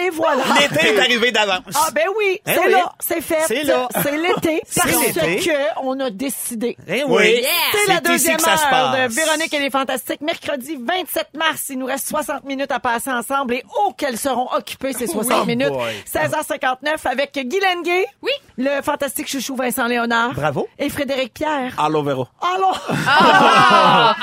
et 0.00 0.10
voilà. 0.10 0.42
L'été 0.60 0.94
est 0.94 0.98
arrivé 0.98 1.30
d'avance. 1.32 1.60
Ah 1.74 1.88
ben 1.94 2.04
oui, 2.18 2.40
Eh 2.46 2.50
c'est 2.54 2.66
oui. 2.66 2.72
là, 2.72 2.92
c'est 3.00 3.20
fait. 3.20 3.38
C'est 3.46 3.64
là. 3.64 3.88
C'est 4.02 4.16
l'été 4.16 4.60
C'est 4.68 4.80
parce 4.82 4.94
que 4.94 5.80
on 5.82 5.98
a 6.00 6.10
décidé. 6.10 6.76
Eh 6.86 7.04
oui. 7.04 7.42
C'est 7.72 7.86
la 7.88 7.94
ici 7.94 8.02
deuxième 8.04 8.36
que 8.36 8.42
ça 8.42 8.56
se 8.56 8.64
heure 8.64 8.70
passe. 8.70 9.10
de 9.10 9.14
Véronique 9.14 9.54
et 9.54 9.58
les 9.60 9.70
Fantastiques. 9.70 10.20
Mercredi 10.20 10.78
27 10.80 11.28
mars, 11.34 11.66
il 11.70 11.78
nous 11.78 11.86
reste 11.86 12.08
60 12.08 12.44
minutes 12.44 12.72
à 12.72 12.78
passer 12.80 13.10
ensemble 13.10 13.54
et 13.54 13.64
oh 13.78 13.92
qu'elles 13.96 14.18
seront 14.18 14.48
occupées 14.56 14.92
ces 14.92 15.06
60 15.06 15.38
Oh 15.42 15.44
minutes. 15.44 15.68
boy. 15.68 15.92
16h59 16.12 17.06
avec 17.06 17.32
Guy 17.34 17.60
Lenguet. 17.60 18.06
Oui. 18.22 18.32
Le 18.56 18.82
fantastique 18.82 19.28
chouchou 19.28 19.54
Vincent 19.56 19.86
Léonard. 19.86 20.32
Bravo. 20.34 20.68
Et 20.78 20.88
Frédéric 20.88 21.34
Pierre. 21.34 21.74
Allô, 21.78 22.02
Véro. 22.02 22.26
Allô? 22.40 22.72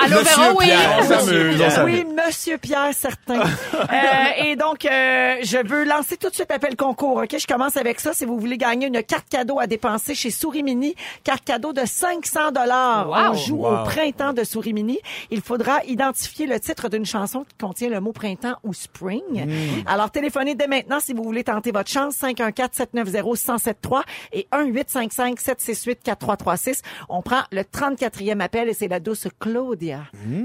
Allô, 0.04 0.18
Véro, 0.22 0.58
oui. 0.58 0.66
Pierre, 0.66 1.00
on. 1.82 1.84
Oui, 1.86 2.06
Monsieur 2.26 2.58
Pierre, 2.58 2.90
certain. 2.94 3.40
Euh, 3.42 4.44
et 4.46 4.56
donc, 4.56 4.86
euh, 4.86 5.35
je 5.44 5.68
veux 5.68 5.84
lancer 5.86 6.18
tout 6.18 6.30
de 6.30 6.34
suite 6.34 6.52
appel 6.52 6.76
concours. 6.76 7.18
Ok, 7.18 7.36
je 7.40 7.48
commence 7.48 7.78
avec 7.78 8.00
ça. 8.00 8.14
Si 8.14 8.26
vous 8.26 8.40
voulez 8.40 8.58
gagner 8.58 8.88
une 8.88 9.04
carte 9.04 9.30
cadeau 9.30 9.60
à 9.60 9.68
dépenser 9.68 10.16
chez 10.16 10.32
Souris 10.32 10.64
Mini, 10.64 10.96
carte 11.24 11.44
cadeau 11.44 11.74
de 11.74 11.86
500 11.86 12.52
dollars. 12.52 13.10
On 13.10 13.34
joue 13.34 13.66
au 13.66 13.84
printemps 13.84 14.34
de 14.34 14.44
Souris 14.44 14.74
Mini. 14.74 15.00
Il 15.32 15.42
faudra 15.42 15.84
identifier 15.86 16.48
le 16.48 16.60
titre 16.60 16.90
d'une 16.90 17.06
chanson 17.06 17.44
qui 17.44 17.56
contient 17.60 17.90
le 17.90 18.00
mot 18.00 18.12
printemps 18.12 18.56
ou 18.64 18.74
spring. 18.74 19.48
Alors, 19.86 20.10
téléphonez 20.12 20.56
dès 20.56 20.68
maintenant 20.68 21.00
si 21.00 21.14
vous 21.14 21.24
voulez 21.24 21.44
tenter 21.44 21.72
votre 21.72 21.90
chance. 21.90 22.16
514-790-1073 22.18 24.02
et 24.34 24.48
1-855-768-4336. 24.52 26.82
On 27.10 27.22
prend 27.22 27.42
le 27.52 27.62
34e 27.62 28.40
appel 28.40 28.70
et 28.70 28.74
c'est 28.74 28.88
la 28.88 29.00
douce 29.00 29.28
Claudia 29.40 30.02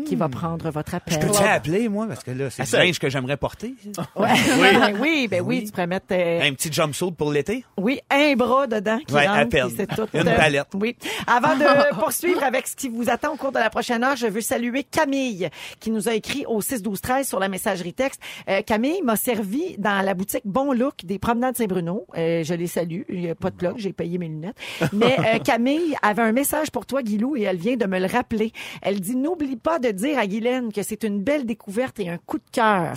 qui 0.06 0.16
va 0.16 0.28
prendre 0.28 0.70
votre 0.70 0.94
appel. 0.94 1.18
Peux-tu 1.18 1.42
appeler, 1.42 1.88
moi? 1.88 2.06
Parce 2.06 2.24
que 2.24 2.30
là, 2.30 2.50
c'est 2.50 2.64
du 2.64 2.76
linge 2.76 2.98
que 2.98 3.08
j'aimerais 3.08 3.36
porter. 3.36 3.74
Ouais. 4.16 4.28
oui, 4.60 4.68
ben 4.80 5.40
oui, 5.46 5.64
tu 5.64 5.70
pourrais 5.70 5.86
mettre 5.86 6.06
euh, 6.12 6.40
Un 6.42 6.52
petit 6.54 6.72
jumpsuit 6.72 7.12
pour 7.12 7.32
l'été? 7.32 7.64
oui, 7.76 8.00
un 8.10 8.34
bras 8.34 8.66
dedans 8.66 8.98
qui 9.06 9.14
Ouais, 9.14 9.26
rentre, 9.26 9.40
à 9.40 9.44
peine. 9.46 9.66
puis 9.68 9.74
c'est 9.76 9.86
tout. 9.86 10.06
Une 10.14 10.28
euh, 10.28 10.36
palette. 10.36 10.68
Oui. 10.74 10.96
Avant 11.26 11.54
de 11.56 11.94
poursuivre 12.00 12.42
avec 12.42 12.66
ce 12.66 12.76
qui 12.76 12.88
vous 12.88 13.08
attend 13.10 13.32
au 13.32 13.36
cours 13.36 13.52
de 13.52 13.58
la 13.58 13.70
prochaine 13.70 14.02
heure, 14.04 14.16
je 14.16 14.26
veux 14.26 14.40
saluer 14.40 14.84
Camille 14.84 15.48
qui 15.80 15.90
nous 15.90 16.08
a 16.08 16.14
écrit 16.14 16.44
au 16.46 16.60
6 16.60 16.82
12 16.82 17.00
13 17.00 17.28
sur 17.28 17.38
la 17.40 17.48
messagerie 17.48 17.92
texte. 17.94 18.20
Euh, 18.48 18.62
Camille 18.62 19.02
m'a 19.02 19.16
servi 19.16 19.76
dans 19.78 20.04
la 20.04 20.14
boutique 20.14 20.42
Bon 20.44 20.72
Look 20.72 21.04
des 21.04 21.18
promenades 21.18 21.56
Saint-Bruno. 21.56 22.06
Euh, 22.16 22.42
je 22.44 22.54
les 22.54 22.66
salue. 22.66 23.02
Il 23.08 23.20
y 23.20 23.30
a 23.30 23.34
pas 23.34 23.50
de 23.50 23.56
plug, 23.56 23.74
j'ai 23.76 23.92
payé 23.92 24.18
mes 24.18 24.28
lunettes. 24.28 24.56
Mais 24.92 25.16
euh, 25.18 25.38
Camille 25.44 25.94
avait 26.02 26.22
un 26.22 26.32
message 26.32 26.70
pour 26.70 26.86
toi 26.86 27.02
Guilou 27.02 27.36
et 27.36 27.42
elle 27.42 27.56
vient 27.56 27.76
de 27.76 27.86
me 27.86 27.98
le 27.98 28.06
rappeler. 28.06 28.52
Elle 28.82 29.00
dit 29.00 29.16
n'oublie 29.16 29.56
pas 29.56 29.78
de 29.78 29.88
dire 29.90 30.18
à 30.18 30.26
Guylaine 30.26 30.72
que 30.72 30.82
c'est 30.82 31.02
une 31.04 31.20
belle 31.22 31.44
découverte 31.46 31.98
et 32.00 32.08
un 32.08 32.18
coup 32.18 32.38
de 32.38 32.44
cœur. 32.52 32.94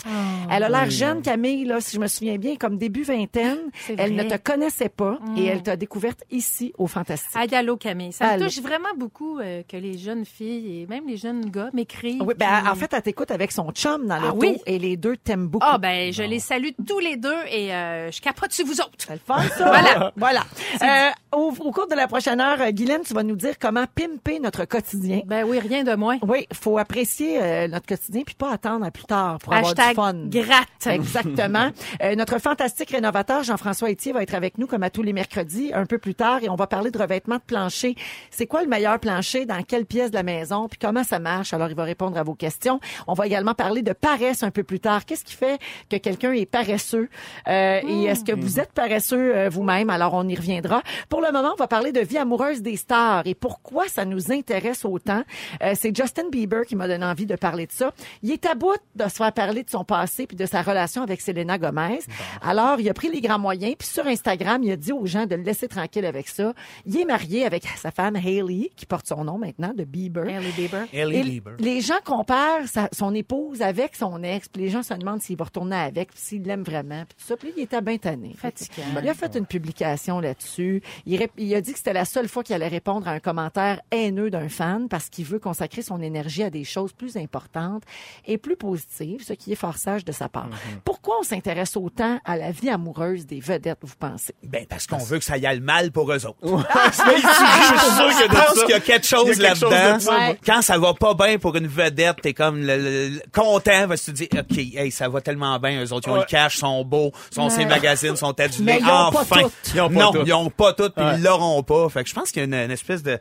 elle 0.51 0.63
a 0.63 0.69
l'air 0.69 0.89
jeune 0.89 1.21
Camille 1.21 1.65
là, 1.73 1.81
si 1.81 1.95
je 1.95 1.99
me 1.99 2.07
souviens 2.07 2.38
bien 2.38 2.55
comme 2.55 2.77
début 2.77 3.03
vingtaine. 3.03 3.57
Elle 3.97 4.16
ne 4.16 4.23
te 4.23 4.38
connaissait 4.38 4.89
pas 4.89 5.17
et 5.38 5.45
elle 5.45 5.63
t'a 5.63 5.75
découverte 5.75 6.23
ici 6.31 6.73
au 6.77 6.88
Fantastique. 6.88 7.31
Aïe, 7.35 7.53
allô, 7.55 7.77
Camille. 7.77 8.11
Ça 8.13 8.27
Allô. 8.27 8.43
me 8.43 8.49
touche 8.49 8.59
vraiment 8.61 8.89
beaucoup 8.97 9.39
euh, 9.39 9.63
que 9.67 9.77
les 9.77 9.97
jeunes 9.97 10.25
filles 10.25 10.81
et 10.81 10.88
même 10.88 11.07
les 11.07 11.17
jeunes 11.17 11.49
gars 11.49 11.69
m'écrivent. 11.73 12.21
Oui, 12.21 12.33
ben, 12.38 12.61
puis- 12.61 12.69
en 12.69 12.75
fait, 12.75 12.94
elle 12.94 13.01
t'écoute 13.01 13.31
avec 13.31 13.51
son 13.51 13.71
chum 13.71 14.05
dans 14.07 14.16
Ah 14.16 14.19
l'auto 14.19 14.38
oui? 14.39 14.57
et 14.66 14.77
les 14.79 14.97
deux 14.97 15.17
t'aiment 15.17 15.47
beaucoup. 15.47 15.66
Ah, 15.67 15.77
ben, 15.77 16.11
je 16.13 16.23
les 16.23 16.39
salue 16.39 16.69
tous 16.88 16.99
les 16.99 17.17
deux 17.17 17.35
et 17.51 17.73
euh, 17.73 18.11
je 18.11 18.21
capote 18.21 18.51
sur 18.51 18.66
vous 18.66 18.79
autres. 18.79 18.91
C'est 18.97 19.13
le 19.13 19.19
fun, 19.25 19.41
ça. 19.57 19.66
Voilà. 19.66 20.11
voilà. 20.17 20.44
Euh, 20.81 21.09
au, 21.38 21.53
au 21.59 21.71
cours 21.71 21.88
de 21.88 21.95
la 21.95 22.07
prochaine 22.07 22.39
heure, 22.39 22.71
Guylaine, 22.71 23.01
tu 23.05 23.13
vas 23.13 23.23
nous 23.23 23.35
dire 23.35 23.55
comment 23.59 23.85
pimper 23.94 24.39
notre 24.39 24.66
quotidien. 24.66 25.21
Ben 25.25 25.45
oui, 25.47 25.59
rien 25.59 25.83
de 25.83 25.95
moins. 25.95 26.17
Oui, 26.21 26.45
faut 26.53 26.78
apprécier 26.78 27.67
notre 27.67 27.85
quotidien 27.88 28.22
puis 28.25 28.35
pas 28.35 28.51
attendre 28.51 28.85
à 28.85 28.91
plus 28.91 29.03
tard 29.05 29.40
pour 29.40 29.53
avoir 29.53 29.72
Hashtag 29.72 29.90
du 29.90 29.95
fun. 29.95 30.13
gratte. 30.45 30.88
Exactement. 30.88 31.62
Euh, 32.01 32.16
notre 32.16 32.40
fantastique 32.40 32.91
rénovateur 32.91 33.44
Jean-François 33.44 33.90
Etier 33.90 34.12
va 34.12 34.24
être 34.24 34.35
avec 34.35 34.57
nous 34.57 34.68
comme 34.68 34.84
à 34.84 34.90
tous 34.90 35.03
les 35.03 35.13
mercredis 35.13 35.72
un 35.74 35.85
peu 35.85 35.97
plus 35.97 36.16
tard 36.16 36.44
et 36.44 36.50
on 36.50 36.56
va 36.56 36.68
parler 36.68 36.91
de 36.91 36.97
revêtement 36.97 37.35
de 37.35 37.41
plancher. 37.41 37.96
C'est 38.31 38.47
quoi 38.47 38.63
le 38.63 38.69
meilleur 38.69 39.00
plancher? 39.00 39.46
Dans 39.46 39.62
quelle 39.63 39.85
pièce 39.85 40.12
de 40.12 40.16
la 40.16 40.23
maison? 40.23 40.68
Puis 40.68 40.79
comment 40.79 41.03
ça 41.03 41.19
marche? 41.19 41.53
Alors 41.53 41.69
il 41.69 41.75
va 41.75 41.84
répondre 41.84 42.18
à 42.18 42.23
vos 42.23 42.35
questions. 42.35 42.79
On 43.07 43.13
va 43.13 43.25
également 43.25 43.53
parler 43.53 43.81
de 43.81 43.94
paresse 43.94 44.44
un 44.44 44.52
peu 44.52 44.63
plus 44.63 44.79
tard. 44.79 45.06
Qu'est-ce 45.06 45.23
qui 45.23 45.35
fait 45.35 45.59
que 45.90 45.97
quelqu'un 45.97 46.34
est 46.34 46.46
paresseux? 46.46 47.09
Euh, 47.47 47.81
et 47.88 48.03
est-ce 48.06 48.23
que 48.23 48.34
vous 48.34 48.59
êtes 48.59 48.72
paresseux 48.72 49.35
euh, 49.35 49.50
vous-même? 49.50 49.90
Alors 49.90 50.13
on 50.13 50.28
y 50.28 50.35
reviendra. 50.35 50.81
Pour 51.09 51.22
le 51.22 51.31
moment, 51.31 51.52
on 51.53 51.57
va 51.57 51.68
parler 51.68 51.91
de 51.91 52.00
vie 52.00 52.18
amoureuse 52.18 52.62
des 52.62 52.78
stars 52.78 53.23
et 53.25 53.35
pourquoi 53.35 53.88
ça 53.88 54.06
nous 54.06 54.31
intéresse 54.31 54.85
autant. 54.85 55.23
Euh, 55.62 55.73
c'est 55.75 55.96
Justin 55.96 56.29
Bieber 56.29 56.66
qui 56.66 56.75
m'a 56.75 56.88
donné 56.88 57.06
envie 57.06 57.25
de 57.25 57.35
parler 57.35 57.68
de 57.68 57.72
ça. 57.72 57.91
Il 58.22 58.31
est 58.31 58.46
à 58.46 58.56
bout 58.56 58.78
de 58.96 59.03
se 59.03 59.16
faire 59.16 59.34
parler 59.34 59.63
de 59.63 59.69
son 59.69 59.84
passé 59.84 60.28
puis 60.28 60.38
de 60.38 60.46
sa 60.46 60.62
relation 60.62 61.02
avec 61.02 61.22
Selena 61.22 61.53
Gomez. 61.58 62.00
Alors, 62.41 62.80
il 62.80 62.90
a 62.90 62.94
pris 62.94 63.09
les 63.09 63.22
grands 63.22 63.40
moyens 63.40 63.75
puis 63.78 63.88
sur 63.88 64.06
Instagram, 64.08 64.62
il 64.64 64.72
a 64.72 64.75
dit 64.75 64.91
aux 64.91 65.06
gens 65.06 65.25
de 65.25 65.36
le 65.36 65.44
laisser 65.44 65.68
tranquille 65.68 66.06
avec 66.06 66.28
ça. 66.28 66.53
Il 66.86 66.97
est 67.00 67.06
marié 67.06 67.46
avec 67.46 67.66
sa 67.78 67.91
femme 67.91 68.16
Hailey 68.16 68.72
qui 68.75 68.86
porte 68.86 69.08
son 69.08 69.24
nom 69.24 69.38
maintenant 69.38 69.74
de 69.75 69.84
Bieber. 69.84 70.28
Hailey 70.28 70.52
Bieber. 70.56 70.86
Ellie 70.94 71.18
Et 71.18 71.24
Lieber. 71.24 71.52
les 71.59 71.81
gens 71.81 72.00
comparent 72.03 72.68
sa- 72.68 72.90
son 72.91 73.14
épouse 73.16 73.62
avec 73.62 73.96
son 73.96 74.22
ex, 74.24 74.47
puis 74.50 74.64
les 74.64 74.69
gens 74.69 74.84
se 74.84 74.94
demandent 74.94 75.22
s'il 75.22 75.38
va 75.38 75.46
retourner 75.46 75.75
avec, 75.75 76.12
puis 76.12 76.19
s'il 76.22 76.44
l'aime 76.44 76.64
vraiment, 76.64 77.03
puis 77.06 77.16
tout 77.19 77.25
ça. 77.25 77.38
Puis 77.38 77.53
il 77.58 77.64
était 77.64 77.81
bien 77.81 77.97
tanné. 77.97 78.34
Fatigant. 78.38 78.84
Il 79.02 79.09
a 79.09 79.14
fait 79.14 79.35
une 79.35 79.46
publication 79.46 80.20
là-dessus. 80.20 80.81
Il, 81.06 81.22
a 81.56 81.62
dit 81.62 81.72
que 81.72 81.78
c'était 81.78 81.94
la 81.94 82.06
seule 82.06 82.28
fois 82.28 82.44
qu'il 82.44 82.56
allait 82.56 82.68
répondre 82.68 83.08
à 83.08 83.12
un 83.12 83.20
commentaire 83.20 83.81
haineux 83.91 84.30
d'un 84.30 84.50
fan 84.50 84.88
parce 84.90 85.09
qu'il 85.09 85.25
veut 85.25 85.40
consacrer 85.40 85.81
son 85.81 86.02
énergie 86.02 86.44
à 86.44 86.50
des 86.50 86.64
choses 86.64 86.94
plus 86.94 87.18
importantes 87.18 87.84
et 88.25 88.38
plus 88.38 88.56
positives, 88.56 89.24
ce 89.24 89.34
qui 89.34 89.52
est 89.52 89.56
fort 89.56 89.78
sage 89.78 90.06
de 90.06 90.12
sa 90.12 90.30
part. 90.30 90.50
Pourquoi 90.85 91.18
on 91.20 91.24
s'intéresse 91.43 91.75
autant 91.75 92.19
à 92.25 92.37
la 92.37 92.51
vie 92.51 92.69
amoureuse 92.69 93.25
des 93.25 93.39
vedettes, 93.39 93.79
vous 93.81 93.95
pensez? 93.99 94.33
Ben, 94.43 94.65
parce 94.67 94.87
qu'on 94.87 94.97
veut 94.97 95.19
que 95.19 95.25
ça 95.25 95.37
y 95.37 95.45
aille 95.45 95.59
mal 95.59 95.91
pour 95.91 96.11
eux 96.11 96.25
autres. 96.25 96.37
Je 96.43 96.91
suis 96.91 97.21
sûr 97.21 98.07
que 98.07 98.23
Je 98.23 98.27
pense 98.27 98.59
qu'il 98.63 98.69
y 98.69 98.73
a 98.73 98.79
quelque 98.79 99.05
chose 99.05 99.23
Il 99.37 99.41
y 99.41 99.45
a 99.45 99.49
quelque 99.49 99.59
chose 99.59 99.71
là-dedans. 99.71 100.35
Quand 100.45 100.61
ça 100.61 100.77
va 100.77 100.93
pas 100.93 101.13
bien 101.13 101.37
pour 101.37 101.55
une 101.55 101.67
vedette, 101.67 102.17
t'es 102.21 102.33
comme 102.33 102.59
le, 102.61 102.77
le- 102.77 103.07
le- 103.09 103.21
content 103.33 103.87
parce 103.87 104.01
que 104.01 104.11
tu 104.11 104.27
te 104.27 104.35
dis, 104.35 104.39
OK, 104.39 104.57
hey, 104.77 104.91
ça 104.91 105.09
va 105.09 105.21
tellement 105.21 105.59
bien. 105.59 105.83
Eux 105.83 105.91
autres, 105.93 106.07
ils 106.07 106.11
ont 106.11 106.13
Ouais. 106.13 106.19
le 106.19 106.25
cash, 106.25 106.57
sont 106.57 106.83
beaux, 106.85 107.11
sont 107.31 107.49
ces 107.49 107.65
magazines, 107.65 108.15
sont 108.15 108.39
adulés. 108.39 108.79
Enfin. 108.83 109.41
toutes. 109.41 109.53
Ils 109.73 109.81
ont 109.81 109.89
pas 109.89 109.93
non, 109.99 110.11
toutes. 110.11 110.27
ils 110.27 110.33
ont 110.33 110.49
pas 110.49 110.73
toutes, 110.73 110.93
puis 110.95 111.03
Ouais. 111.05 111.15
ils 111.17 111.23
l'auront 111.23 111.63
pas. 111.63 111.89
Fait 111.89 112.03
que 112.03 112.09
je 112.09 112.13
pense 112.13 112.31
qu'il 112.31 112.39
y 112.39 112.43
a 112.43 112.45
une, 112.45 112.53
une 112.53 112.71
espèce 112.71 113.01
de, 113.03 113.17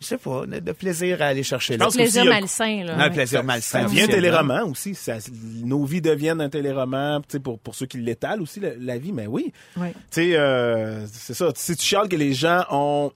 je 0.00 0.06
sais 0.06 0.18
pas, 0.18 0.46
de, 0.46 0.60
de 0.60 0.72
plaisir 0.72 1.20
à 1.20 1.26
aller 1.26 1.42
chercher 1.42 1.76
là. 1.76 1.84
pense 1.84 1.94
Plaisir 1.94 2.22
aussi, 2.22 2.30
malsain, 2.30 2.84
là. 2.84 2.98
Un 2.98 3.10
plaisir 3.10 3.44
malsain. 3.44 3.82
Ça 3.82 3.84
devient 3.84 4.02
un 4.02 4.06
téléroman 4.08 4.62
aussi. 4.70 4.94
Ça, 4.94 5.18
nos 5.62 5.84
vies 5.84 6.00
deviennent 6.00 6.40
un 6.40 6.48
téléroman, 6.48 7.20
tu 7.20 7.32
sais, 7.32 7.40
pour, 7.40 7.58
pour 7.58 7.74
ceux 7.74 7.86
qui 7.86 7.98
l'étalent 7.98 8.42
aussi, 8.42 8.60
la, 8.60 8.70
la 8.78 8.98
vie, 8.98 9.12
mais 9.12 9.26
oui. 9.26 9.52
Oui. 9.76 9.88
Tu 9.92 9.98
sais, 10.10 10.36
euh, 10.36 11.06
c'est 11.06 11.34
ça. 11.34 11.50
Si 11.54 11.76
tu 11.76 11.84
chiales 11.84 12.08
que 12.08 12.16
les 12.16 12.32
gens 12.32 12.64
ont, 12.70 13.12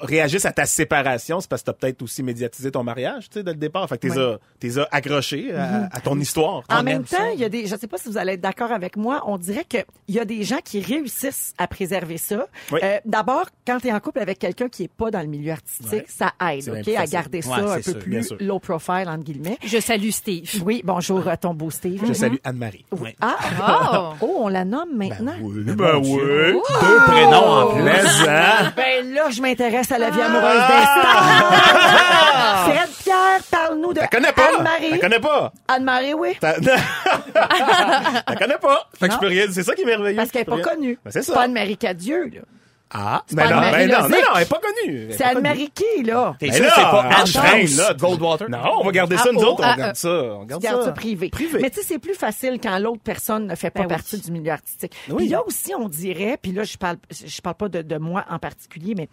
réagissent 0.00 0.46
à 0.46 0.52
ta 0.52 0.66
séparation, 0.66 1.40
c'est 1.40 1.48
parce 1.50 1.62
que 1.62 1.66
t'as 1.66 1.72
peut-être 1.74 2.00
aussi 2.02 2.22
médiatisé 2.22 2.70
ton 2.70 2.82
mariage, 2.82 3.28
tu 3.28 3.34
sais, 3.34 3.42
dès 3.42 3.52
le 3.52 3.58
départ. 3.58 3.88
Fait 3.88 3.98
que 3.98 4.08
t'es 4.08 4.16
Oui. 4.18 4.36
t'es 4.60 4.70
accroché 4.90 5.54
à, 5.54 5.88
à 5.92 6.00
ton 6.00 6.18
histoire. 6.18 6.62
En 6.70 6.82
même 6.82 7.04
temps, 7.04 7.28
il 7.34 7.40
y 7.40 7.44
a 7.44 7.48
des, 7.48 7.66
je 7.66 7.76
sais 7.76 7.86
pas 7.86 7.98
si 7.98 8.08
vous 8.08 8.16
allez 8.18 8.32
être 8.34 8.40
d'accord 8.40 8.72
avec 8.72 8.96
moi, 8.96 9.22
on 9.26 9.36
dirait 9.38 9.64
que 9.68 9.78
il 10.06 10.14
y 10.14 10.18
a 10.20 10.24
des 10.24 10.42
gens 10.44 10.58
qui 10.64 10.80
réussissent 10.80 11.54
à 11.58 11.66
préserver 11.66 12.16
ça. 12.18 12.46
Oui. 12.72 12.80
Euh, 12.82 12.98
D'abord, 13.04 13.46
quand 13.66 13.78
tu 13.80 13.88
es 13.88 13.92
en 13.92 14.00
couple 14.00 14.20
avec 14.20 14.38
quelqu'un 14.38 14.68
qui 14.68 14.84
est 14.84 14.92
pas 14.92 15.10
dans 15.10 15.20
le 15.20 15.26
milieu 15.26 15.52
artistique, 15.52 15.92
Ouais. 15.92 16.04
ça 16.08 16.32
aide, 16.50 16.68
ok, 16.68 16.88
à 16.96 17.06
garder 17.06 17.42
ça 17.42 17.50
Ouais, 17.64 17.72
un 17.72 17.76
peu 17.76 17.82
sûr, 17.82 17.98
plus 17.98 18.32
low 18.40 18.58
profile 18.58 19.06
entre 19.08 19.24
guillemets. 19.24 19.58
Je 19.64 19.78
salue 19.80 20.10
Steve. 20.10 20.48
Oui, 20.64 20.82
bonjour 20.84 21.26
à 21.28 21.36
ton 21.36 21.52
beau 21.54 21.70
Steve. 21.70 22.02
Je 22.06 22.12
salue 22.12 22.36
Anne-Marie. 22.44 22.84
Ouais. 22.92 23.16
Ah, 23.20 23.36
Oh! 23.60 24.14
oh, 24.22 24.36
on 24.44 24.48
la 24.48 24.64
nomme 24.64 24.96
maintenant. 24.96 25.34
Oui, 25.40 25.62
Ben 25.64 25.74
ben 25.74 25.96
oui. 25.96 26.18
oui. 26.22 26.52
Deux 26.80 27.00
prénoms 27.06 27.46
en. 27.46 27.66
Plaisant. 27.74 28.72
Ben 28.76 29.12
là, 29.14 29.30
je 29.30 29.40
m'intéresse 29.48 29.90
à 29.92 29.98
la 29.98 30.10
vie 30.10 30.20
amoureuse 30.20 30.62
des 30.68 30.82
stars. 30.84 31.54
Fred 32.64 32.88
Pierre, 33.02 33.40
parle-nous 33.50 33.92
de 33.94 34.00
T'as 34.00 34.06
connais 34.08 34.32
pas? 34.32 34.48
Anne-Marie. 34.58 34.90
T'as 34.90 34.98
connais 34.98 35.20
pas? 35.20 35.52
Anne-Marie, 35.68 36.14
oui. 36.14 36.36
T'as 36.40 36.54
T'as 37.34 38.36
connais 38.36 38.58
pas? 38.58 38.88
Fait 38.98 39.06
que 39.06 39.12
je 39.12 39.16
Non. 39.16 39.20
peux 39.20 39.26
rien. 39.28 39.46
C'est 39.50 39.62
ça 39.62 39.74
qui 39.74 39.82
est 39.82 39.86
merveilleux. 39.86 40.16
Parce 40.16 40.30
qu'elle 40.30 40.40
n'est 40.42 40.44
Je 40.56 40.62
pas 40.62 40.68
rien- 40.70 40.76
connue. 40.76 40.98
Ben, 41.04 41.10
c'est 41.10 41.22
ça. 41.22 41.34
Pas 41.34 41.42
Anne-Marie 41.42 41.76
Cadieux, 41.76 42.24
là. 42.34 42.40
Ah, 42.90 43.22
pas 43.28 43.34
mais 43.36 43.50
non, 43.50 43.60
mais 43.60 43.86
non, 43.86 43.98
Lozic. 43.98 44.10
mais 44.10 44.20
non, 44.22 44.26
elle 44.36 44.42
est 44.42 44.48
pas 44.48 44.60
connue. 44.60 45.08
C'est. 45.10 45.22
Anne-Marie 45.24 45.70
qui, 45.74 46.02
là? 46.04 46.36
T'es 46.38 46.46
Mais 46.46 46.52
sûr 46.54 46.64
là, 46.64 46.72
c'est 46.74 46.82
pas 46.82 47.00
Anne 47.02 47.22
enchaîne, 47.22 47.66
France, 47.68 47.76
là. 47.76 47.94
Goldwater? 47.94 48.48
Non, 48.48 48.58
on 48.80 48.84
va 48.84 48.92
garder 48.92 49.16
ça, 49.18 49.24
Ah, 49.28 49.32
nous 49.32 49.40
oh, 49.40 49.46
autres, 49.48 49.60
on 49.60 49.66
ah, 49.66 49.72
regarde 49.74 49.96
ça. 49.96 50.08
On 50.08 50.44
garde 50.44 50.62
ça. 50.62 50.84
ça 50.84 50.92
privé. 50.92 51.28
Privé. 51.28 51.58
Mais 51.60 51.68
tu 51.70 51.80
sais, 51.80 51.86
c'est 51.86 51.98
plus 51.98 52.14
facile 52.14 52.58
quand 52.62 52.78
l'autre 52.78 53.02
personne 53.04 53.46
ne 53.46 53.54
fait 53.54 53.70
pas 53.70 53.80
Ben 53.80 53.86
oui. 53.88 53.94
partie 53.94 54.18
du 54.18 54.30
milieu 54.32 54.52
artistique. 54.52 54.94
Oui. 55.10 55.26
Puis 55.26 55.34
a 55.34 55.44
aussi, 55.46 55.74
on 55.74 55.88
dirait, 55.88 56.38
puis 56.40 56.52
là, 56.52 56.64
je 56.64 56.78
parle, 56.78 56.96
je 57.10 57.40
parle 57.42 57.56
pas 57.56 57.68
de, 57.68 57.82
de 57.82 57.98
moi 57.98 58.24
en 58.30 58.38
particulier, 58.38 58.94
mais 58.96 59.08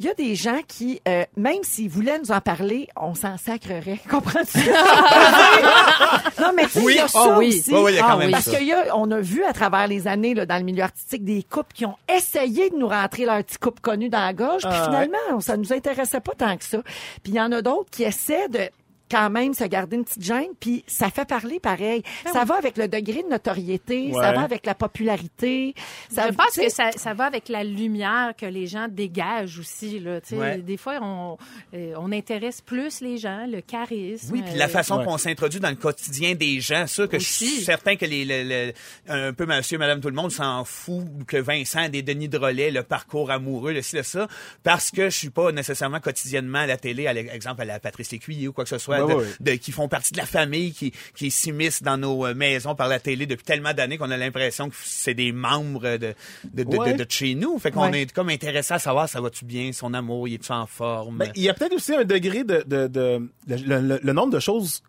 il 0.00 0.06
y 0.06 0.08
a 0.08 0.14
des 0.14 0.34
gens 0.34 0.60
qui, 0.66 1.00
euh, 1.08 1.24
même 1.36 1.62
s'ils 1.62 1.88
voulaient 1.90 2.18
nous 2.18 2.30
en 2.30 2.40
parler, 2.40 2.88
on 2.96 3.14
s'en 3.14 3.36
sacrerait. 3.36 3.98
Comprends-tu? 4.10 4.58
non, 6.40 6.52
mais 6.54 6.64
tu 6.64 6.70
sais, 6.70 6.82
il 6.84 6.94
y 6.96 6.98
a 6.98 7.08
ça 7.08 7.18
Ah 7.24 7.38
oui. 7.38 7.48
aussi. 7.48 7.72
Oui, 7.72 7.80
oui, 7.84 7.92
il 7.92 7.96
y 7.96 7.98
a 7.98 8.02
quand 8.02 8.08
Ah 8.10 8.16
même. 8.16 8.30
Parce 8.30 8.44
ça. 8.44 8.56
qu'il 8.56 8.66
y 8.66 8.72
a, 8.72 8.96
on 8.96 9.10
a 9.10 9.20
vu 9.20 9.44
à 9.44 9.52
travers 9.52 9.86
les 9.88 10.06
années 10.06 10.34
là, 10.34 10.46
dans 10.46 10.56
le 10.56 10.62
milieu 10.64 10.82
artistique 10.84 11.24
des 11.24 11.42
couples 11.42 11.72
qui 11.74 11.84
ont 11.86 11.96
essayé 12.08 12.70
de 12.70 12.76
nous 12.76 12.88
rentrer 12.88 13.24
leur 13.24 13.42
petit 13.42 13.58
couple 13.58 13.80
connu 13.80 14.08
dans 14.08 14.20
la 14.24 14.32
gorge, 14.32 14.62
puis 14.62 14.70
Ah, 14.72 14.84
finalement, 14.84 15.40
ça 15.40 15.56
nous 15.56 15.72
intéressait 15.72 16.20
pas 16.20 16.32
tant 16.36 16.56
que 16.56 16.64
ça. 16.64 16.78
Puis 17.22 17.32
il 17.32 17.34
y 17.34 17.40
en 17.40 17.50
a 17.52 17.62
d'autres 17.62 17.90
qui 17.90 18.04
essaient 18.04 18.48
de 18.48 18.70
quand 19.10 19.30
même 19.30 19.54
se 19.54 19.64
garder 19.64 19.96
une 19.96 20.04
petite 20.04 20.22
gêne, 20.22 20.48
puis 20.60 20.84
ça 20.86 21.10
fait 21.10 21.26
parler 21.26 21.60
pareil. 21.60 22.02
ça 22.32 22.44
va 22.44 22.56
avec 22.56 22.76
le 22.76 22.88
degré 22.88 23.22
de 23.22 23.28
notoriété, 23.28 24.12
ça 24.12 24.32
va 24.32 24.42
avec 24.42 24.66
la 24.66 24.74
popularité. 24.74 25.74
Ça, 26.10 26.28
je 26.28 26.34
pense 26.34 26.54
que 26.56 26.68
ça, 26.68 26.90
ça 26.92 27.14
va 27.14 27.24
avec 27.24 27.48
la 27.48 27.64
lumière 27.64 28.34
que 28.36 28.46
les 28.46 28.66
gens 28.66 28.86
dégagent 28.88 29.58
aussi. 29.58 29.98
Là, 29.98 30.20
tu 30.20 30.28
sais. 30.30 30.36
Ouais. 30.36 30.58
Des 30.58 30.76
fois, 30.76 30.98
on, 31.02 31.36
euh, 31.74 31.94
on 31.98 32.12
intéresse 32.12 32.60
plus 32.60 33.00
les 33.00 33.18
gens, 33.18 33.46
le 33.46 33.60
charisme. 33.60 34.32
Oui, 34.32 34.42
puis 34.42 34.54
la 34.56 34.66
euh, 34.66 34.68
façon 34.68 34.98
Ouais. 34.98 35.04
qu'on 35.04 35.18
s'introduit 35.18 35.60
dans 35.60 35.70
le 35.70 35.76
quotidien 35.76 36.34
des 36.34 36.60
gens, 36.60 36.86
ça 36.86 37.06
que 37.06 37.18
je 37.18 37.24
suis 37.24 37.46
Aussi. 37.46 37.64
certain 37.64 37.96
que 37.96 38.04
les, 38.04 38.24
le- 38.24 38.42
le- 38.68 38.72
un 39.08 39.32
peu 39.32 39.46
monsieur, 39.46 39.78
madame, 39.78 40.00
tout 40.00 40.08
le 40.08 40.14
monde 40.14 40.32
s'en 40.32 40.64
fout 40.64 41.04
que 41.26 41.36
Vincent 41.36 41.80
a 41.80 41.88
des 41.88 42.02
Denis 42.02 42.28
Drolet, 42.28 42.70
le 42.70 42.82
parcours 42.82 43.30
amoureux, 43.30 43.72
le 43.72 43.82
ci, 43.82 43.96
le 43.96 44.02
ça, 44.02 44.26
parce 44.62 44.90
que 44.90 45.04
je 45.10 45.16
suis 45.16 45.30
pas 45.30 45.52
nécessairement 45.52 46.00
quotidiennement 46.00 46.58
à 46.60 46.66
la 46.66 46.76
télé, 46.76 47.06
à 47.06 47.12
l'exemple 47.12 47.62
à 47.62 47.64
la 47.64 47.80
Patrice 47.80 48.10
Lécuyer 48.12 48.48
ou 48.48 48.52
quoi 48.52 48.64
que 48.64 48.70
ce 48.70 48.78
soit, 48.78 48.97
Ouais, 49.04 49.14
de, 49.14 49.18
ouais. 49.20 49.26
de- 49.40 49.52
qui 49.52 49.72
font 49.72 49.88
partie 49.88 50.12
de 50.12 50.18
la 50.18 50.26
famille, 50.26 50.72
qui, 50.72 50.92
qui 51.16 51.30
s'immiscent 51.30 51.82
dans 51.82 51.96
nos 51.96 52.26
euh, 52.26 52.34
maisons 52.34 52.74
par 52.74 52.88
la 52.88 52.98
télé 53.00 53.26
depuis 53.26 53.44
tellement 53.44 53.72
d'années 53.74 53.98
qu'on 53.98 54.10
a 54.10 54.16
l'impression 54.16 54.68
que 54.68 54.76
c'est 54.82 55.14
des 55.14 55.32
membres 55.32 55.96
de, 55.96 55.96
de, 55.96 56.14
de, 56.52 56.62
de- 56.64 56.76
Ouais. 56.76 56.94
de 56.94 57.06
chez 57.08 57.34
nous. 57.34 57.58
Fait 57.58 57.70
qu'on 57.70 57.90
Ouais. 57.90 58.02
est 58.02 58.12
comme 58.12 58.28
intéressé 58.28 58.74
à 58.74 58.78
savoir 58.78 59.08
ça 59.08 59.20
va-tu 59.20 59.44
bien, 59.44 59.72
son 59.72 59.94
amour, 59.94 60.28
il 60.28 60.34
est-tu 60.34 60.52
en 60.52 60.66
forme? 60.66 61.18
Ben, 61.18 61.32
il 61.34 61.42
y 61.42 61.48
a 61.48 61.54
peut-être 61.54 61.74
aussi 61.74 61.94
un 61.94 62.04
degré 62.04 62.44
de, 62.44 62.62
de, 62.66 62.86
de- 62.86 63.28
le, 63.48 63.80
le- 63.80 64.00
le 64.02 64.12
nombre 64.12 64.32
de 64.32 64.40
choses 64.40 64.82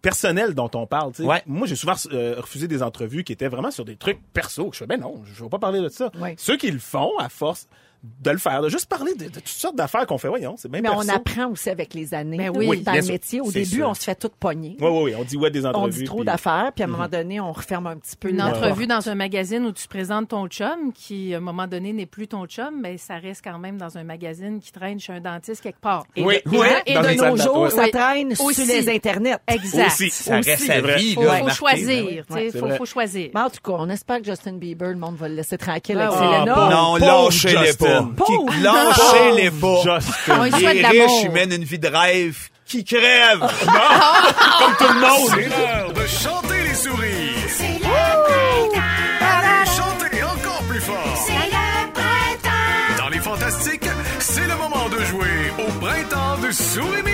personnelles 0.00 0.54
dont 0.54 0.70
on 0.74 0.86
parle. 0.86 1.12
tu 1.12 1.22
sais. 1.22 1.28
Ouais. 1.28 1.42
Moi, 1.46 1.66
j'ai 1.66 1.76
souvent 1.76 1.94
euh, 2.12 2.34
refusé 2.38 2.66
des 2.68 2.82
entrevues 2.82 3.22
qui 3.24 3.32
étaient 3.32 3.48
vraiment 3.48 3.70
sur 3.70 3.84
des 3.84 3.96
trucs 3.96 4.18
perso. 4.32 4.66
que 4.70 4.74
Je 4.74 4.78
fais, 4.80 4.86
ben 4.86 5.00
non, 5.00 5.22
je 5.24 5.42
veux 5.44 5.48
pas 5.48 5.58
parler 5.60 5.80
de 5.80 5.88
ça. 5.88 6.10
Ouais. 6.18 6.34
Ceux 6.38 6.56
qui 6.56 6.70
le 6.70 6.80
font, 6.80 7.16
à 7.18 7.28
force 7.28 7.68
de 8.02 8.30
le 8.32 8.38
faire, 8.38 8.62
de 8.62 8.68
juste 8.68 8.86
parler 8.86 9.14
de, 9.14 9.26
de 9.26 9.30
toutes 9.34 9.46
sortes 9.46 9.76
d'affaires 9.76 10.06
qu'on 10.06 10.18
fait, 10.18 10.26
voyons, 10.28 10.56
c'est 10.58 10.68
bien 10.70 10.80
mais 10.80 10.88
perso. 10.88 11.04
on 11.06 11.14
apprend 11.14 11.46
aussi 11.50 11.70
avec 11.70 11.94
les 11.94 12.14
années 12.14 12.36
Ben 12.36 12.50
oui. 12.54 12.80
dans 12.82 12.92
bien 12.92 13.00
le 13.00 13.06
métier. 13.06 13.40
Au 13.40 13.50
début, 13.52 13.64
sûr. 13.66 13.88
on 13.88 13.94
se 13.94 14.02
fait 14.02 14.14
tout 14.16 14.30
pogner. 14.40 14.76
Oui, 14.80 14.88
oui, 14.90 15.02
oui, 15.04 15.14
on 15.18 15.22
dit 15.22 15.36
ouais 15.36 15.50
des 15.52 15.64
On 15.64 15.68
entrevues. 15.68 16.00
dit 16.00 16.04
trop 16.04 16.16
puis- 16.18 16.26
d'affaires, 16.26 16.72
puis 16.74 16.82
à 16.82 16.86
un 16.86 16.90
moment 16.90 17.06
donné, 17.08 17.38
on 17.40 17.52
referme 17.52 17.86
un 17.86 17.96
petit 17.96 18.16
peu 18.16 18.30
Une 18.30 18.42
entrevue 18.42 18.86
dans 18.88 19.08
un 19.08 19.14
magazine 19.14 19.64
où 19.66 19.72
tu 19.72 19.86
présentes 19.86 20.28
ton 20.28 20.48
chum, 20.48 20.92
qui 20.92 21.32
à 21.32 21.36
un 21.36 21.40
moment 21.40 21.66
donné 21.68 21.92
n'est 21.92 22.06
plus 22.06 22.26
ton 22.26 22.44
chum, 22.46 22.74
mais 22.80 22.98
ça 22.98 23.16
reste 23.18 23.42
quand 23.44 23.58
même 23.58 23.78
dans 23.78 23.96
un 23.96 24.02
magazine 24.04 24.58
qui 24.60 24.72
traîne 24.72 24.98
chez 24.98 25.12
un 25.12 25.20
dentiste 25.20 25.60
quelque 25.62 25.80
part. 25.80 26.04
Et 26.16 26.24
Oui, 26.24 26.36
de, 26.44 26.50
oui, 26.50 26.66
et 26.86 26.94
dans 26.94 27.02
de 27.02 27.14
nos 27.30 27.36
jours, 27.36 27.70
ça 27.70 27.88
traîne 27.88 28.32
Aussi. 28.32 28.64
sur 28.64 28.74
les 28.74 28.88
internets. 28.88 29.36
Exact. 29.46 29.86
Aussi. 29.86 30.10
ça 30.10 30.38
aussi, 30.40 30.50
reste 30.50 30.80
vrai. 30.80 30.96
vie, 30.96 31.14
Faut, 31.14 31.22
là, 31.22 31.38
faut 31.38 31.48
choisir. 31.50 32.04
Ouais, 32.04 32.24
tu 32.26 32.34
sais, 32.34 32.50
c'est 32.50 32.76
faut, 32.76 32.84
choisir. 32.84 33.30
Mais 33.34 33.40
en 33.42 33.50
tout 33.50 33.60
cas, 33.62 33.72
on 33.78 33.88
espère 33.90 34.18
que 34.18 34.24
Justin 34.24 34.54
Bieber, 34.54 34.88
le 34.88 34.96
monde 34.96 35.14
va 35.16 35.28
le 35.28 35.36
laisser 35.36 35.56
tranquille 35.56 35.96
Ah, 36.00 36.08
avec 36.08 36.18
ah, 36.20 36.40
Selena. 36.40 36.54
pauvre. 36.54 36.70
Non, 36.70 36.96
lâchez-les 37.26 37.74
pas. 37.74 37.91
Justin. 37.92 38.10
Pauvre. 38.16 38.52
Qui- 38.52 38.60
Lâchez-les 38.62 39.50
pas. 39.50 39.76
Justin. 39.82 40.38
On 40.38 40.42
lui 40.44 40.50
Il 40.54 40.60
souhaite 40.60 40.76
est 40.76 40.82
l'amour. 40.82 41.06
riche, 41.08 41.22
il 41.24 41.30
mène 41.30 41.52
une 41.52 41.64
vie 41.64 41.78
de 41.78 41.88
rêve 41.88 42.36
qui 42.66 42.84
crève. 42.84 43.40
Comme 43.40 44.76
tout 44.78 44.92
le 44.94 45.00
monde. 45.00 45.30
C'est 45.30 45.48
l'heure 45.48 45.92
de 45.92 46.06
chanter 46.06 46.62
les 46.68 46.74
sourires. 46.74 47.48
C'est 47.48 47.78
le 47.78 48.72
printemps. 48.72 49.72
Chanter 49.76 50.22
encore 50.24 50.62
plus 50.68 50.80
fort. 50.80 51.24
C'est 51.26 51.32
le 51.32 51.92
printemps, 51.92 53.02
Dans 53.02 53.08
les 53.08 53.18
fantastiques, 53.18 53.84
c'est 54.20 54.46
le 54.46 54.56
moment 54.56 54.88
de 54.88 55.04
jouer 55.04 55.52
au 55.58 55.70
printemps 55.80 56.38
de 56.42 56.50
Souris 56.50 57.11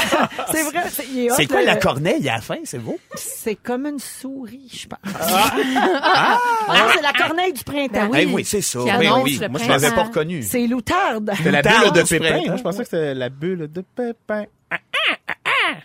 c'est 0.52 0.62
vrai. 0.64 0.82
c'est- 0.90 1.46
quoi 1.46 1.60
le- 1.60 1.66
la 1.66 1.76
corneille 1.76 2.28
à 2.28 2.36
la 2.36 2.40
fin, 2.40 2.56
c'est 2.64 2.78
beau? 2.78 2.98
C'est 3.14 3.54
comme 3.56 3.86
une 3.86 3.98
souris, 3.98 4.70
je 4.72 4.86
pense. 4.86 4.98
Ah, 5.18 5.52
c'est 6.94 7.02
la 7.02 7.12
corneille 7.12 7.52
du 7.52 7.64
printemps. 7.64 7.92
Ben 7.92 8.08
oui. 8.12 8.18
Eh 8.22 8.26
oui, 8.26 8.44
c'est 8.44 8.60
ça. 8.60 8.80
Ben 8.84 9.20
oui, 9.22 9.40
moi 9.50 9.60
je 9.62 9.68
l'avais 9.68 9.90
pas 9.90 10.04
reconnu. 10.04 10.42
C'est 10.42 10.66
l'outarde. 10.66 11.32
C'est 11.42 11.50
la 11.50 11.62
bulle 11.62 11.92
de 11.92 12.02
pépin. 12.02 12.56
Je 12.56 12.62
pensais 12.62 12.78
que 12.78 12.84
c'était 12.84 13.14
la 13.14 13.28
bulle 13.28 13.68
de 13.72 13.80
pépin. 13.82 14.44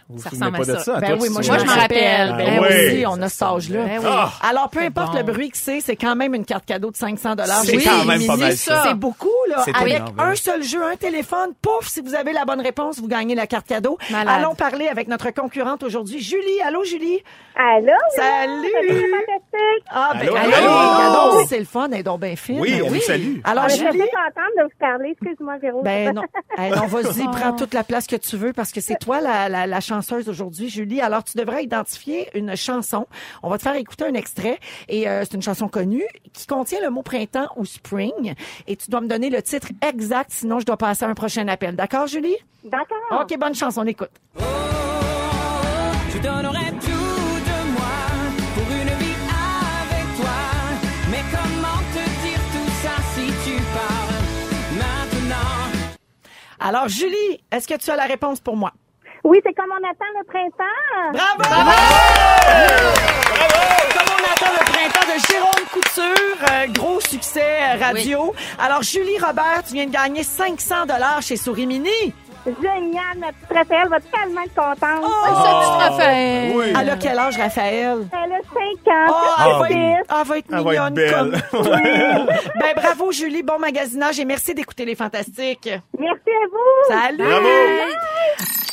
Vous 0.10 0.16
vous 0.18 0.22
Ça 0.24 0.30
souvenez 0.30 0.46
ressemble 0.52 0.58
pas 0.66 0.72
à 0.72 0.74
de 0.74 0.80
ça. 0.80 0.84
ça? 0.84 1.00
Ben 1.00 1.08
toi, 1.08 1.18
oui, 1.22 1.28
tu 1.28 1.34
moi, 1.34 1.42
te 1.42 1.46
je 1.46 1.52
Moi, 1.52 1.60
je 1.60 1.66
me 1.66 1.70
rappelle. 1.82 2.36
Ben 2.38 2.60
Ah 2.60 2.68
oui, 2.94 3.06
on 3.08 3.22
a 3.22 3.30
cet 3.30 3.42
âge-là. 3.44 3.84
Ben 3.86 4.00
oui. 4.00 4.06
Ah! 4.10 4.32
Alors, 4.42 4.70
peu 4.70 4.80
importe 4.80 5.12
bon. 5.14 5.18
le 5.20 5.24
bruit 5.24 5.50
que 5.52 5.58
c'est, 5.58 5.82
c'est 5.82 5.96
quand 5.96 6.16
même 6.16 6.34
une 6.36 6.46
carte 6.46 6.66
cadeau 6.66 6.92
de 6.92 6.96
500 6.98 7.36
dollars. 7.36 7.62
C'est 7.64 7.78
quand 7.78 8.06
même 8.06 8.26
pas 8.26 8.38
mal 8.38 8.54
ça. 8.58 8.84
C'est 8.88 8.94
beaucoup, 8.96 9.30
là. 9.50 9.62
C'est 9.66 9.76
Avec 9.76 9.96
énorme, 9.96 10.20
un 10.20 10.36
seul 10.36 10.64
jeu, 10.64 10.84
un 10.84 10.96
téléphone, 10.96 11.52
pouf, 11.62 11.88
si 11.88 12.02
vous 12.02 12.16
avez 12.16 12.34
la 12.34 12.46
bonne 12.46 12.62
réponse, 12.62 13.00
vous 13.00 13.08
gagnez 13.08 13.36
la 13.36 13.48
carte 13.48 13.68
cadeau. 13.68 13.98
Malade. 14.10 14.36
Allons 14.40 14.56
parler 14.56 14.88
avec 14.88 15.08
notre 15.08 15.30
concurrente 15.32 15.84
aujourd'hui, 15.84 16.20
Julie. 16.22 16.62
Allô, 16.66 16.84
Julie? 16.84 17.24
Allô? 17.56 17.92
Salut! 18.16 19.12
Fantastique. 19.12 19.86
Ah, 19.90 20.12
ben, 20.14 20.22
Allô, 20.22 20.36
allô, 20.38 20.54
allô? 20.56 20.98
cadeau, 21.32 21.46
c'est 21.48 21.60
le 21.60 21.66
fun, 21.66 21.88
elle 21.92 22.00
est 22.00 22.04
donc 22.04 22.22
bien 22.22 22.36
fine. 22.36 22.60
Oui, 22.60 22.74
elle 22.84 22.92
nous 22.92 23.00
salue. 23.02 23.38
Alors, 23.44 23.64
On 23.66 23.68
très 23.68 23.78
Julie? 23.78 24.00
contente 24.00 24.52
de 24.58 24.64
vous 24.64 24.70
parler. 24.80 25.10
Excuse-moi, 25.22 25.58
Véro. 25.62 25.82
Ben 25.84 26.14
non. 26.14 26.24
Eh 26.58 26.70
non, 26.70 26.86
vas-y, 26.88 27.24
prends 27.32 27.54
toute 27.54 27.74
la 27.74 27.84
place 27.84 28.08
que 28.08 28.16
tu 28.16 28.38
veux 28.38 28.54
parce 28.54 28.72
que 28.72 28.82
c'est 28.82 28.96
toi 29.00 29.20
la, 29.22 29.50
la, 29.50 29.68
la 29.72 29.80
chanceuse 29.80 30.30
aujourd'hui, 30.30 30.70
Julie. 30.70 31.02
Alors, 31.02 31.24
tu 31.24 31.36
devrais 31.38 31.64
identifier 31.64 32.30
une 32.38 32.56
chanson. 32.56 33.08
On 33.42 33.50
va 33.50 33.58
te 33.58 33.64
faire 33.64 33.76
écouter 33.76 34.06
un 34.06 34.14
extrait 34.14 34.60
et 34.88 35.10
euh, 35.10 35.24
c'est 35.24 35.34
une 35.34 35.42
chanson 35.42 35.68
connue 35.68 36.06
qui 36.34 36.46
contient 36.46 36.82
le 36.82 36.92
mot 36.92 37.02
printemps 37.02 37.48
ou 37.56 37.66
spring 37.66 38.36
et 38.68 38.76
tu 38.76 38.92
dois 38.92 39.02
me 39.02 39.08
donner 39.08 39.30
le 39.32 39.42
titre 39.42 39.70
exact, 39.82 40.30
sinon 40.32 40.60
je 40.60 40.66
dois 40.66 40.78
passer 40.78 41.06
à 41.06 41.08
un 41.08 41.16
prochain 41.16 41.48
appel. 41.48 41.76
D'accord, 41.76 42.06
Julie? 42.06 42.36
D'accord. 42.64 43.22
OK, 43.22 43.36
bonne 43.40 43.56
chance, 43.56 43.78
on 43.78 43.88
écoute. 43.88 44.12
Je 44.38 46.18
donnerais 46.20 46.72
tout 46.72 46.88
de 47.50 47.60
moi 47.72 47.98
pour 48.54 48.68
une 48.72 48.94
vie 49.00 49.20
avec 49.82 50.06
toi. 50.20 50.38
Mais 51.10 51.24
comment 51.32 51.80
te 51.96 52.04
dire 52.24 52.42
tout 52.54 52.72
ça 52.84 52.96
si 53.16 53.26
tu 53.46 53.56
pars 53.74 54.12
maintenant? 54.78 55.62
Alors, 56.60 56.88
Julie, 56.90 57.42
est-ce 57.52 57.68
que 57.68 57.78
tu 57.78 57.90
as 57.90 57.96
la 57.96 58.06
réponse 58.06 58.40
pour 58.42 58.56
moi? 58.58 58.74
Oui, 59.24 59.40
c'est 59.46 59.54
comme 59.54 59.70
on 59.72 59.84
attend 59.88 60.06
le 60.18 60.24
printemps. 60.26 61.14
Bravo! 61.14 61.44
Comme 63.94 64.10
on 64.18 64.24
attend 64.34 64.52
le 64.52 64.66
printemps 64.66 65.08
de 65.14 65.20
Jérôme 65.32 65.68
Couture, 65.72 66.48
euh, 66.52 66.68
gros 66.74 67.00
succès 67.02 67.60
euh, 67.62 67.84
radio. 67.84 68.34
Alors, 68.60 68.82
Julie 68.82 69.20
Robert, 69.20 69.64
tu 69.68 69.74
viens 69.74 69.86
de 69.86 69.92
gagner 69.92 70.24
500 70.24 70.88
dollars 70.88 71.22
chez 71.22 71.38
Souris 71.38 71.68
Mini. 71.68 72.14
Génial. 72.46 73.20
Ma 73.20 73.28
petite 73.32 73.56
Raphaël 73.56 73.88
va 73.90 74.00
tellement 74.00 74.42
être 74.42 74.56
contente. 74.56 75.04
Oh! 75.04 75.26
Ça, 75.26 75.60
tu 75.62 75.68
te 75.68 75.94
refais. 75.94 76.52
Oui. 76.56 76.74
Elle 76.80 76.90
a 76.90 76.96
quel 76.96 77.20
âge, 77.20 77.38
Raphaël? 77.38 78.08
Elle 78.12 78.32
a 78.32 78.40
5 78.42 78.88
ans. 78.88 79.08
Oh, 79.10 79.14
c'est 79.38 79.46
elle, 79.46 79.52
va 79.52 79.62
petite. 79.62 79.78
être, 79.78 80.16
elle 80.20 80.28
va 80.28 80.38
être 80.38 80.50
va 80.50 80.90
mignonne 80.90 80.98
être 80.98 81.14
comme... 81.16 81.32
ben, 82.60 82.74
bravo, 82.76 83.12
Julie. 83.12 83.44
Bon 83.44 83.60
magasinage 83.60 84.20
et 84.20 84.26
merci 84.26 84.56
d'écouter 84.56 84.86
les 84.86 84.96
Fantastiques. 84.96 85.70
Merci 86.00 86.30
à 86.30 86.48
vous. 86.50 86.96
Salut! 86.96 87.24
Bravo! 87.24 88.71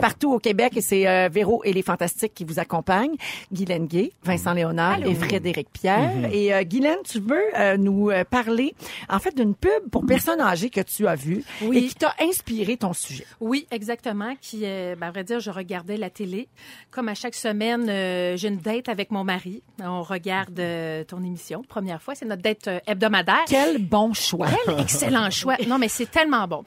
Partout 0.00 0.32
au 0.32 0.38
Québec, 0.38 0.72
et 0.76 0.80
c'est 0.80 1.06
euh, 1.06 1.28
Véro 1.30 1.62
et 1.64 1.72
les 1.72 1.82
Fantastiques 1.82 2.34
qui 2.34 2.44
vous 2.44 2.58
accompagnent. 2.58 3.14
Guylaine 3.52 3.86
Gay, 3.86 4.12
Vincent 4.22 4.52
Léonard 4.52 5.04
et 5.04 5.14
Frédéric 5.14 5.68
Pierre. 5.72 6.10
Et 6.32 6.52
euh, 6.54 6.62
Guylaine, 6.62 6.98
tu 7.04 7.20
veux 7.20 7.38
euh, 7.58 7.76
nous 7.76 8.10
euh, 8.10 8.24
parler, 8.24 8.74
en 9.08 9.18
fait, 9.18 9.36
d'une 9.36 9.54
pub 9.54 9.88
pour 9.90 10.06
personnes 10.06 10.40
âgées 10.40 10.70
que 10.70 10.80
tu 10.80 11.06
as 11.06 11.14
vue 11.14 11.44
Oui. 11.62 11.78
et 11.78 11.88
qui 11.88 11.94
t'a 11.94 12.14
inspiré 12.20 12.76
ton 12.76 12.92
sujet. 12.92 13.24
Oui, 13.40 13.66
exactement. 13.70 14.34
Qui, 14.40 14.62
euh, 14.64 14.96
ben, 14.96 15.08
à 15.08 15.10
vrai 15.10 15.24
dire, 15.24 15.40
je 15.40 15.50
regardais 15.50 15.96
la 15.96 16.10
télé. 16.10 16.48
Comme 16.90 17.08
à 17.08 17.14
chaque 17.14 17.34
semaine, 17.34 17.86
euh, 17.88 18.36
j'ai 18.36 18.48
une 18.48 18.58
date 18.58 18.88
avec 18.88 19.10
mon 19.10 19.24
mari. 19.24 19.62
On 19.82 20.02
regarde 20.02 20.58
euh, 20.58 21.04
ton 21.04 21.22
émission. 21.22 21.62
Première 21.68 22.00
fois, 22.02 22.14
c'est 22.14 22.24
notre 22.24 22.42
date 22.42 22.68
euh, 22.68 22.78
hebdomadaire. 22.86 23.44
Quel 23.46 23.78
bon 23.78 24.12
choix! 24.12 24.48
Quel 24.64 24.80
excellent 24.80 25.30
choix. 25.30 25.56
Non, 25.66 25.78
mais 25.78 25.88
c'est 25.88 26.10
tellement 26.10 26.46
bon. 26.48 26.62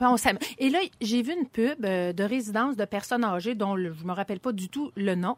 Et 0.60 0.70
là, 0.70 0.80
j'ai 1.02 1.22
vu 1.22 1.34
une 1.40 1.48
pub 1.48 1.86
euh, 1.86 2.14
de 2.14 2.24
résidence 2.24 2.76
de 2.76 2.86
personnes 2.86 3.23
âgées 3.24 3.56
dont 3.56 3.76
le- 3.76 3.94
je 3.94 4.04
me 4.04 4.12
rappelle 4.14 4.40
pas 4.40 4.52
du 4.52 4.70
tout 4.70 4.92
le 4.96 5.16
nom, 5.16 5.38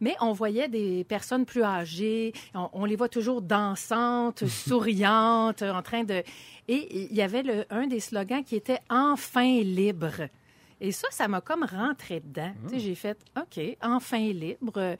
mais 0.00 0.14
on 0.20 0.32
voyait 0.32 0.68
des 0.68 1.04
personnes 1.04 1.44
plus 1.44 1.62
âgées. 1.62 2.32
On, 2.54 2.68
on 2.72 2.84
les 2.84 2.96
voit 2.96 3.08
toujours 3.08 3.42
dansantes, 3.42 4.44
souriantes, 4.48 5.62
en 5.62 5.82
train 5.82 6.04
de. 6.04 6.22
Et 6.68 7.04
il 7.10 7.14
y 7.14 7.22
avait 7.22 7.42
le, 7.42 7.64
un 7.70 7.86
des 7.86 8.00
slogans 8.00 8.42
qui 8.44 8.56
était 8.56 8.78
enfin 8.90 9.60
libre. 9.60 10.28
Et 10.80 10.92
ça, 10.92 11.08
ça 11.10 11.28
m'a 11.28 11.40
comme 11.40 11.64
rentré 11.64 12.20
dedans. 12.20 12.52
Sais, 12.68 12.78
j'ai 12.78 12.94
fait 12.94 13.18
OK, 13.36 13.60
enfin 13.82 14.18
libre. 14.18 14.96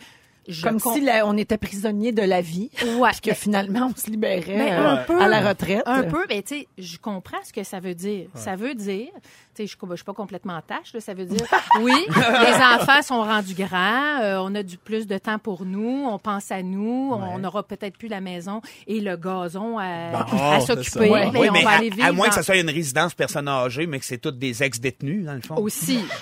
Je 0.47 0.63
Comme 0.63 0.81
com- 0.81 0.93
si 0.95 1.01
la- 1.01 1.27
on 1.27 1.37
était 1.37 1.57
prisonnier 1.59 2.13
de 2.13 2.23
la 2.23 2.41
vie, 2.41 2.71
Ouais, 2.99 3.11
puis 3.13 3.21
que 3.23 3.31
mais- 3.31 3.35
finalement, 3.35 3.91
on 3.95 3.99
se 3.99 4.11
libérait 4.11 4.55
Mais 4.57 4.73
euh, 4.73 4.91
un 4.93 4.97
peu. 4.99 5.21
à 5.21 5.29
la 5.29 5.41
retraite. 5.41 5.83
Un 5.87 6.03
peu, 6.05 6.25
mais 6.29 6.43
tu 6.43 6.57
sais, 6.61 6.69
je 6.79 6.99
comprends 6.99 7.39
ce 7.45 7.53
que 7.53 7.65
ça 7.65 7.81
veut 7.81 7.95
dire. 7.95 8.27
Ça 8.35 8.55
veut 8.57 8.75
dire, 8.75 9.09
tu 9.55 9.67
sais, 9.67 9.67
je 9.67 9.95
suis 9.95 10.05
pas 10.05 10.13
complètement 10.13 10.55
en 10.55 10.61
tâche, 10.61 10.93
là, 10.93 11.01
ça 11.01 11.15
veut 11.15 11.25
dire, 11.25 11.47
oui, 11.81 11.95
les 12.09 12.55
enfants 12.81 13.03
sont 13.03 13.23
rendus 13.23 13.55
grands, 13.55 14.21
euh, 14.23 14.39
on 14.43 14.55
a 14.55 14.63
du 14.63 14.77
plus 14.79 15.07
de 15.07 15.17
temps 15.19 15.39
pour 15.39 15.65
nous, 15.65 16.07
on 16.11 16.19
pense 16.19 16.51
à 16.51 16.63
nous, 16.63 17.13
on 17.15 17.39
n'aura 17.39 17.63
peut-être 17.63 17.97
plus 17.97 18.09
la 18.09 18.21
maison 18.21 18.61
et 18.87 19.01
le 19.01 19.17
gazon 19.17 19.79
à, 19.79 20.11
Bon, 20.11 20.19
à 20.19 20.27
oh, 20.33 20.57
c'est 20.61 20.67
s'occuper, 20.67 20.91
ça. 20.91 21.01
mais 21.01 21.39
oui, 21.39 21.49
on 21.49 21.53
mais 21.53 21.63
va 21.65 21.71
à, 21.71 21.75
aller 21.77 21.91
vivre 21.91 22.07
à 22.07 22.13
moins 22.13 22.29
que 22.29 22.35
ça 22.35 22.43
soit 22.43 22.57
une 22.57 22.71
résidence 22.71 23.15
personne 23.15 23.49
âgée, 23.49 23.87
mais 23.87 23.99
que 23.99 24.05
c'est 24.05 24.19
toutes 24.19 24.39
des 24.39 24.63
ex-détenus, 24.63 25.25
dans 25.25 25.35
le 25.35 25.41
fond. 25.41 25.57
aussi. 25.57 26.01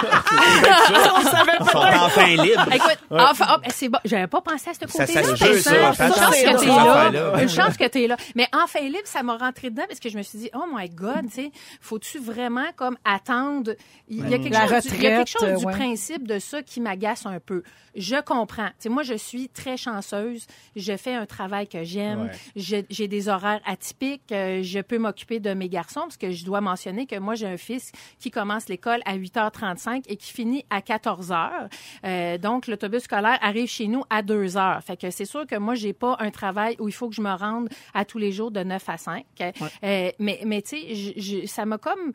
Ils 0.00 1.70
sont 1.70 1.78
enfin 1.78 2.26
libres. 2.36 2.66
Écoute, 2.72 2.97
enfin, 3.10 3.54
hop, 3.54 3.62
c'est 3.70 3.88
bon. 3.88 3.98
J'avais 4.04 4.26
pas 4.26 4.40
pensé 4.40 4.70
à 4.70 4.74
ce 4.74 4.80
côté-là. 4.80 5.22
ça 5.22 5.28
ça. 5.60 6.06
Une 6.06 6.14
chance 6.14 6.36
que 6.36 6.58
t'es 6.60 6.66
là. 6.66 7.42
Une 7.42 7.48
chance 7.48 7.76
que 7.76 7.86
t'es 7.88 8.06
là. 8.06 8.16
Mais 8.34 8.46
enfin 8.52 8.80
libre, 8.80 8.98
ça 9.04 9.22
m'a 9.22 9.36
rentré 9.36 9.70
dedans 9.70 9.84
parce 9.88 10.00
que 10.00 10.08
je 10.08 10.16
me 10.18 10.22
suis 10.22 10.38
dit, 10.38 10.50
oh 10.54 10.64
my 10.72 10.88
God, 10.90 11.26
tu 11.26 11.30
sais, 11.42 11.52
faut-tu 11.80 12.18
vraiment 12.18 12.66
comme 12.76 12.96
attendre? 13.04 13.72
Il 14.08 14.28
y 14.28 14.34
a 14.34 14.38
quelque 14.38 14.52
La 14.52 14.66
chose, 14.68 14.84
du, 14.90 14.96
il 14.96 15.02
y 15.02 15.06
a 15.06 15.10
quelque 15.24 15.38
retraite, 15.38 15.50
chose 15.52 15.58
du 15.66 15.72
principe 15.72 16.26
de 16.26 16.38
ça 16.38 16.62
qui 16.62 16.80
m'agace 16.80 17.26
un 17.26 17.40
peu. 17.40 17.62
Je 17.96 18.16
comprends. 18.22 18.66
Tu 18.68 18.72
sais, 18.80 18.88
moi, 18.88 19.02
je 19.02 19.14
suis 19.14 19.48
très 19.48 19.76
chanceuse. 19.76 20.46
Je 20.76 20.96
fais 20.96 21.14
un 21.14 21.26
travail 21.26 21.66
que 21.66 21.82
j'aime. 21.84 22.22
Ouais. 22.24 22.30
Je- 22.54 22.84
J'ai 22.90 23.08
des 23.08 23.28
horaires 23.28 23.60
atypiques. 23.66 24.22
Euh, 24.30 24.62
je 24.62 24.78
peux 24.80 24.98
m'occuper 24.98 25.40
de 25.40 25.52
mes 25.54 25.68
garçons 25.68 26.02
parce 26.02 26.16
que 26.16 26.30
je 26.30 26.44
dois 26.44 26.60
mentionner 26.60 27.06
que 27.06 27.18
moi, 27.18 27.34
j'ai 27.34 27.46
un 27.48 27.56
fils 27.56 27.90
qui 28.20 28.30
commence 28.30 28.68
l'école 28.68 29.00
à 29.04 29.16
8h35 29.16 30.04
et 30.08 30.16
qui 30.16 30.32
finit 30.32 30.64
à 30.70 30.80
14h. 30.80 31.68
Euh, 32.04 32.38
donc, 32.38 32.66
l'autobus 32.88 33.04
scolaire 33.04 33.38
arrive 33.42 33.68
chez 33.68 33.86
nous 33.86 34.02
à 34.10 34.22
2h. 34.22 34.82
Fait 34.82 34.96
que 34.96 35.10
c'est 35.10 35.24
sûr 35.24 35.46
que 35.46 35.56
moi, 35.56 35.74
j'ai 35.74 35.92
pas 35.92 36.16
un 36.20 36.30
travail 36.30 36.76
où 36.78 36.88
il 36.88 36.92
faut 36.92 37.08
que 37.08 37.14
je 37.14 37.20
me 37.22 37.30
rende 37.32 37.68
à 37.94 38.04
tous 38.04 38.18
les 38.18 38.32
jours 38.32 38.50
de 38.50 38.62
9 38.62 38.88
à 38.88 38.96
5. 38.96 39.24
Euh, 39.40 40.10
mais, 40.18 40.40
mais 40.44 40.62
tu 40.62 40.76
sais, 40.78 41.46
ça 41.46 41.64
m'a 41.66 41.78
comme... 41.78 42.12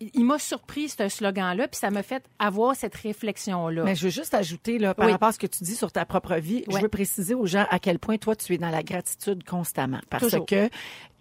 Il 0.00 0.24
m'a 0.24 0.38
surpris, 0.38 0.88
ce 0.88 1.08
slogan-là, 1.08 1.68
puis 1.68 1.78
ça 1.78 1.90
m'a 1.90 2.02
fait 2.02 2.24
avoir 2.38 2.74
cette 2.74 2.94
réflexion-là. 2.94 3.82
Mais 3.84 3.94
je 3.94 4.04
veux 4.04 4.10
juste 4.10 4.32
ajouter, 4.32 4.78
là, 4.78 4.94
par 4.94 5.06
Oui. 5.06 5.12
rapport 5.12 5.28
à 5.28 5.32
ce 5.32 5.38
que 5.38 5.46
tu 5.46 5.64
dis 5.64 5.74
sur 5.74 5.92
ta 5.92 6.06
propre 6.06 6.36
vie, 6.36 6.64
je 6.70 6.78
veux 6.78 6.88
préciser 6.88 7.34
aux 7.34 7.46
gens 7.46 7.66
à 7.70 7.78
quel 7.78 7.98
point 7.98 8.16
toi, 8.16 8.34
tu 8.36 8.54
es 8.54 8.58
dans 8.58 8.70
la 8.70 8.82
gratitude 8.82 9.44
constamment. 9.44 10.00
Parce 10.08 10.24
Toujours. 10.24 10.46
que 10.46 10.70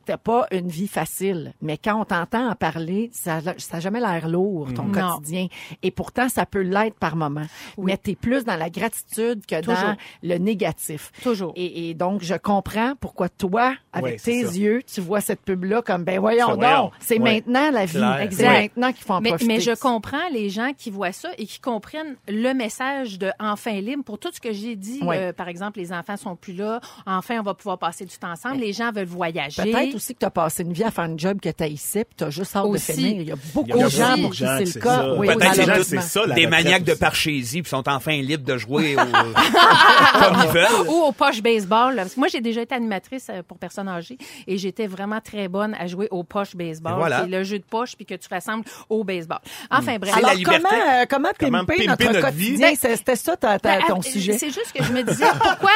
t'as 0.05 0.17
pas 0.17 0.45
une 0.51 0.67
vie 0.67 0.87
facile. 0.87 1.53
Mais 1.61 1.77
quand 1.77 1.99
on 1.99 2.05
t'entend 2.05 2.49
en 2.49 2.55
parler, 2.55 3.09
ça 3.13 3.39
n'a 3.41 3.79
jamais 3.79 3.99
l'air 3.99 4.27
lourd, 4.29 4.73
ton 4.73 4.83
Non. 4.85 4.91
quotidien. 5.15 5.47
Et 5.83 5.91
pourtant, 5.91 6.29
ça 6.29 6.45
peut 6.45 6.61
l'être 6.61 6.95
par 6.97 7.15
moment. 7.15 7.45
Mais 7.77 7.97
tu 7.97 8.11
es 8.11 8.15
plus 8.15 8.43
dans 8.45 8.55
la 8.55 8.69
gratitude 8.69 9.45
que 9.45 9.55
dans 9.61 9.73
Toujours. 9.75 9.95
le 10.23 10.37
négatif. 10.37 11.11
Toujours. 11.23 11.53
Et, 11.55 11.89
et 11.89 11.93
donc, 11.93 12.21
je 12.23 12.35
comprends 12.35 12.93
pourquoi 12.99 13.29
toi, 13.29 13.75
avec 13.93 14.21
tes 14.21 14.43
ça. 14.45 14.51
yeux, 14.53 14.81
tu 14.83 15.01
vois 15.01 15.21
cette 15.21 15.41
pub-là 15.41 15.81
comme, 15.81 16.03
ben 16.03 16.19
voyons 16.19 16.55
donc, 16.55 16.91
c'est 16.99 17.19
maintenant 17.19 17.71
la 17.71 17.85
vie. 17.85 17.99
C'est 18.31 18.47
maintenant 18.47 18.91
qu'il 18.93 19.03
faut 19.03 19.13
en 19.13 19.21
mais, 19.21 19.29
profiter. 19.29 19.53
mais 19.53 19.59
je 19.59 19.71
comprends 19.71 20.27
les 20.31 20.49
gens 20.49 20.71
qui 20.77 20.91
voient 20.91 21.11
ça 21.11 21.29
et 21.37 21.45
qui 21.45 21.59
comprennent 21.59 22.15
le 22.27 22.53
message 22.53 23.17
de 23.19 23.31
enfin 23.39 23.79
libre 23.81 24.03
pour 24.03 24.19
tout 24.19 24.29
ce 24.33 24.39
que 24.39 24.53
j'ai 24.53 24.75
dit. 24.75 24.99
Euh, 25.03 25.33
par 25.33 25.47
exemple, 25.47 25.79
les 25.79 25.91
enfants 25.93 26.17
sont 26.17 26.35
plus 26.35 26.53
là. 26.53 26.79
Enfin, 27.05 27.39
on 27.39 27.43
va 27.43 27.53
pouvoir 27.53 27.77
passer 27.77 28.05
du 28.05 28.17
temps 28.17 28.31
ensemble. 28.31 28.57
Les 28.57 28.73
gens 28.73 28.91
veulent 28.91 29.05
voyager. 29.05 29.63
Peut-être 29.63 29.94
aussi 29.95 30.13
que 30.13 30.19
tu 30.19 30.25
as 30.25 30.29
passé 30.31 30.63
une 30.63 30.73
vie 30.73 30.83
à 30.83 30.91
faire 30.91 31.05
une 31.05 31.19
job 31.19 31.39
que 31.41 31.49
tu 31.49 31.63
haïssais, 31.63 32.05
puis 32.05 32.15
tu 32.17 32.23
as 32.23 32.29
juste 32.29 32.55
hâte 32.55 32.65
Aussi. 32.65 32.91
de 32.91 32.97
finir. 32.97 33.21
Il 33.21 33.27
y 33.27 33.31
a 33.31 33.35
beaucoup 33.53 33.77
de 33.79 33.89
gens 33.89 34.15
pour 34.21 34.31
qui 34.31 34.37
c'est 34.37 34.63
que 34.63 34.77
le 34.79 34.81
cas. 34.81 34.95
ça. 34.95 35.13
Oui, 35.15 35.27
Peut-être 35.27 35.57
malheureusement. 35.57 36.01
c'est 36.01 36.07
ça, 36.07 36.25
la 36.25 36.35
des 36.35 36.47
maniaques 36.47 36.83
de 36.83 36.93
parchésie 36.93 37.61
puis 37.61 37.69
sont 37.69 37.87
enfin 37.87 38.17
libres 38.21 38.45
de 38.45 38.57
jouer 38.57 38.95
au... 38.95 38.99
comme 38.99 40.37
ils 40.43 40.49
veulent. 40.51 40.87
Ou 40.87 40.93
au 41.03 41.11
poche 41.11 41.41
baseball. 41.41 41.95
là. 41.95 42.03
Parce 42.03 42.15
que 42.15 42.19
moi, 42.19 42.27
j'ai 42.27 42.41
déjà 42.41 42.61
été 42.61 42.75
animatrice 42.75 43.27
euh, 43.29 43.41
pour 43.47 43.57
personnes 43.57 43.87
âgées 43.87 44.17
et 44.47 44.57
j'étais 44.57 44.87
vraiment 44.87 45.19
très 45.21 45.47
bonne 45.47 45.73
à 45.75 45.87
jouer 45.87 46.07
au 46.11 46.23
poche 46.23 46.55
baseball. 46.55 46.95
Voilà. 46.97 47.21
C'est 47.21 47.29
le 47.29 47.43
jeu 47.43 47.59
de 47.59 47.63
poche 47.63 47.95
puis 47.95 48.05
que 48.05 48.15
tu 48.15 48.27
rassembles 48.29 48.65
au 48.89 49.03
baseball. 49.03 49.39
Enfin, 49.71 49.97
bref. 49.99 50.13
C'est 50.15 50.21
la 50.21 50.29
Alors, 50.29 50.43
comment, 50.43 50.69
euh, 50.71 51.05
comment 51.09 51.29
Comment 51.39 51.65
pimper 51.65 51.85
pimper 51.85 51.87
notre, 51.87 52.13
notre 52.13 52.27
quotidien? 52.31 52.73
C'était 52.75 53.15
ça 53.15 53.35
ta- 53.37 53.59
ta- 53.59 53.77
Ben, 53.79 53.83
ton 53.87 53.99
euh, 53.99 54.01
sujet? 54.01 54.37
C'est 54.37 54.51
juste 54.51 54.71
que 54.73 54.83
je 54.83 54.91
me 54.91 55.01
disais 55.03 55.25
pourquoi 55.39 55.71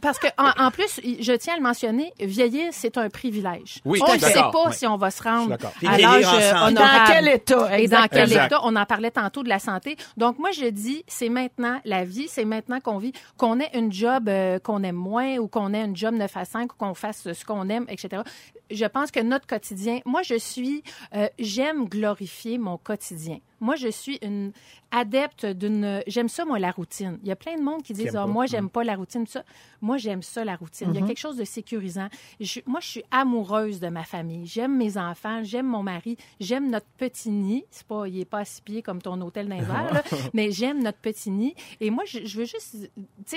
parce 0.00 0.18
que 0.18 0.26
en, 0.38 0.66
en 0.66 0.70
plus 0.70 1.00
je 1.20 1.32
tiens 1.34 1.54
à 1.54 1.56
le 1.56 1.62
mentionner 1.62 2.12
vieillir 2.20 2.68
c'est 2.72 2.96
un 2.98 3.08
privilège. 3.08 3.39
Oui, 3.84 4.00
on 4.06 4.14
ne 4.14 4.18
sait 4.18 4.34
pas 4.34 4.50
Oui. 4.66 4.72
si 4.72 4.86
on 4.86 4.96
va 4.96 5.10
se 5.10 5.22
Je 5.22 5.28
rendre 5.28 5.40
suis 5.42 5.50
d'accord. 5.50 5.72
Puis 5.78 5.86
à 5.86 5.98
l'âge 5.98 6.24
en 6.26 6.34
euh, 6.34 6.68
honorable. 6.68 6.74
Dans 6.74 7.04
quel 7.12 7.28
état? 7.28 7.78
Et 7.78 7.88
dans 7.88 8.06
quel 8.10 8.22
Exact. 8.22 8.46
état? 8.46 8.60
On 8.64 8.76
en 8.76 8.84
parlait 8.86 9.10
tantôt 9.10 9.42
de 9.42 9.48
la 9.48 9.58
santé. 9.58 9.96
Donc 10.16 10.38
moi 10.38 10.50
je 10.52 10.66
dis 10.66 11.04
c'est 11.06 11.28
maintenant 11.28 11.80
la 11.84 12.04
vie, 12.04 12.28
c'est 12.28 12.44
maintenant 12.44 12.80
qu'on 12.80 12.98
vit, 12.98 13.12
qu'on 13.36 13.60
ait 13.60 13.70
une 13.74 13.92
job 13.92 14.28
euh, 14.28 14.58
qu'on 14.58 14.82
aime 14.82 14.96
moins 14.96 15.36
ou 15.38 15.48
qu'on 15.48 15.72
ait 15.74 15.84
une 15.84 15.96
job 15.96 16.14
9 16.14 16.36
à 16.36 16.44
5 16.44 16.72
ou 16.72 16.76
qu'on 16.76 16.94
fasse 16.94 17.32
ce 17.32 17.44
qu'on 17.44 17.68
aime, 17.68 17.86
etc. 17.88 18.22
Je 18.70 18.84
pense 18.86 19.10
que 19.10 19.20
notre 19.20 19.46
quotidien, 19.46 20.00
moi 20.04 20.22
je 20.22 20.38
suis, 20.38 20.82
euh, 21.14 21.28
j'aime 21.38 21.86
glorifier 21.88 22.58
mon 22.58 22.76
quotidien. 22.76 23.38
Moi, 23.60 23.76
je 23.76 23.88
suis 23.88 24.18
une 24.22 24.52
adepte 24.90 25.44
d'une. 25.46 26.02
J'aime 26.06 26.28
ça, 26.28 26.44
moi, 26.44 26.58
la 26.58 26.70
routine. 26.70 27.18
Il 27.22 27.28
y 27.28 27.32
a 27.32 27.36
plein 27.36 27.56
de 27.56 27.62
monde 27.62 27.82
qui 27.82 27.92
disent 27.92 28.16
Ah. 28.16 28.26
Moi, 28.26 28.46
j'aime 28.46 28.70
pas 28.70 28.84
la 28.84 28.96
routine. 28.96 29.26
Ça. 29.26 29.44
Moi, 29.80 29.98
j'aime 29.98 30.22
ça, 30.22 30.44
la 30.44 30.56
routine. 30.56 30.88
Il 30.90 30.94
y 30.94 30.98
a 30.98 31.06
quelque 31.06 31.18
chose 31.18 31.36
de 31.36 31.44
sécurisant. 31.44 32.08
Je- 32.40 32.60
moi, 32.66 32.80
je 32.80 32.88
suis 32.88 33.04
amoureuse 33.10 33.80
de 33.80 33.88
ma 33.88 34.04
famille. 34.04 34.46
J'aime 34.46 34.76
mes 34.76 34.96
enfants, 34.96 35.42
j'aime 35.44 35.66
mon 35.66 35.82
mari, 35.82 36.16
j'aime 36.40 36.70
notre 36.70 36.86
petit 36.98 37.30
nid. 37.30 37.64
C'est 37.70 37.86
pas, 37.86 38.06
il 38.08 38.18
est 38.20 38.24
pas 38.24 38.38
à 38.40 38.44
six 38.44 38.62
pieds 38.62 38.82
comme 38.82 39.00
ton 39.02 39.20
hôtel 39.20 39.48
d'un 39.48 39.58
mais 40.34 40.50
j'aime 40.50 40.82
notre 40.82 40.98
petit 40.98 41.30
nid. 41.30 41.54
Et 41.80 41.90
moi, 41.90 42.04
je, 42.06 42.20
je 42.24 42.38
veux 42.38 42.46
juste 42.46 42.76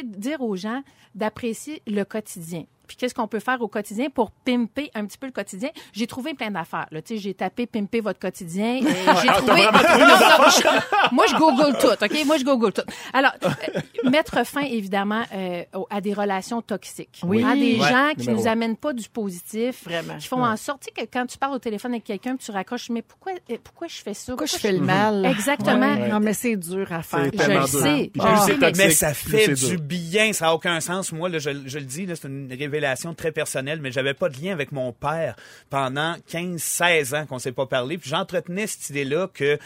dire 0.04 0.42
aux 0.42 0.56
gens 0.56 0.84
d'apprécier 1.16 1.82
le 1.88 2.04
quotidien. 2.04 2.64
Puis 2.94 2.98
qu'est-ce 3.00 3.16
qu'on 3.16 3.28
peut 3.28 3.40
faire 3.40 3.60
au 3.60 3.68
quotidien 3.68 4.08
pour 4.14 4.30
pimper 4.30 4.92
un 4.94 5.06
petit 5.08 5.18
peu 5.18 5.26
le 5.26 5.32
quotidien? 5.32 5.70
J'ai 5.94 6.06
trouvé 6.06 6.36
plein 6.36 6.52
d'affaires. 6.52 6.86
là. 6.92 7.02
Tu 7.02 7.16
sais, 7.16 7.22
J'ai 7.22 7.34
tapé 7.34 7.66
pimper 7.66 8.02
votre 8.02 8.20
quotidien. 8.20 8.76
et 8.76 8.82
j'ai 8.84 9.30
Ah, 9.30 9.34
trouvé... 9.34 9.64
vraiment 9.64 9.80
trouvé 9.80 10.04
Non, 10.04 10.08
non, 10.08 10.50
je- 10.50 11.16
moi, 11.16 11.26
je 11.28 11.36
google 11.36 11.78
tout, 11.80 11.88
OK? 12.06 12.26
Moi, 12.28 12.38
je 12.38 12.44
google 12.44 12.72
tout. 12.72 12.84
Alors, 13.14 13.32
euh, 13.44 14.10
mettre 14.12 14.46
fin, 14.46 14.62
évidemment, 14.62 15.24
euh, 15.34 15.64
à 15.90 16.02
des 16.02 16.14
relations 16.14 16.62
toxiques. 16.62 17.22
Oui. 17.24 17.44
Hein, 17.44 17.56
des 17.56 17.80
Ouais, 17.80 17.90
gens 17.90 18.12
qui 18.16 18.30
nous 18.30 18.46
amènent 18.48 18.78
pas 18.78 18.94
du 18.94 19.10
positif. 19.10 19.84
Vraiment. 19.86 20.18
Qui 20.18 20.28
font 20.28 20.46
en 20.46 20.56
sorte 20.58 20.86
que 20.96 21.02
quand 21.12 21.26
tu 21.26 21.40
parles 21.40 21.56
au 21.56 21.60
téléphone 21.60 21.94
avec 21.94 22.04
quelqu'un, 22.04 22.36
tu 22.36 22.52
raccroches, 22.52 22.90
mais 22.92 23.02
pourquoi, 23.02 23.32
euh, 23.50 23.58
pourquoi 23.64 23.88
je 23.88 23.96
fais 23.96 24.14
ça? 24.14 24.34
Pourquoi 24.34 24.46
je 24.46 24.58
fais 24.58 24.72
le 24.72 24.82
mal? 24.82 25.26
Exactement. 25.26 25.94
Ouais. 25.96 26.10
Non, 26.10 26.20
mais 26.20 26.34
c'est 26.34 26.56
dur 26.56 26.92
à 26.92 27.02
faire. 27.02 27.32
Tellement 27.32 27.62
le 27.62 27.68
sais. 27.68 28.12
Ah. 28.20 28.46
Mais 28.76 28.92
ça 28.92 29.14
fait 29.14 29.54
du 29.54 29.78
bien, 29.78 30.32
ça 30.34 30.46
n'a 30.46 30.54
aucun 30.56 30.80
sens. 30.80 31.12
Moi, 31.12 31.30
là, 31.30 31.40
je, 31.40 31.50
je 31.66 31.80
le 31.80 31.86
dis, 31.86 32.06
c'est 32.14 32.28
une 32.28 32.48
révélation 32.52 32.83
très 33.16 33.32
personnelle, 33.32 33.80
mais 33.82 33.92
j'avais 33.92 34.14
pas 34.14 34.30
de 34.30 34.42
lien 34.42 34.52
avec 34.52 34.72
mon 34.72 34.94
père 34.94 35.36
pendant 35.70 36.16
15-16 36.30 37.16
ans 37.16 37.26
qu'on 37.26 37.40
s'est 37.40 37.52
pas 37.52 37.66
parlé. 37.66 37.98
Puis 37.98 38.10
j'entretenais 38.10 38.68
cette 38.68 38.90
idée-là 38.90 39.30
que 39.34 39.58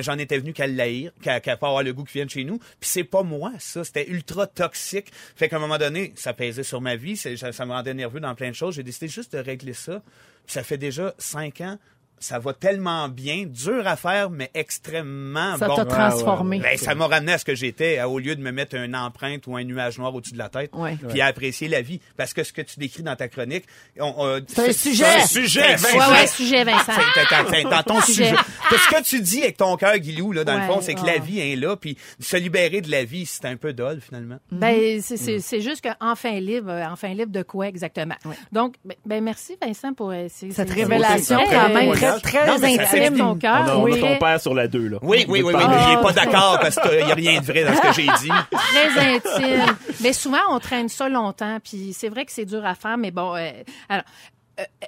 j'en 0.00 0.18
étais 0.18 0.38
venu 0.38 0.52
qu'à 0.52 0.66
l'haïr, 0.66 1.12
qu'à 1.22 1.40
qu'à 1.40 1.56
pas 1.56 1.68
avoir 1.68 1.82
le 1.82 1.92
goût 1.92 2.04
qui 2.04 2.14
vienne 2.14 2.30
chez 2.30 2.44
nous. 2.44 2.58
Puis 2.58 2.90
c'est 2.90 3.04
pas 3.04 3.22
moi, 3.22 3.52
ça. 3.58 3.84
C'était 3.84 4.08
ultra 4.08 4.46
toxique. 4.46 5.10
Fait 5.36 5.48
qu'à 5.48 5.56
un 5.56 5.60
moment 5.60 5.78
donné, 5.78 6.12
ça 6.16 6.32
pesait 6.32 6.62
sur 6.62 6.80
ma 6.80 6.96
vie, 6.96 7.16
ça 7.16 7.66
me 7.66 7.72
rendait 7.72 7.94
nerveux 7.94 8.20
dans 8.20 8.34
plein 8.34 8.50
de 8.50 8.54
choses. 8.54 8.74
J'ai 8.74 8.82
décidé 8.82 9.08
juste 9.08 9.34
de 9.34 9.38
régler 9.38 9.72
ça. 9.72 10.02
Puis 10.46 10.54
ça 10.54 10.62
fait 10.62 10.78
déjà 10.78 11.14
5 11.18 11.60
ans. 11.60 11.78
Ça 12.22 12.38
va 12.38 12.52
tellement 12.52 13.08
bien, 13.08 13.44
dur 13.46 13.86
à 13.86 13.96
faire, 13.96 14.28
mais 14.28 14.50
extrêmement 14.54 15.56
Ça 15.56 15.68
bon. 15.68 15.76
t'a 15.76 15.84
transformé. 15.86 16.58
Ben, 16.60 16.76
ça 16.76 16.94
m'a 16.94 17.06
ramené 17.06 17.32
à 17.32 17.38
ce 17.38 17.44
que 17.46 17.54
j'étais, 17.54 17.98
à- 17.98 18.08
au 18.10 18.18
lieu 18.18 18.36
de 18.36 18.42
me 18.42 18.50
mettre 18.52 18.76
une 18.76 18.94
empreinte 18.94 19.46
ou 19.46 19.56
un 19.56 19.64
nuage 19.64 19.98
noir 19.98 20.14
au-dessus 20.14 20.34
de 20.34 20.38
la 20.38 20.48
tête, 20.50 20.70
Ouais. 20.74 20.96
puis 21.08 21.20
à 21.22 21.26
apprécier 21.26 21.66
la 21.68 21.80
vie. 21.80 22.00
Parce 22.18 22.34
que 22.34 22.44
ce 22.44 22.52
que 22.52 22.60
tu 22.62 22.78
décris 22.78 23.02
dans 23.02 23.16
ta 23.16 23.28
chronique, 23.28 23.64
on, 23.98 24.14
euh, 24.26 24.40
C'est 24.48 24.68
un 24.68 24.72
sujet. 24.72 25.04
c'est 25.04 25.20
un 25.22 25.26
Sujet, 25.26 25.60
C'est 25.78 25.88
un 25.94 25.98
Vincent. 25.98 26.12
Ouais, 26.12 26.18
ouais, 26.20 26.26
sujet, 26.26 26.64
Vincent. 26.64 26.92
t'as- 27.14 27.62
Dans 27.70 27.82
ton 27.82 28.00
Sujet. 28.02 28.24
sujet. 28.24 28.36
Parce 28.68 28.86
que 28.86 28.96
ce 28.96 29.00
que 29.02 29.08
tu 29.08 29.20
dis 29.22 29.42
avec 29.42 29.56
ton 29.56 29.76
cœur, 29.76 29.96
Guilou, 29.98 30.32
là, 30.32 30.44
dans 30.44 30.56
le 30.58 30.62
fond, 30.66 30.80
c'est 30.82 30.94
que 30.94 31.06
la 31.06 31.18
vie 31.18 31.40
est 31.40 31.56
là, 31.56 31.76
puis 31.76 31.96
se 32.20 32.36
libérer 32.36 32.80
de 32.82 32.90
la 32.90 33.04
vie, 33.04 33.24
c'est 33.26 33.46
un 33.46 33.56
peu 33.56 33.72
dole, 33.72 34.00
finalement. 34.00 34.36
Ben, 34.52 35.00
c'est 35.00 35.16
c'est- 35.16 35.38
c'est 35.40 35.60
juste 35.62 35.82
qu'enfin 35.82 36.38
libre, 36.40 36.70
euh, 36.70 36.84
enfin 36.90 37.14
libre 37.14 37.32
de 37.32 37.42
quoi 37.42 37.68
exactement? 37.68 38.16
Donc, 38.52 38.74
ben, 38.84 38.94
ben, 39.06 39.24
merci 39.24 39.56
Vincent 39.64 39.94
pour 39.94 40.10
euh, 40.10 40.26
c'est- 40.28 40.50
Cette 40.50 40.68
c'est- 40.68 40.74
révélation 40.74 41.38
quand 41.50 41.68
même 41.70 41.92
très, 42.18 42.38
très 42.38 42.46
Non, 42.46 42.58
mais 42.60 42.76
ça 42.76 42.86
fait 42.86 43.06
intime. 43.06 43.18
ton 43.18 43.34
cœur. 43.36 43.62
On 43.64 43.68
a, 43.68 43.74
on 43.76 43.80
a 43.86 43.90
oui. 43.90 44.00
ton 44.00 44.16
père 44.18 44.40
sur 44.40 44.54
la 44.54 44.68
2, 44.68 44.88
là. 44.88 44.98
Oui, 45.02 45.24
oui, 45.28 45.42
oui, 45.42 45.54
oui, 45.54 45.64
mais 45.68 45.76
il 45.88 45.98
est 45.98 46.02
pas 46.02 46.12
d'accord 46.12 46.58
parce 46.60 46.76
qu'il 46.76 47.04
n'y 47.04 47.12
a 47.12 47.14
rien 47.14 47.40
de 47.40 47.46
vrai 47.46 47.64
dans 47.64 47.74
ce 47.74 47.80
que 47.80 47.92
j'ai 47.92 48.08
dit. 48.20 48.30
très 48.50 49.14
intime. 49.14 49.76
Mais 50.00 50.12
souvent, 50.12 50.38
on 50.50 50.58
traîne 50.58 50.88
ça 50.88 51.08
longtemps, 51.08 51.58
puis 51.62 51.92
c'est 51.92 52.08
vrai 52.08 52.24
que 52.24 52.32
c'est 52.32 52.44
dur 52.44 52.64
à 52.64 52.74
faire, 52.74 52.96
mais 52.98 53.10
bon, 53.10 53.34
euh, 53.34 53.50
alors, 53.88 54.04
euh, 54.58 54.64
euh, 54.82 54.86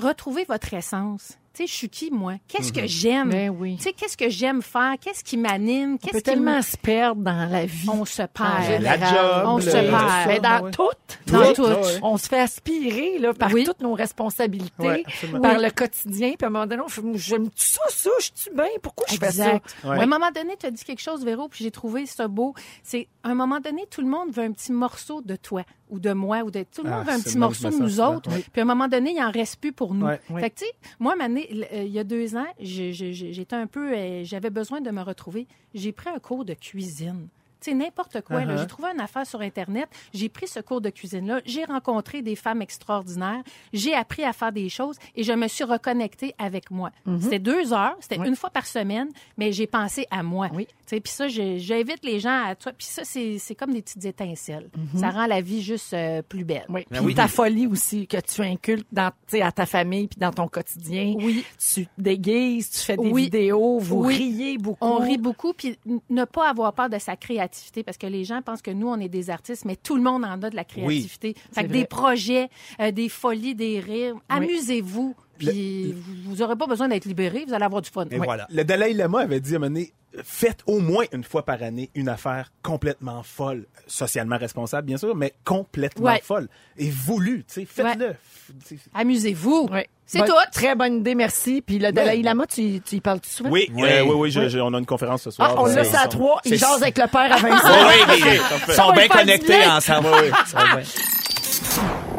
retrouvez 0.00 0.44
votre 0.44 0.72
essence. 0.74 1.38
Tu 1.52 1.64
sais, 1.64 1.66
je 1.66 1.74
suis 1.74 1.88
qui, 1.88 2.10
moi? 2.12 2.34
Qu'est-ce 2.46 2.72
que 2.72 2.86
j'aime? 2.86 3.30
Ben 3.30 3.50
oui. 3.50 3.76
Tu 3.76 3.82
sais, 3.82 3.92
qu'est-ce 3.92 4.16
que 4.16 4.28
j'aime 4.28 4.62
faire? 4.62 4.94
Qu'est-ce 5.00 5.24
qui 5.24 5.36
m'anime? 5.36 5.94
On 5.94 5.96
Qu'est-ce 5.96 6.12
peut 6.12 6.18
qui 6.18 6.22
tellement 6.22 6.58
me... 6.58 6.62
se 6.62 6.76
perdre 6.76 7.22
dans 7.22 7.50
la 7.50 7.66
vie. 7.66 7.88
On 7.92 8.04
se 8.04 8.22
perd. 8.22 8.62
général. 8.66 9.00
La 9.00 9.10
job, 9.10 9.42
On 9.46 9.56
le- 9.56 9.62
se 9.62 9.70
perd. 9.70 9.90
ça, 9.90 10.24
Mais 10.28 10.38
dans 10.38 10.60
ouais. 10.62 10.70
tout, 10.70 10.88
Dans 11.26 11.52
tout, 11.52 11.64
tout. 11.66 11.98
on 12.02 12.16
se 12.18 12.28
fait 12.28 12.38
aspirer 12.38 13.18
là, 13.18 13.34
par 13.34 13.50
Oui. 13.52 13.64
toutes 13.64 13.80
nos 13.80 13.94
responsabilités, 13.94 15.04
par 15.42 15.58
le 15.58 15.70
quotidien. 15.70 16.34
Puis 16.38 16.44
à 16.44 16.46
un 16.46 16.50
moment 16.50 16.66
donné, 16.68 16.82
on 16.84 16.88
fait, 16.88 17.02
j'aime 17.14 17.48
ça, 17.56 17.80
ça, 17.88 18.10
je 18.20 18.30
suis 18.34 18.50
bien? 18.54 18.66
Pourquoi 18.80 19.06
je 19.10 19.16
fais 19.16 19.32
ça? 19.32 19.46
Exact. 19.48 19.76
Ouais. 19.84 19.98
À 19.98 20.02
un 20.02 20.06
moment 20.06 20.30
donné, 20.32 20.56
tu 20.56 20.66
as 20.66 20.70
dit 20.70 20.84
quelque 20.84 21.02
chose, 21.02 21.24
Véro, 21.24 21.48
puis 21.48 21.64
j'ai 21.64 21.72
trouvé 21.72 22.06
ça 22.06 22.28
beau. 22.28 22.54
C'est, 22.84 23.08
à 23.24 23.30
un 23.30 23.34
moment 23.34 23.58
donné, 23.58 23.86
tout 23.90 24.02
le 24.02 24.08
monde 24.08 24.30
veut 24.32 24.44
un 24.44 24.52
petit 24.52 24.70
morceau 24.72 25.20
de 25.20 25.34
toi 25.34 25.64
ou 25.90 25.98
de 26.00 26.12
moi 26.12 26.42
ou 26.42 26.50
de 26.50 26.64
tout 26.74 26.82
le 26.82 26.90
Ah, 26.90 26.96
monde 26.98 27.06
veut 27.06 27.12
un 27.12 27.20
petit 27.20 27.34
le 27.34 27.40
morceau 27.40 27.68
de 27.70 27.76
nous 27.76 28.00
autres. 28.00 28.30
Puis 28.30 28.60
à 28.60 28.62
un 28.62 28.66
moment 28.66 28.88
donné, 28.88 29.12
il 29.16 29.22
en 29.22 29.30
reste 29.30 29.60
plus 29.60 29.72
pour 29.72 29.94
nous. 29.94 30.06
Fait 30.38 30.50
que, 30.50 30.56
tu 30.60 30.64
sais, 30.64 30.72
moi, 30.98 31.16
Mané, 31.16 31.48
euh, 31.72 31.82
il 31.84 31.92
y 31.92 31.98
a 31.98 32.04
deux 32.04 32.36
ans, 32.36 32.46
j'étais 32.60 33.56
un 33.56 33.66
peu, 33.66 33.92
euh, 33.92 34.24
j'avais 34.24 34.50
besoin 34.50 34.80
de 34.80 34.90
me 34.90 35.02
retrouver. 35.02 35.46
J'ai 35.74 35.92
pris 35.92 36.08
un 36.08 36.18
cours 36.18 36.44
de 36.44 36.54
cuisine. 36.54 37.28
Tu 37.62 37.72
sais, 37.72 37.76
n'importe 37.76 38.22
quoi. 38.22 38.42
là. 38.46 38.54
Uh-huh. 38.54 38.60
J'ai 38.60 38.66
trouvé 38.66 38.88
une 38.94 39.00
affaire 39.02 39.26
sur 39.26 39.42
Internet. 39.42 39.86
J'ai 40.14 40.30
pris 40.30 40.48
ce 40.48 40.60
cours 40.60 40.80
de 40.80 40.88
cuisine-là. 40.88 41.42
J'ai 41.44 41.66
rencontré 41.66 42.22
des 42.22 42.34
femmes 42.34 42.62
extraordinaires. 42.62 43.42
J'ai 43.74 43.92
appris 43.94 44.24
à 44.24 44.32
faire 44.32 44.50
des 44.50 44.70
choses 44.70 44.96
et 45.14 45.22
je 45.24 45.32
me 45.34 45.46
suis 45.46 45.64
reconnectée 45.64 46.34
avec 46.38 46.70
moi. 46.70 46.90
C'était 47.20 47.38
deux 47.38 47.74
heures. 47.74 47.96
C'était 48.00 48.16
une 48.16 48.34
fois 48.34 48.48
par 48.48 48.64
semaine, 48.66 49.10
mais 49.36 49.52
j'ai 49.52 49.66
pensé 49.66 50.06
à 50.10 50.22
moi. 50.22 50.48
Oui. 50.54 50.68
Puis 50.98 51.12
ça, 51.12 51.28
j'invite 51.28 52.04
les 52.04 52.18
gens 52.18 52.44
à 52.46 52.54
toi. 52.56 52.72
Puis 52.76 52.86
ça, 52.88 53.02
c'est 53.04 53.38
c'est 53.38 53.54
comme 53.54 53.72
des 53.72 53.82
petites 53.82 54.04
étincelles. 54.04 54.70
Ça 54.96 55.10
rend 55.10 55.26
la 55.26 55.40
vie 55.40 55.62
juste 55.62 55.94
euh, 55.94 56.22
plus 56.22 56.44
belle. 56.44 56.64
Oui. 56.68 56.84
Ben 56.90 56.96
Puis 56.98 57.06
oui. 57.06 57.14
ta 57.14 57.28
folie 57.28 57.66
aussi 57.68 58.06
que 58.08 58.16
tu 58.16 58.40
inculques 58.42 58.86
dans, 58.90 59.10
tu 59.28 59.36
sais, 59.36 59.42
à 59.42 59.52
ta 59.52 59.66
famille 59.66 60.08
puis 60.08 60.18
dans 60.18 60.32
ton 60.32 60.48
quotidien. 60.48 61.14
Oui. 61.18 61.44
Tu 61.58 61.86
te 61.86 61.90
déguises, 61.98 62.70
tu 62.70 62.78
fais 62.78 62.96
des 62.96 63.08
Oui. 63.10 63.24
vidéos, 63.24 63.78
vous 63.78 64.04
Oui. 64.06 64.16
riez 64.16 64.58
beaucoup. 64.58 64.78
On 64.84 64.96
rit 64.98 65.18
beaucoup, 65.18 65.52
puis 65.52 65.78
ne 66.08 66.24
pas 66.24 66.48
avoir 66.48 66.72
peur 66.72 66.88
de 66.88 66.98
sa 66.98 67.14
créativité, 67.14 67.82
parce 67.82 67.98
que 67.98 68.06
les 68.06 68.24
gens 68.24 68.40
pensent 68.42 68.62
que 68.62 68.70
nous, 68.70 68.88
on 68.88 68.98
est 68.98 69.08
des 69.08 69.28
artistes, 69.30 69.64
mais 69.66 69.76
tout 69.76 69.94
le 69.96 70.02
monde 70.02 70.24
en 70.24 70.42
a 70.42 70.50
de 70.50 70.56
la 70.56 70.64
créativité. 70.64 71.34
Fait 71.52 71.64
que 71.64 71.68
des 71.68 71.84
projets, 71.84 72.48
euh, 72.80 72.90
des 72.90 73.08
folies, 73.10 73.54
des 73.54 73.78
rires, 73.80 74.14
amusez-vous, 74.28 75.14
puis 75.38 75.94
vous 76.24 76.36
n'aurez 76.36 76.56
pas 76.56 76.66
besoin 76.66 76.88
d'être 76.88 77.04
libéré, 77.04 77.44
vous 77.46 77.54
allez 77.54 77.64
avoir 77.64 77.82
du 77.82 77.90
fun. 77.90 78.04
Et 78.10 78.16
voilà. 78.18 78.46
Le 78.50 78.62
Dalai 78.64 78.92
Lama 78.92 79.20
avait 79.20 79.40
dit 79.40 79.54
à 79.54 79.56
un 79.56 79.58
moment 79.60 79.70
donné, 79.74 79.92
faites 80.24 80.60
au 80.66 80.80
moins 80.80 81.04
une 81.12 81.22
fois 81.24 81.44
par 81.44 81.62
année 81.62 81.90
une 81.94 82.08
affaire 82.08 82.50
complètement 82.62 83.22
folle, 83.22 83.66
socialement 83.86 84.38
responsable, 84.38 84.86
bien 84.86 84.96
sûr, 84.98 85.14
mais 85.14 85.32
complètement 85.44 86.06
Ouais. 86.06 86.20
folle. 86.22 86.48
Et 86.76 86.90
voulu, 86.90 87.44
tu 87.46 87.54
sais, 87.54 87.64
faites-le. 87.64 88.06
Ouais. 88.08 88.78
Amusez-vous. 88.94 89.68
Ouais. 89.70 89.88
C'est 90.06 90.18
Bonne- 90.18 90.28
tout. 90.28 90.34
Très 90.52 90.74
bonne 90.74 90.96
idée, 90.98 91.14
merci. 91.14 91.62
Puis 91.62 91.78
le 91.78 91.92
Dalai 91.92 92.22
Lama, 92.22 92.44
tu, 92.46 92.80
tu 92.80 92.96
y 92.96 93.00
parles-tu 93.00 93.30
souvent? 93.30 93.50
Oui, 93.50 93.70
Oui. 93.72 93.88
euh, 93.88 94.02
oui, 94.02 94.14
oui, 94.16 94.30
je- 94.32 94.48
je- 94.48 94.58
on 94.58 94.74
a 94.74 94.78
une 94.78 94.86
conférence 94.86 95.22
ce 95.22 95.30
soir. 95.30 95.54
Ah, 95.56 95.60
on 95.62 95.68
Euh, 95.68 95.74
l'a 95.76 95.84
ça 95.84 96.00
à 96.00 96.08
trois. 96.08 96.40
Il 96.44 96.50
c'est- 96.50 96.56
jase 96.56 96.82
avec 96.82 96.98
le 96.98 97.06
père 97.06 97.32
à 97.32 97.36
Vincent. 97.38 97.68
Oui, 97.88 98.20
oui, 98.24 98.38
ils 98.68 98.74
sont 98.74 98.92
bien 98.92 99.06
connectés 99.06 99.64
ensemble. 99.66 100.08
Ça 100.46 100.58
va 100.58 100.76
bien. 100.76 100.84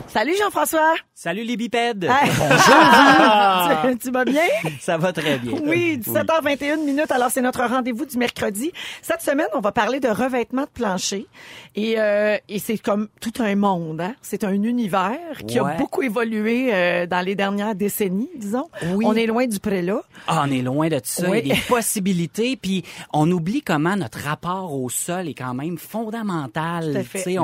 Salut 0.07 0.33
Jean-François. 0.39 0.95
Salut 1.23 1.43
les 1.43 1.55
bipèdes! 1.55 2.05
Hey. 2.05 2.31
tu, 3.91 3.97
tu 3.99 4.09
vas 4.09 4.25
bien? 4.25 4.41
Ça 4.79 4.97
va 4.97 5.13
très 5.13 5.37
bien. 5.37 5.53
Oui, 5.67 5.99
17h21 5.99 6.83
minutes. 6.83 7.11
Alors, 7.11 7.29
c'est 7.29 7.43
notre 7.43 7.63
rendez-vous 7.63 8.07
du 8.07 8.17
mercredi. 8.17 8.71
Cette 9.03 9.21
semaine, 9.21 9.45
on 9.53 9.59
va 9.59 9.71
parler 9.71 9.99
de 9.99 10.07
revêtement 10.07 10.63
de 10.63 10.69
plancher. 10.73 11.27
Et, 11.75 11.99
euh, 11.99 12.37
et 12.49 12.57
c'est 12.57 12.79
comme 12.79 13.07
tout 13.19 13.33
un 13.37 13.55
monde. 13.55 14.01
Hein? 14.01 14.15
C'est 14.23 14.43
un 14.43 14.63
univers 14.63 15.37
qui 15.47 15.59
a 15.59 15.75
beaucoup 15.77 16.01
évolué 16.01 16.73
euh, 16.73 17.05
dans 17.05 17.23
les 17.23 17.35
dernières 17.35 17.75
décennies, 17.75 18.31
disons. 18.35 18.67
Oui. 18.95 19.05
On 19.07 19.13
est 19.13 19.27
loin 19.27 19.45
du 19.45 19.59
prélat. 19.59 20.01
Ah, 20.25 20.45
on 20.47 20.51
est 20.51 20.63
loin 20.63 20.87
de 20.87 20.99
ça. 21.03 21.29
Oui. 21.29 21.41
Il 21.43 21.49
y 21.49 21.51
a 21.51 21.55
des 21.55 21.61
possibilités. 21.67 22.57
Puis 22.59 22.83
on 23.13 23.29
oublie 23.29 23.61
comment 23.61 23.95
notre 23.95 24.21
rapport 24.21 24.73
au 24.73 24.89
sol 24.89 25.27
est 25.27 25.35
quand 25.35 25.53
même 25.53 25.77
fondamental. 25.77 26.93
Tout 26.93 26.97
à 26.97 27.03
fait. 27.03 27.37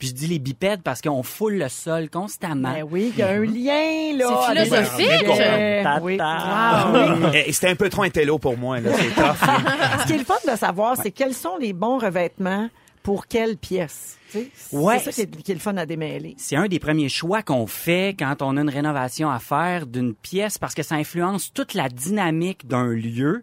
Puis 0.00 0.08
je 0.08 0.14
dis 0.14 0.26
les 0.26 0.40
bipèdes 0.40 0.82
parce 0.82 1.00
qu'on 1.00 1.22
foule 1.22 1.58
le 1.58 1.68
sol 1.68 2.10
constamment. 2.10 2.72
Ben 2.72 2.84
oui, 2.90 3.12
il 3.16 3.19
y 3.20 3.22
a 3.22 3.28
un 3.28 3.44
lien, 3.44 4.16
là. 4.18 4.40
C'est 4.46 4.66
philosophique. 4.66 5.28
Euh, 5.40 5.84
oui. 6.02 6.18
Wow. 6.18 7.30
Eh, 7.34 7.52
C'était 7.52 7.68
un 7.70 7.76
peu 7.76 7.88
trop 7.88 8.02
intello 8.02 8.38
pour 8.38 8.56
moi. 8.58 8.80
là. 8.80 8.90
C'est 8.96 9.14
tough. 9.14 9.46
là. 9.46 9.98
Ce 10.02 10.06
qui 10.06 10.12
est 10.14 10.18
le 10.18 10.24
fun 10.24 10.34
de 10.50 10.56
savoir, 10.56 10.96
c'est 10.96 11.10
quels 11.10 11.34
sont 11.34 11.56
les 11.58 11.72
bons 11.72 11.98
revêtements 11.98 12.68
pour 13.02 13.26
quelle 13.26 13.56
pièce. 13.56 14.18
Tu 14.30 14.38
sais, 14.40 14.50
C'est 14.54 14.76
Ouais. 14.76 14.98
ça 14.98 15.10
qui 15.10 15.22
est, 15.22 15.42
qui 15.42 15.50
est 15.50 15.54
le 15.54 15.60
fun 15.60 15.76
à 15.78 15.86
démêler. 15.86 16.34
C'est 16.38 16.54
un 16.56 16.66
des 16.68 16.78
premiers 16.78 17.08
choix 17.08 17.42
qu'on 17.42 17.66
fait 17.66 18.14
quand 18.18 18.42
on 18.42 18.56
a 18.56 18.60
une 18.60 18.68
rénovation 18.68 19.30
à 19.30 19.38
faire 19.38 19.86
d'une 19.86 20.14
pièce 20.14 20.58
parce 20.58 20.74
que 20.74 20.82
ça 20.82 20.96
influence 20.96 21.50
toute 21.52 21.72
la 21.74 21.88
dynamique 21.88 22.66
d'un 22.68 22.88
lieu. 22.88 23.42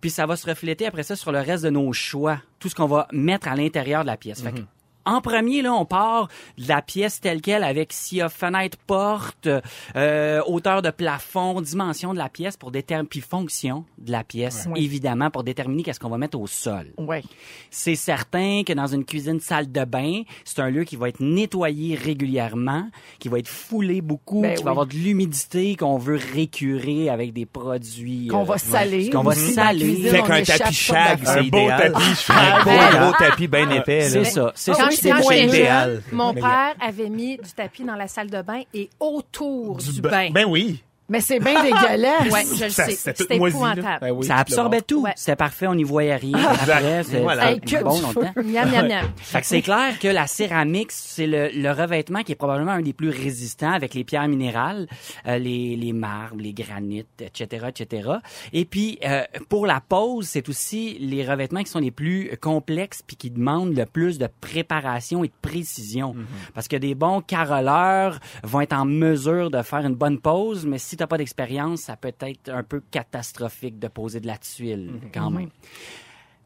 Puis 0.00 0.10
ça 0.10 0.24
va 0.26 0.36
se 0.36 0.46
refléter 0.48 0.86
après 0.86 1.02
ça 1.02 1.16
sur 1.16 1.32
le 1.32 1.40
reste 1.40 1.64
de 1.64 1.70
nos 1.70 1.92
choix, 1.92 2.38
tout 2.60 2.68
ce 2.68 2.74
qu'on 2.76 2.86
va 2.86 3.08
mettre 3.12 3.48
à 3.48 3.56
l'intérieur 3.56 4.02
de 4.02 4.06
la 4.06 4.16
pièce. 4.16 4.40
Fait 4.42 4.52
que, 4.52 4.60
en 5.04 5.20
premier, 5.20 5.62
là, 5.62 5.72
on 5.72 5.84
part 5.84 6.28
de 6.58 6.68
la 6.68 6.82
pièce 6.82 7.20
telle 7.20 7.40
quelle 7.40 7.64
avec 7.64 7.92
s'il 7.92 8.18
y 8.18 8.20
a 8.22 8.28
fenêtre, 8.28 8.78
porte, 8.86 9.48
euh, 9.96 10.40
hauteur 10.46 10.82
de 10.82 10.90
plafond, 10.90 11.60
dimension 11.60 12.12
de 12.14 12.18
la 12.18 12.28
pièce 12.28 12.56
pour 12.56 12.70
déterminer, 12.70 13.08
puis 13.08 13.20
fonction 13.20 13.84
de 13.98 14.12
la 14.12 14.24
pièce, 14.24 14.66
Ouais. 14.70 14.80
évidemment, 14.80 15.30
pour 15.30 15.44
déterminer 15.44 15.82
qu'est-ce 15.82 16.00
qu'on 16.00 16.08
va 16.08 16.18
mettre 16.18 16.38
au 16.38 16.46
sol. 16.46 16.92
Ouais. 16.98 17.22
C'est 17.70 17.94
certain 17.96 18.62
que 18.66 18.72
dans 18.72 18.86
une 18.86 19.04
cuisine 19.04 19.40
salle 19.40 19.70
de 19.70 19.84
bain, 19.84 20.22
c'est 20.44 20.60
un 20.60 20.70
lieu 20.70 20.84
qui 20.84 20.96
va 20.96 21.08
être 21.08 21.20
nettoyé 21.20 21.94
régulièrement, 21.94 22.88
qui 23.18 23.28
va 23.28 23.38
être 23.38 23.48
foulé 23.48 24.00
beaucoup, 24.00 24.42
Ben 24.42 24.54
qui 24.54 24.60
oui. 24.60 24.64
va 24.64 24.70
avoir 24.70 24.86
de 24.86 24.94
l'humidité 24.94 25.76
qu'on 25.76 25.98
veut 25.98 26.18
récurer 26.34 27.08
avec 27.08 27.32
des 27.32 27.46
produits 27.46 28.28
Qu'on 28.28 28.42
euh, 28.42 28.44
va 28.44 28.58
saler. 28.58 29.10
qu'on 29.10 29.22
va 29.22 29.34
saler. 29.34 29.80
cuisine, 29.94 30.10
Fait 30.10 30.22
qu'un 30.22 30.42
tapis 30.42 30.48
d'affaires. 30.88 31.18
c'est 31.24 31.30
Un 31.38 31.42
beau 31.44 31.58
idéal. 31.58 31.92
tapis 31.92 32.04
Un 32.04 32.14
shag. 32.14 32.64
beau 32.64 32.70
Voilà. 32.70 32.98
gros 32.98 33.12
tapis 33.18 33.48
bien 33.48 33.70
épais. 33.70 34.00
là. 34.00 34.08
C'est 34.10 34.24
ça, 34.24 34.52
c'est 34.54 34.74
ça. 34.74 34.86
C'est 34.96 35.12
moins 35.12 35.34
idéal. 35.34 36.02
mon 36.12 36.32
père 36.34 36.74
avait 36.80 37.08
mis 37.08 37.36
du 37.36 37.50
tapis 37.52 37.84
dans 37.84 37.94
la 37.96 38.08
salle 38.08 38.30
de 38.30 38.42
bain 38.42 38.62
et 38.74 38.88
autour 39.00 39.76
du, 39.78 40.00
ba- 40.00 40.10
bain. 40.10 40.30
Ben 40.32 40.44
oui. 40.46 40.82
Mais 41.12 41.20
c'est 41.20 41.38
bien 41.40 41.62
dégueulasse. 41.62 42.32
Ouais, 42.32 42.44
je 42.56 42.64
le 42.64 42.70
Ça- 42.70 42.86
sais. 42.86 43.12
c'était 43.14 43.36
épouvantable. 43.36 43.98
Ben 44.00 44.10
oui, 44.12 44.26
Ça 44.26 44.36
absorbait 44.36 44.80
tout. 44.80 45.02
Ouais. 45.02 45.12
C'était 45.14 45.36
parfait, 45.36 45.66
on 45.66 45.74
n'y 45.74 45.84
voyait 45.84 46.16
rien. 46.16 46.38
Après, 46.38 47.02
c'est 47.04 47.20
Voilà. 47.20 47.52
Hey, 47.52 47.60
bon 47.82 48.00
longtemps. 48.00 48.32
Miam, 48.42 48.70
miam, 48.70 48.88
miam. 48.88 49.06
Fait 49.16 49.40
que 49.42 49.46
c'est 49.46 49.60
clair 49.62 49.98
que 50.00 50.08
la 50.08 50.26
céramique, 50.26 50.90
c'est 50.90 51.26
le, 51.26 51.50
le 51.54 51.70
revêtement 51.70 52.22
qui 52.22 52.32
est 52.32 52.36
probablement 52.36 52.72
un 52.72 52.80
des 52.80 52.94
plus 52.94 53.10
résistants 53.10 53.72
avec 53.72 53.92
les 53.94 54.04
pierres 54.04 54.26
minérales, 54.26 54.86
euh, 55.26 55.36
les, 55.38 55.76
les 55.76 55.92
marbres, 55.92 56.40
les 56.40 56.54
granites, 56.54 57.20
etc., 57.20 57.66
etc. 57.68 58.08
Et 58.54 58.64
puis, 58.64 58.98
euh, 59.04 59.22
pour 59.50 59.66
la 59.66 59.80
pose, 59.86 60.26
c'est 60.26 60.48
aussi 60.48 60.96
les 60.98 61.28
revêtements 61.28 61.62
qui 61.62 61.70
sont 61.70 61.78
les 61.78 61.90
plus 61.90 62.30
complexes 62.40 63.02
puis 63.06 63.16
qui 63.16 63.30
demandent 63.30 63.76
le 63.76 63.84
plus 63.84 64.18
de 64.18 64.28
préparation 64.40 65.24
et 65.24 65.28
de 65.28 65.32
précision. 65.42 66.14
Parce 66.54 66.68
que 66.68 66.76
des 66.76 66.94
bons 66.94 67.20
caroleurs 67.20 68.18
vont 68.42 68.60
être 68.62 68.72
en 68.72 68.86
mesure 68.86 69.50
de 69.50 69.60
faire 69.62 69.80
une 69.80 69.94
bonne 69.94 70.18
pose, 70.18 70.64
mais 70.64 70.78
si 70.78 70.96
t'as 71.02 71.06
pas 71.08 71.18
d'expérience, 71.18 71.80
ça 71.82 71.96
peut 71.96 72.12
être 72.20 72.48
un 72.48 72.62
peu 72.62 72.80
catastrophique 72.90 73.78
de 73.78 73.88
poser 73.88 74.20
de 74.20 74.26
la 74.26 74.38
tuile, 74.38 74.92
quand 75.12 75.30
même. 75.30 75.48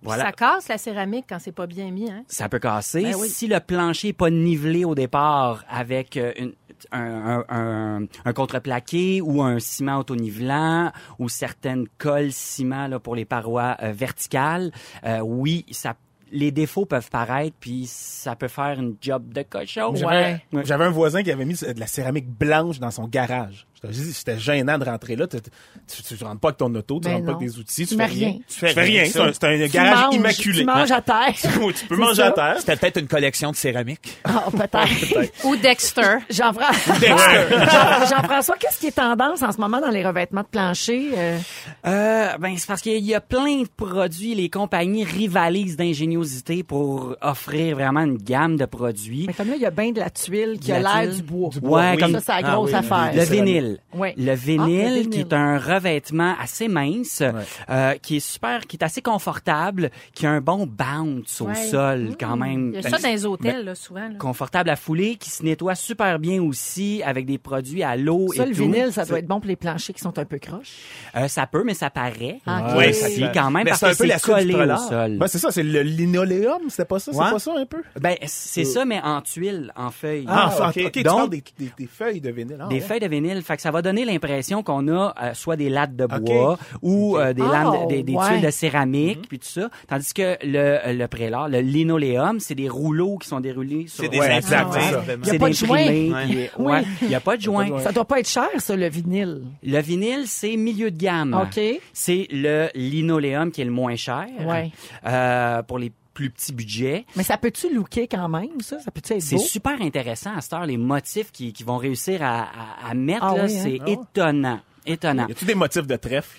Voilà. 0.02 0.24
Ça 0.26 0.32
casse 0.32 0.68
la 0.68 0.78
céramique 0.78 1.24
quand 1.28 1.38
c'est 1.38 1.52
pas 1.52 1.66
bien 1.66 1.90
mis. 1.90 2.10
Hein? 2.10 2.22
Ça 2.28 2.48
peut 2.48 2.58
casser. 2.58 3.02
Ben 3.02 3.14
oui. 3.18 3.28
Si 3.28 3.46
le 3.48 3.58
plancher 3.60 4.08
est 4.08 4.12
pas 4.12 4.30
nivelé 4.30 4.84
au 4.84 4.94
départ 4.94 5.64
avec 5.68 6.16
euh, 6.16 6.32
une- 6.38 6.52
un, 6.92 7.44
un, 7.48 7.54
un, 8.02 8.06
un 8.26 8.32
contreplaqué 8.34 9.20
ou 9.22 9.42
un 9.42 9.58
ciment 9.58 9.96
autonivelant 9.98 10.92
ou 11.18 11.28
certaines 11.30 11.86
colles 11.98 12.32
ciment 12.32 12.86
là, 12.86 12.98
pour 13.00 13.16
les 13.16 13.24
parois 13.24 13.76
euh, 13.82 13.92
verticales, 13.92 14.70
euh, 15.04 15.20
oui, 15.20 15.64
ça 15.70 15.96
les 16.32 16.50
défauts 16.50 16.86
peuvent 16.86 17.08
paraître 17.08 17.54
puis 17.60 17.86
ça 17.86 18.34
peut 18.34 18.48
faire 18.48 18.78
une 18.80 18.96
job 19.00 19.32
de 19.32 19.42
cochon. 19.42 19.94
J'avais 19.94 20.42
Ouais. 20.52 20.64
j'avais 20.64 20.84
un 20.84 20.90
voisin 20.90 21.22
qui 21.22 21.30
avait 21.30 21.44
mis 21.44 21.54
de 21.54 21.78
la 21.80 21.86
céramique 21.86 22.28
blanche 22.28 22.80
dans 22.80 22.90
son 22.90 23.06
garage. 23.06 23.66
J'étais- 23.82 23.94
j'ai 23.94 24.02
dit, 24.04 24.12
C'était 24.12 24.38
gênant 24.38 24.78
de 24.78 24.84
rentrer 24.84 25.16
là. 25.16 25.26
Tu, 25.26 25.36
tu, 25.38 26.16
tu 26.16 26.24
rentres 26.24 26.40
pas 26.40 26.48
avec 26.48 26.58
ton 26.58 26.74
auto, 26.74 26.98
tu 27.00 27.08
Ben 27.08 27.14
rentres 27.14 27.26
pas 27.26 27.32
avec 27.36 27.48
des 27.48 27.58
outils, 27.58 27.86
tu, 27.86 27.88
Tu 27.88 27.96
fais 27.96 28.04
rien. 28.06 28.34
Tu 28.48 28.54
fais 28.58 28.72
rien. 28.80 29.04
C'est 29.04 29.20
un, 29.20 29.32
c'est 29.32 29.44
un 29.44 29.56
Tu 29.66 29.68
garage 29.68 30.04
manges, 30.06 30.14
immaculé. 30.14 30.58
Tu 30.60 30.64
manges 30.64 30.90
à 30.92 31.00
terre. 31.02 31.34
tu 31.76 31.86
peux 31.86 31.96
manger 31.96 32.14
ça. 32.22 32.26
à 32.28 32.32
terre. 32.32 32.54
C'était 32.58 32.76
peut-être 32.76 33.00
une 33.00 33.06
collection 33.08 33.50
de 33.50 33.56
céramique. 33.56 34.16
Ah, 34.24 34.44
peut-être. 34.50 35.44
Ou 35.44 35.56
Dexter. 35.56 36.18
Jean-François, 36.30 36.94
Jean- 37.00 38.06
Jean-François, 38.08 38.56
qu'est-ce 38.58 38.78
qui 38.80 38.86
est 38.88 38.92
tendance 38.96 39.42
en 39.42 39.52
ce 39.52 39.58
moment 39.60 39.80
dans 39.80 39.90
les 39.90 40.04
revêtements 40.06 40.42
de 40.42 40.46
plancher? 40.46 41.10
Euh, 41.16 41.38
Euh, 41.86 42.28
ben 42.38 42.54
c'est 42.56 42.66
parce 42.66 42.80
qu'il 42.82 43.04
y 43.04 43.14
a 43.14 43.20
plein 43.20 43.62
de 43.62 43.68
produits. 43.76 44.34
Les 44.34 44.48
compagnies 44.48 45.04
rivalisent 45.04 45.76
d'ingéniosité 45.76 46.62
pour 46.62 47.14
offrir 47.20 47.74
vraiment 47.76 48.00
une 48.00 48.16
gamme 48.18 48.56
de 48.56 48.64
produits. 48.64 49.24
mais 49.26 49.34
comme 49.34 49.48
là, 49.48 49.54
il 49.56 49.62
y 49.62 49.66
a 49.66 49.70
bien 49.70 49.92
de 49.92 50.00
la 50.00 50.10
tuile 50.10 50.58
qui 50.60 50.72
a 50.72 50.80
la 50.80 51.02
l'air 51.04 51.14
du 51.14 51.22
bois. 51.22 51.50
Ouais, 51.62 51.92
Oui. 51.94 51.98
comme 52.02 52.12
Ça, 52.12 52.20
c'est 52.20 52.42
la 52.42 52.48
Ah 52.48 52.54
grosse 52.54 52.70
oui, 52.70 52.76
affaire. 52.76 53.10
Le 53.14 53.22
vinyle. 53.22 53.65
Vinyle. 53.66 53.78
Le 54.16 54.30
Ah, 54.30 54.34
vinyle, 54.34 54.84
le 54.84 54.94
vinyle. 55.00 55.10
qui 55.10 55.20
est 55.20 55.32
un 55.32 55.58
revêtement 55.58 56.34
assez 56.40 56.68
mince, 56.68 57.22
euh, 57.70 57.94
qui 58.02 58.16
est 58.16 58.20
super, 58.20 58.66
qui 58.66 58.76
est 58.76 58.84
assez 58.84 59.02
confortable, 59.02 59.90
qui 60.14 60.26
a 60.26 60.30
un 60.30 60.40
bon 60.40 60.66
bounce 60.66 61.40
au 61.40 61.48
sol 61.54 62.10
quand 62.18 62.36
même. 62.36 62.72
Il 62.74 62.82
y 62.82 62.86
a 62.86 62.88
ça 62.90 62.98
dans 62.98 63.08
les 63.08 63.26
hôtels, 63.26 63.64
là, 63.64 63.74
souvent. 63.74 64.08
là. 64.08 64.14
Confortable 64.18 64.70
à 64.70 64.76
fouler, 64.76 65.16
qui 65.16 65.30
se 65.30 65.42
nettoie 65.42 65.74
super 65.74 66.18
bien 66.18 66.42
aussi 66.42 67.02
avec 67.04 67.26
des 67.26 67.38
produits 67.38 67.82
à 67.82 67.96
l'eau 67.96 68.32
Ça, 68.34 68.42
et 68.44 68.46
le 68.46 68.54
tout. 68.54 68.62
vinyle, 68.62 68.92
ça 68.92 69.04
doit 69.04 69.18
être 69.18 69.26
bon 69.26 69.40
pour 69.40 69.48
les 69.48 69.56
planchers 69.56 69.94
qui 69.94 70.00
sont 70.02 70.18
un 70.18 70.24
peu 70.24 70.38
croches. 70.38 70.72
Euh, 71.16 71.28
ça 71.28 71.46
peut, 71.46 71.62
mais 71.64 71.74
ça 71.74 71.90
paraît 71.90 72.38
Ah, 72.46 72.76
aussi 72.76 73.20
ça- 73.20 73.28
quand 73.34 73.50
même 73.50 73.64
Mais 73.64 73.70
parce 73.70 73.80
que 73.80 73.92
c'est 73.94 74.20
collé 74.22 74.54
au 74.54 74.76
sol. 74.76 75.18
Ben, 75.18 75.26
c'est 75.26 75.38
ça, 75.38 75.50
c'est 75.50 75.62
le 75.62 75.82
linoléum, 75.82 76.62
c'était 76.68 76.84
pas 76.84 76.98
ça? 76.98 77.10
Ouais. 77.12 77.24
C'est 77.26 77.32
pas 77.32 77.38
ça 77.38 77.52
un 77.56 77.66
peu? 77.66 77.82
Ben, 78.00 78.16
c'est 78.26 78.64
ça, 78.64 78.84
mais 78.84 79.00
en 79.02 79.20
tuile, 79.20 79.72
en 79.76 79.90
feuille. 79.90 80.24
Ah, 80.28 80.50
Ah, 80.58 80.68
ok. 80.68 80.90
tu 80.92 81.02
Donc- 81.02 81.16
parles 81.16 81.30
des, 81.30 81.42
des- 81.58 81.70
des 81.78 81.86
feuilles 81.86 82.20
de 82.20 82.30
vinyle. 82.30 82.58
Ah, 82.60 82.66
Des 82.68 82.76
ouais. 82.76 82.80
feuilles 82.80 83.00
de 83.00 83.08
vinyle, 83.08 83.42
fait 83.42 83.55
que 83.56 83.62
ça 83.62 83.70
va 83.70 83.82
donner 83.82 84.04
l'impression 84.04 84.62
qu'on 84.62 84.86
a 84.88 85.14
euh, 85.22 85.34
soit 85.34 85.56
des 85.56 85.68
lattes 85.68 85.96
de 85.96 86.06
bois 86.06 86.58
ou 86.82 87.16
euh, 87.18 87.32
des 87.32 87.42
Oh, 87.42 87.50
lames, 87.50 87.72
de- 87.84 87.88
des, 87.88 88.02
des 88.02 88.14
ouais. 88.14 88.26
tuiles 88.26 88.42
de 88.42 88.50
céramique 88.50 89.28
puis 89.28 89.38
tout 89.38 89.48
ça, 89.48 89.68
tandis 89.88 90.12
que 90.14 90.36
le 90.42 90.92
le 90.96 91.06
prélat, 91.08 91.48
le 91.48 91.60
linoléum, 91.60 92.40
c'est 92.40 92.54
des 92.54 92.68
rouleaux 92.68 93.16
qui 93.18 93.28
sont 93.28 93.40
déroulés 93.40 93.86
sur 93.88 94.04
C'est 94.04 94.10
des 94.10 94.18
Ouais, 94.18 94.36
exact, 94.36 94.72
ça. 94.72 94.80
Il 95.24 95.26
y 95.32 95.36
a 95.36 95.38
pas 95.38 95.46
des 95.46 95.52
de 95.52 95.56
joint. 95.56 95.78
imprimés, 95.78 96.50
Ouais. 96.58 96.82
il 97.02 97.08
y 97.10 97.14
a 97.14 97.20
pas 97.20 97.36
de 97.36 97.42
joint. 97.42 97.66
joint. 97.66 97.80
Ça 97.80 97.92
doit 97.92 98.04
pas 98.04 98.20
être 98.20 98.28
cher, 98.28 98.48
ça, 98.58 98.76
le 98.76 98.88
vinyle. 98.88 99.42
Le 99.62 99.80
vinyle, 99.80 100.24
c'est 100.26 100.56
milieu 100.56 100.90
de 100.90 100.96
gamme. 100.98 101.34
OK. 101.34 101.60
C'est 101.92 102.26
le 102.30 102.68
linoléum 102.74 103.50
qui 103.50 103.60
est 103.62 103.64
le 103.64 103.70
moins 103.70 103.96
cher. 103.96 104.26
Ouais. 104.44 104.70
Euh, 105.06 105.62
pour 105.62 105.78
les 105.78 105.92
plus 106.16 106.30
petits 106.30 106.54
budgets. 106.54 107.04
Mais 107.14 107.22
ça 107.22 107.36
peut-tu 107.36 107.72
looker 107.74 108.08
quand 108.08 108.26
même, 108.28 108.60
ça? 108.62 108.80
Ça 108.80 108.90
peut-tu 108.90 109.12
être 109.12 109.20
C'est 109.22 109.36
super 109.36 109.82
intéressant 109.82 110.34
à 110.34 110.40
cette 110.40 110.54
heure, 110.54 110.64
les 110.64 110.78
motifs 110.78 111.30
qui, 111.30 111.52
qui 111.52 111.62
vont 111.62 111.76
réussir 111.76 112.22
à, 112.22 112.44
à, 112.44 112.90
à 112.90 112.94
mettre, 112.94 113.22
Ah 113.24 113.36
là, 113.36 113.44
oui, 113.44 113.54
hein? 113.54 113.60
c'est 113.62 113.78
Ah 113.82 113.90
étonnant. 113.90 114.60
Étonnant. 114.86 115.26
Y 115.28 115.32
a-tu 115.32 115.44
des 115.44 115.54
motifs 115.54 115.86
de 115.86 115.96
trèfle? 115.96 116.38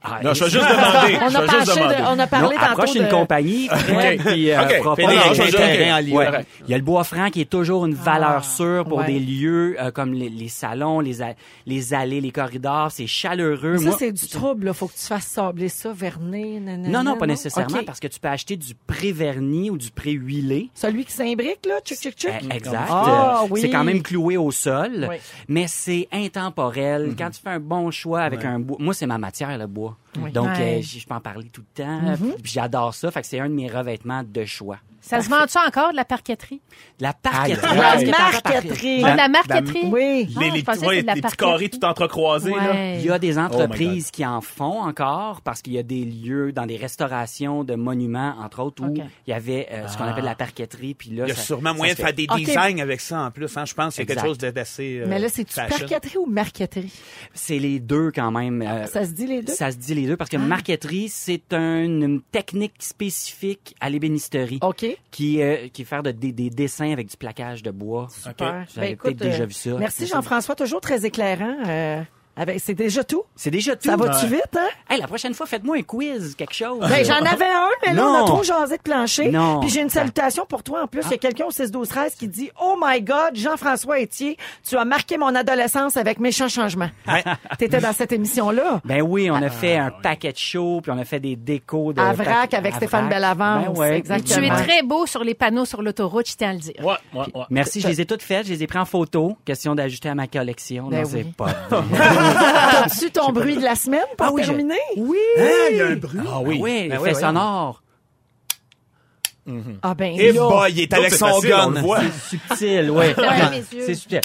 Ah, 0.00 0.20
Non, 0.22 0.32
je 0.32 0.44
vais 0.44 0.50
juste 0.50 0.64
demander. 0.64 1.18
On 1.20 1.34
a, 1.34 1.40
vais 1.42 1.48
juste 1.58 1.74
demander. 1.76 1.94
de- 1.96 2.00
on 2.02 2.18
a 2.20 2.26
parlé 2.28 2.54
non, 2.54 2.60
tantôt 2.60 2.72
approche 2.72 2.94
de... 2.94 3.00
une 3.00 3.08
compagnie, 3.08 3.68
puis 4.18 4.50
euh, 4.52 4.64
des. 6.02 6.12
Ouais. 6.12 6.44
Il 6.64 6.70
y 6.70 6.74
a 6.74 6.78
le 6.78 6.84
bois 6.84 7.02
franc 7.04 7.30
qui 7.30 7.40
est 7.40 7.50
toujours 7.50 7.84
une 7.84 7.94
valeur 7.94 8.44
sûre 8.44 8.84
pour 8.84 8.98
ouais. 8.98 9.06
des 9.06 9.18
lieux 9.18 9.76
euh, 9.80 9.90
comme 9.90 10.12
les, 10.12 10.28
les 10.28 10.48
salons, 10.48 11.00
les, 11.00 11.20
allées, 11.94 12.20
les 12.20 12.30
corridors. 12.30 12.90
C'est 12.92 13.06
chaleureux. 13.08 13.76
Ça, 13.78 13.84
Moi- 13.84 13.96
c'est 13.98 14.12
du 14.12 14.28
trouble, 14.28 14.66
là. 14.66 14.72
Faut 14.72 14.86
que 14.86 14.92
tu 14.94 15.04
fasses 15.06 15.26
sabler 15.26 15.68
ça, 15.68 15.90
verner, 15.92 16.60
nanana, 16.60 16.88
Non, 16.88 17.02
non, 17.02 17.16
pas 17.18 17.26
nécessairement, 17.26 17.82
parce 17.84 17.98
que 18.00 18.06
tu 18.08 18.20
peux 18.20 18.28
acheter 18.28 18.56
du 18.56 18.74
pré-verni 18.86 19.70
ou 19.70 19.76
du 19.78 19.90
pré-huilé. 19.90 20.70
Celui 20.74 21.04
qui 21.04 21.12
s'imbrique, 21.12 21.66
là, 21.66 21.80
tchic, 21.84 21.98
tchic, 21.98 22.14
tchic. 22.16 22.30
Eh, 22.52 22.56
Exact. 22.56 22.86
Ah, 22.88 23.40
Euh, 23.42 23.46
oui. 23.50 23.60
C'est 23.60 23.70
quand 23.70 23.84
même 23.84 24.02
cloué 24.02 24.36
au 24.36 24.50
sol, 24.50 25.06
Oui. 25.08 25.16
mais 25.48 25.66
c'est 25.66 26.08
Mhm. 26.12 26.24
intemporel. 26.24 27.14
Quand 27.18 27.30
tu 27.30 27.40
fais 27.42 27.50
un 27.50 27.60
bon 27.60 27.90
choix 27.90 28.20
avec 28.20 28.44
un 28.44 28.58
bois, 28.60 28.76
moi 28.80 28.94
c'est 28.94 29.06
ma 29.06 29.18
matière 29.18 29.56
le 29.58 29.66
bois, 29.66 29.87
donc 30.32 30.48
Ouais. 30.48 30.78
euh, 30.78 30.82
je 30.82 31.06
peux 31.06 31.14
en 31.14 31.20
parler 31.20 31.48
tout 31.52 31.62
le 31.76 31.82
temps. 31.84 32.00
Mhm. 32.00 32.34
Puis 32.42 32.52
J'adore 32.52 32.94
ça, 32.94 33.10
fait 33.10 33.20
que 33.22 33.26
c'est 33.26 33.40
un 33.40 33.48
de 33.48 33.54
mes 33.54 33.68
revêtements 33.68 34.22
de 34.24 34.44
choix. 34.44 34.78
Ça 35.00 35.22
se 35.22 35.30
vend-tu 35.30 35.56
encore 35.66 35.92
de 35.92 35.96
la 35.96 36.04
parqueterie? 36.04 36.60
De 36.98 37.04
La 37.04 37.12
parqueterie. 37.14 37.60
La 37.62 37.72
t'en 37.74 37.78
as 37.80 37.80
parlé? 37.92 38.10
marqueterie. 38.10 39.02
Ah, 39.04 39.12
de 39.12 39.16
la 39.16 39.28
marqueterie? 39.28 39.86
Oui. 39.86 40.28
Ah, 40.36 40.40
Les, 40.40 40.50
les, 40.50 40.86
ouais, 40.86 41.02
de 41.02 41.06
la 41.06 41.14
les 41.14 41.20
petits 41.22 41.36
carrés 41.36 41.68
tout 41.70 41.82
entrecroisés, 41.84 42.50
là. 42.54 42.94
Il 42.96 43.04
y 43.06 43.10
a 43.10 43.18
des 43.18 43.38
Oh 43.38 43.42
entreprises 43.42 44.10
qui 44.10 44.26
en 44.26 44.40
font 44.42 44.82
encore 44.82 45.40
parce 45.40 45.62
qu'il 45.62 45.72
y 45.72 45.78
a 45.78 45.82
des 45.82 46.04
lieux 46.04 46.52
dans 46.52 46.66
des 46.66 46.76
restaurations 46.76 47.64
de 47.64 47.74
monuments, 47.74 48.34
entre 48.40 48.60
autres, 48.60 48.84
où 48.84 48.92
il 48.94 49.30
y 49.30 49.32
avait 49.32 49.68
euh, 49.72 49.86
ce 49.88 49.96
qu'on 49.96 50.04
appelle 50.04 50.24
la 50.24 50.34
parqueterie. 50.34 50.94
Puis 50.94 51.10
là, 51.10 51.24
Il 51.24 51.28
y 51.28 51.32
a 51.32 51.34
ça- 51.36 51.42
sûrement 51.42 51.70
ça 51.70 51.76
moyen 51.76 51.94
de 51.94 51.98
faire 51.98 52.12
des 52.12 52.26
designs 52.26 52.80
avec 52.80 53.00
ça 53.00 53.20
en 53.20 53.30
plus. 53.30 53.56
Hein. 53.56 53.64
Je 53.64 53.74
pense 53.74 53.94
qu'il 53.94 54.06
y 54.06 54.12
a 54.12 54.14
quelque 54.14 54.26
chose 54.26 54.36
de- 54.38 54.50
d'assez. 54.50 54.98
euh, 55.00 55.06
Mais 55.08 55.20
là, 55.20 55.28
c'est-tu 55.30 55.54
parqueterie 55.54 56.18
ou 56.18 56.26
marqueterie? 56.26 56.92
C'est 57.32 57.58
les 57.58 57.80
deux 57.80 58.10
quand 58.10 58.30
même. 58.32 58.60
euh, 58.62 58.84
Ça 58.86 59.04
se 59.06 59.12
dit 59.12 59.26
les 59.26 59.42
deux? 59.42 59.54
Ça 59.54 59.70
se 59.70 59.76
dit 59.76 59.94
les 59.94 60.07
deux 60.08 60.16
parce 60.16 60.30
que 60.30 60.36
marqueterie, 60.36 61.08
c'est 61.08 61.52
un- 61.52 61.84
une 61.84 62.20
technique 62.32 62.74
spécifique 62.80 63.74
à 63.80 63.90
l'ébénisterie 63.90 64.58
OK. 64.62 64.84
qui, 65.10 65.40
euh, 65.42 65.68
qui 65.72 65.82
est 65.82 65.84
faire 65.84 66.02
de- 66.02 66.10
des, 66.10 66.32
des 66.32 66.50
dessins 66.50 66.92
avec 66.92 67.08
du 67.08 67.16
plaquage 67.16 67.62
de 67.62 67.70
bois. 67.70 68.08
Super. 68.10 68.66
Avez 68.76 68.90
Ben, 68.90 68.96
peut-être 68.96 69.16
déjà 69.18 69.42
euh, 69.44 69.46
vu 69.46 69.52
ça. 69.52 69.70
Merci 69.78 70.06
Jean-François, 70.06 70.54
toujours 70.54 70.80
très 70.80 71.04
éclairant. 71.06 71.56
euh, 71.66 72.02
avec- 72.38 72.60
c'est 72.60 72.74
déjà 72.74 73.04
tout? 73.04 73.22
C'est 73.36 73.50
déjà 73.50 73.76
tout. 73.76 73.88
Ça 73.88 73.96
va-tu 73.96 74.26
vite, 74.26 74.56
hein? 74.56 74.68
Hey, 74.88 75.00
la 75.00 75.06
prochaine 75.06 75.34
fois, 75.34 75.46
faites-moi 75.46 75.76
un 75.78 75.82
quiz, 75.82 76.34
quelque 76.36 76.54
chose. 76.54 76.80
Ben, 76.80 77.04
j'en 77.04 77.16
avais 77.24 77.44
un, 77.44 77.68
mais 77.86 77.92
là, 77.94 78.06
on 78.06 78.14
a 78.14 78.18
Non. 78.20 78.24
trop 78.26 78.42
jasé 78.42 78.76
de 78.76 78.82
plancher. 78.82 79.28
Non. 79.30 79.60
Puis 79.60 79.68
j'ai 79.70 79.80
une 79.82 79.90
salutation 79.90 80.46
pour 80.46 80.62
toi 80.62 80.82
en 80.82 80.86
plus. 80.86 81.02
Il 81.06 81.10
y 81.10 81.14
a 81.14 81.18
quelqu'un 81.18 81.44
au 81.46 81.50
6 81.50 81.70
12 81.70 81.88
13 81.88 82.14
qui 82.14 82.28
dit 82.28 82.50
Oh 82.62 82.76
my 82.82 83.02
God, 83.02 83.34
Jean-François 83.34 84.00
Etier, 84.00 84.36
tu 84.68 84.76
as 84.76 84.84
marqué 84.84 85.18
mon 85.18 85.34
adolescence 85.34 85.96
avec 85.96 86.18
méchant 86.20 86.48
changement. 86.48 86.88
T'étais 87.58 87.80
dans 87.80 87.92
cette 87.92 88.12
émission-là. 88.12 88.80
Ben 88.84 89.02
oui, 89.02 89.30
on 89.30 89.36
a 89.36 89.50
fait 89.50 89.76
un 89.76 89.90
paquet 89.90 90.32
de 90.32 90.38
shows, 90.38 90.80
puis 90.82 90.92
on 90.92 90.98
a 90.98 91.04
fait 91.04 91.20
des 91.20 91.36
décos 91.36 91.92
de... 91.92 92.00
À 92.00 92.12
Vrac 92.12 92.54
avec 92.54 92.74
Stéphane 92.74 93.06
Vrac. 93.06 93.14
Bellavance, 93.14 93.66
Ben 93.66 93.78
ouais. 93.78 93.96
exactement. 93.98 94.38
Tu 94.40 94.44
es 94.46 94.50
très 94.64 94.82
beau 94.82 95.06
sur 95.06 95.24
les 95.24 95.34
panneaux 95.34 95.64
sur 95.64 95.82
l'autoroute, 95.82 96.28
je 96.28 96.36
tiens 96.36 96.50
à 96.50 96.52
le 96.52 96.58
dire. 96.58 96.74
Ouais, 96.80 96.94
ouais, 97.14 97.26
ouais. 97.34 97.44
Merci, 97.50 97.80
je 97.80 97.88
les 97.88 98.00
ai 98.00 98.06
toutes 98.06 98.22
faites, 98.22 98.46
je 98.46 98.52
les 98.52 98.62
ai 98.62 98.66
pris 98.66 98.78
en 98.78 98.84
photo. 98.84 99.36
Question 99.44 99.74
d'ajouter 99.74 100.08
à 100.08 100.14
ma 100.14 100.26
collection. 100.26 100.88
Ben 100.88 101.02
non, 101.02 101.08
oui. 101.08 101.24
c'est 101.24 101.36
pas. 101.36 101.48
T'as-tu 102.34 103.10
ton 103.10 103.32
bruit 103.32 103.56
de 103.56 103.62
la 103.62 103.74
semaine 103.74 104.04
pour 104.16 104.26
Ah 104.26 104.30
oui, 104.32 104.42
je- 104.42 104.48
terminer? 104.48 104.74
Oui! 104.96 105.16
Hein, 105.38 105.46
il 105.70 105.76
y 105.76 105.80
a 105.80 105.86
un 105.86 105.96
bruit. 105.96 106.20
Ah 106.26 106.40
oui, 106.40 106.60
Ben 106.88 106.98
oui, 107.00 107.10
oui. 107.12 107.14
sonore. 107.14 107.82
Ah 109.82 109.94
ben 109.94 110.14
Et 110.18 110.30
là. 110.32 110.42
boy, 110.46 110.70
il 110.72 110.80
est 110.80 110.92
avec 110.92 111.10
c'est 111.10 111.16
son 111.16 111.38
gun. 111.40 111.70
voit. 111.80 112.00
Subtil, 112.28 112.90
ouais. 112.90 113.14
C'est 113.70 113.94
subtil. 113.94 114.20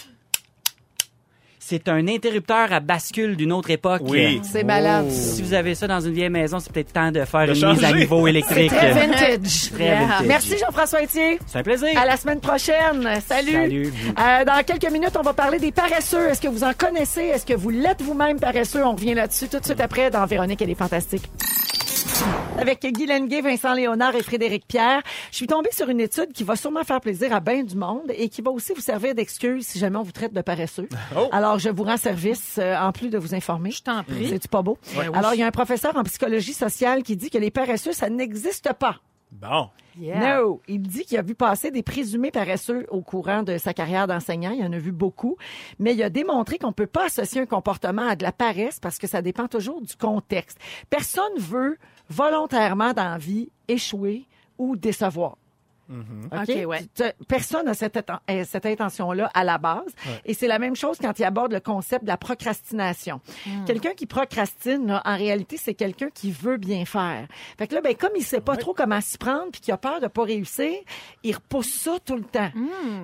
C'est 1.74 1.90
un 1.90 2.08
interrupteur 2.08 2.72
à 2.72 2.80
bascule 2.80 3.36
d'une 3.36 3.52
autre 3.52 3.72
époque. 3.72 4.04
Oui. 4.06 4.40
C'est 4.44 4.64
malade. 4.64 5.10
Si 5.10 5.42
vous 5.42 5.56
avez 5.56 5.74
ça 5.74 5.88
dans 5.88 6.02
une 6.02 6.14
vieille 6.14 6.30
maison, 6.30 6.60
c'est 6.60 6.72
peut-être 6.72 6.94
temps 6.94 7.12
de 7.12 7.26
faire 7.26 7.48
De 7.48 7.56
une 7.56 7.72
mise 7.72 7.84
à 7.84 7.92
niveau 7.94 8.28
électrique. 8.28 8.70
très 8.70 8.92
vintage. 8.92 9.72
Très 9.74 9.96
vintage. 9.96 10.28
Merci 10.28 10.56
Jean-François 10.60 11.02
Etier. 11.02 11.40
C'est 11.48 11.58
un 11.58 11.64
plaisir. 11.64 11.90
À 12.00 12.06
la 12.06 12.16
semaine 12.16 12.40
prochaine. 12.40 13.10
Salut. 13.28 13.52
Salut. 13.54 13.94
Euh, 14.20 14.46
dans 14.46 14.64
quelques 14.64 14.92
minutes, 14.92 15.18
on 15.18 15.24
va 15.24 15.34
parler 15.34 15.58
des 15.58 15.72
paresseux. 15.72 16.30
Est-ce 16.30 16.42
que 16.42 16.48
vous 16.48 16.64
en 16.64 16.74
connaissez? 16.78 17.22
Est-ce 17.24 17.48
que 17.48 17.56
vous 17.56 17.72
l'êtes 17.72 18.04
vous-même 18.04 18.40
paresseux? 18.40 18.86
On 18.86 18.92
revient 18.92 19.16
là-dessus 19.16 19.48
tout 19.48 19.58
de 19.60 19.66
suite 19.66 19.82
après 19.82 20.12
dans 20.12 20.28
Véronique 20.28 20.62
et 20.62 20.68
les 20.68 20.76
Fantastiques. 20.76 21.28
Avec 22.58 22.86
Guy 22.86 23.06
Lenguet, 23.06 23.42
Vincent 23.42 23.74
Léonard 23.74 24.16
et 24.16 24.24
Frédéric 24.24 24.66
Pierre, 24.68 25.02
je 25.32 25.38
suis 25.38 25.48
tombée 25.48 25.72
sur 25.72 25.90
une 25.90 26.00
étude 26.00 26.32
qui 26.34 26.44
va 26.44 26.56
sûrement 26.56 26.84
faire 26.84 27.02
plaisir 27.02 27.34
à 27.34 27.40
bien 27.40 27.64
du 27.64 27.76
monde 27.76 28.12
et 28.16 28.30
qui 28.30 28.42
va 28.42 28.52
aussi 28.52 28.74
vous 28.74 28.82
servir 28.82 29.16
d'excuse 29.16 29.66
si 29.68 29.80
jamais 29.80 29.98
on 29.98 30.04
vous 30.04 30.12
traite 30.12 30.34
de 30.34 30.42
paresseux. 30.42 30.88
Oh. 31.16 31.30
Alors, 31.32 31.60
je 31.60 31.70
vous 31.70 31.84
rends 31.84 31.98
service 31.98 32.58
euh, 32.58 32.76
en 32.76 32.92
plus 32.92 33.10
de 33.10 33.18
vous 33.20 33.36
informer. 33.36 33.70
Je 33.70 33.84
t'en 33.84 34.04
prie. 34.04 34.30
C'est-tu 34.30 34.48
pas 34.48 34.64
beau? 34.64 34.80
Alors, 35.14 35.34
il 35.36 35.42
y 35.42 35.44
a 35.44 35.48
un 35.48 35.52
professeur 35.52 35.96
en 35.96 36.04
psychologie 36.04 36.54
sociale 36.54 37.04
qui 37.04 37.16
dit 37.16 37.30
que 37.30 37.38
les 37.38 37.52
paresseux, 37.52 37.92
ça 37.92 38.10
n'existe 38.10 38.74
pas. 38.74 39.00
Bon. 39.32 39.70
Yeah. 40.00 40.40
No. 40.40 40.62
Il 40.68 40.82
dit 40.82 41.06
qu'il 41.06 41.18
a 41.18 41.22
vu 41.22 41.36
passer 41.36 41.70
des 41.70 41.84
présumés 41.84 42.32
paresseux 42.32 42.86
au 42.90 43.02
courant 43.02 43.44
de 43.44 43.58
sa 43.58 43.74
carrière 43.74 44.08
d'enseignant. 44.08 44.52
Il 44.52 44.64
en 44.66 44.74
a 44.74 44.78
vu 44.78 44.92
beaucoup. 44.92 45.38
Mais 45.80 45.94
il 45.94 46.02
a 46.02 46.10
démontré 46.10 46.58
qu'on 46.58 46.72
peut 46.72 46.88
pas 46.88 47.06
associer 47.06 47.42
un 47.42 47.46
comportement 47.46 48.08
à 48.08 48.16
de 48.16 48.24
la 48.24 48.32
paresse 48.32 48.80
parce 48.80 48.98
que 48.98 49.08
ça 49.08 49.22
dépend 49.22 49.48
toujours 49.48 49.82
du 49.82 49.96
contexte. 49.96 50.58
Personne 50.90 51.38
veut 51.38 51.78
volontairement 52.13 52.93
dans 52.93 53.10
la 53.10 53.17
échouer 53.67 54.26
ou 54.58 54.76
décevoir. 54.76 55.38
OK? 55.89 56.50
OK, 56.50 56.65
ouais. 56.65 56.80
Personne 57.28 57.65
n'a 57.65 57.74
cette, 57.74 57.98
euh, 58.30 58.43
cette 58.48 58.65
intention-là 58.65 59.30
à 59.34 59.43
la 59.43 59.58
base. 59.58 59.82
Et 60.26 60.34
c'est 60.34 60.48
la 60.48 60.60
même 60.60 60.76
chose 60.76 60.98
quand 61.02 61.17
il 61.19 61.24
aborde 61.24 61.52
le 61.54 61.60
concept 61.60 62.04
de 62.04 62.10
la 62.10 62.17
procrastination. 62.17 63.19
Quelqu'un 63.65 63.91
qui 63.91 64.06
procrastine, 64.06 64.88
là, 64.88 65.02
en 65.06 65.15
réalité, 65.17 65.58
c'est 65.58 65.74
quelqu'un 65.74 66.10
qui 66.13 66.32
veut 66.32 66.58
bien 66.58 66.86
faire. 66.86 67.28
Fait 67.58 67.67
que 67.67 67.76
là, 67.76 67.82
ben, 67.82 67.96
comme 67.96 68.12
il 68.15 68.24
sait 68.24 68.41
pas 68.41 68.56
trop 68.58 68.74
comment 68.74 69.02
s'y 69.02 69.17
prendre 69.17 69.52
puis 69.52 69.62
qu'il 69.62 69.74
a 69.74 69.78
peur 69.78 70.00
de 70.00 70.08
pas 70.08 70.24
réussir, 70.24 70.72
il 71.24 71.36
repousse 71.36 71.72
ça 71.74 71.98
tout 72.04 72.15
le 72.15 72.24
temps. 72.24 72.50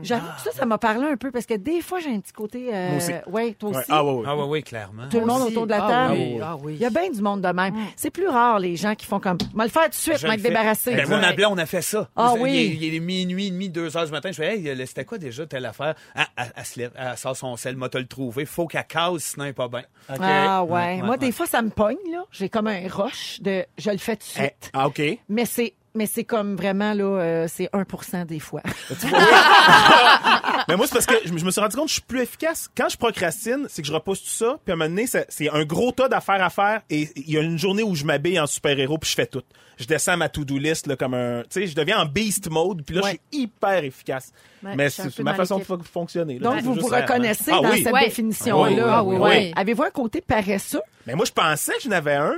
J'avoue 0.01 0.27
que 0.37 0.41
ça, 0.41 0.51
ça 0.51 0.65
m'a 0.65 0.77
parlé 0.77 1.07
un 1.07 1.17
peu 1.17 1.31
parce 1.31 1.45
que 1.45 1.53
des 1.55 1.81
fois, 1.81 1.99
j'ai 1.99 2.13
un 2.13 2.19
petit 2.19 2.33
côté... 2.33 2.69
Euh, 2.73 2.87
Moi 2.89 2.97
aussi. 2.97 3.11
ouais, 3.27 3.53
toi 3.53 3.69
Ouais. 3.69 3.77
aussi. 3.77 3.85
Ah, 3.89 4.03
ouais, 4.03 4.11
ouais. 4.13 4.23
Ah 4.27 4.35
oui, 4.37 4.43
oui, 4.47 4.63
clairement. 4.63 5.03
Tout 5.09 5.19
le 5.19 5.25
monde 5.25 5.41
Aussi. 5.43 5.51
autour 5.51 5.65
de 5.65 5.71
la 5.71 5.83
Ah 5.85 5.87
table. 5.89 6.13
oui, 6.19 6.39
ah 6.41 6.55
oui. 6.61 6.73
Il 6.75 6.81
y 6.81 6.85
a 6.85 6.89
bien 6.89 7.09
du 7.09 7.21
monde 7.21 7.41
de 7.41 7.47
même. 7.49 7.75
C'est 7.95 8.09
plus 8.11 8.27
rare, 8.27 8.59
les 8.59 8.75
gens 8.75 8.95
qui 8.95 9.05
font 9.05 9.19
comme, 9.19 9.37
moi 9.53 9.65
le 9.65 9.69
faire 9.71 9.83
tout 9.83 9.89
de 9.89 9.95
suite, 9.95 10.17
Je 10.19 10.27
m'être 10.27 10.41
débarrassé. 10.41 10.95
Ben, 10.95 11.07
moi, 11.07 11.19
ma 11.19 11.33
blonde, 11.33 11.53
on 11.53 11.57
a 11.57 11.65
fait 11.65 11.81
ça. 11.81 12.09
Ah 12.15 12.33
Il- 12.35 12.41
oui. 12.41 12.68
Il, 12.69 12.95
est 12.95 12.99
minuit, 12.99 13.51
demi, 13.51 13.69
deux 13.69 13.95
heures 13.97 14.05
du 14.05 14.11
matin. 14.11 14.31
Je 14.31 14.37
fais, 14.37 14.57
hey, 14.57 14.87
c'était 14.87 15.05
quoi 15.05 15.17
déjà 15.17 15.45
telle 15.45 15.65
affaire? 15.65 15.95
Ah, 16.15 16.27
elle, 16.37 16.53
elle 16.55 16.65
se 16.65 16.79
lève, 16.79 16.91
elle 16.95 17.17
sort 17.17 17.35
son 17.35 17.55
sel, 17.57 17.75
m'a 17.75 17.89
le 17.93 18.05
trouvé? 18.05 18.45
Faut 18.45 18.67
qu'elle 18.67 18.85
casse, 18.85 19.23
sinon 19.23 19.45
elle 19.45 19.51
est 19.51 19.53
pas 19.53 19.67
bien. 19.67 19.83
Ah 20.07 20.63
ouais. 20.63 20.69
Ouais, 20.69 20.97
Moi, 20.97 21.09
ouais, 21.09 21.17
des 21.17 21.25
ouais. 21.27 21.31
fois, 21.31 21.45
ça 21.45 21.61
me 21.61 21.69
pogne, 21.69 21.97
là. 22.11 22.25
J'ai 22.31 22.49
comme 22.49 22.67
un 22.67 22.87
rush 22.87 23.41
de 23.41 23.65
je 23.77 23.89
le 23.91 23.97
fais 23.97 24.15
tout 24.15 24.27
de 24.27 24.39
suite. 24.39 24.71
Ah, 24.73 24.87
OK. 24.87 25.01
Mais 25.29 25.45
c'est 25.45 25.73
mais 25.95 26.05
c'est 26.05 26.23
comme 26.23 26.55
vraiment, 26.55 26.93
là, 26.93 27.03
euh, 27.03 27.47
c'est 27.47 27.69
1 27.73 28.25
des 28.25 28.39
fois. 28.39 28.61
Mais 30.67 30.75
moi, 30.75 30.85
c'est 30.87 30.93
parce 30.93 31.05
que 31.05 31.15
je 31.25 31.31
me 31.33 31.37
je 31.39 31.45
me 31.45 31.51
suis 31.51 31.61
rendu 31.61 31.75
compte 31.75 31.85
que 31.85 31.89
je 31.89 31.93
suis 31.95 32.01
plus 32.03 32.21
efficace. 32.21 32.69
Quand 32.77 32.89
je 32.89 32.97
procrastine, 32.97 33.65
c'est 33.69 33.81
que 33.81 33.87
je 33.87 33.93
repousse 33.93 34.21
tout 34.23 34.29
ça, 34.29 34.57
puis 34.63 34.71
à 34.71 34.75
un 34.75 34.77
moment 34.77 34.89
donné, 34.89 35.07
c'est 35.07 35.25
c'est 35.29 35.49
un 35.49 35.63
gros 35.65 35.91
tas 35.91 36.07
d'affaires 36.09 36.43
à 36.43 36.49
faire, 36.49 36.81
et 36.89 37.09
il 37.15 37.31
y 37.31 37.37
a 37.37 37.41
une 37.41 37.57
journée 37.57 37.83
où 37.83 37.95
je 37.95 38.03
m'habille 38.05 38.39
en 38.39 38.45
super-héros, 38.47 38.97
puis 38.97 39.09
je 39.09 39.15
fais 39.15 39.25
tout. 39.27 39.41
Je 39.77 39.85
descends 39.85 40.17
ma 40.17 40.27
to-do 40.27 40.57
list 40.57 40.87
là, 40.87 40.97
comme 40.97 41.13
un... 41.13 41.41
Tu 41.43 41.61
sais, 41.61 41.67
je 41.67 41.73
deviens 41.73 41.99
en 42.01 42.05
beast 42.05 42.49
mode, 42.51 42.83
puis 42.85 42.95
là, 42.97 43.01
Ouais. 43.01 43.11
je 43.31 43.37
suis 43.37 43.43
hyper 43.43 43.81
efficace. 43.85 44.33
Ouais, 44.61 44.75
Mais 44.75 44.89
c'est 44.89 45.17
ma 45.19 45.33
façon 45.33 45.57
de 45.57 45.63
fonctionner. 45.63 46.37
là. 46.37 46.49
Donc, 46.49 46.55
C'est 46.59 46.65
vous 46.65 46.73
vous 46.73 46.87
reconnaissez 46.87 47.51
Ah 47.53 47.61
dans 47.61 47.71
oui. 47.71 47.81
cette 47.83 47.93
Ouais. 47.93 48.03
définition-là. 48.03 49.01
Oui, 49.03 49.15
oui, 49.15 49.21
oui, 49.21 49.29
oui. 49.37 49.53
Avez-vous 49.55 49.83
un 49.83 49.89
côté 49.89 50.19
paresseux? 50.19 50.81
Mais 51.07 51.15
moi, 51.15 51.23
je 51.25 51.31
pensais 51.31 51.71
que 51.77 51.83
j'en 51.83 51.91
avais 51.91 52.15
un. 52.15 52.33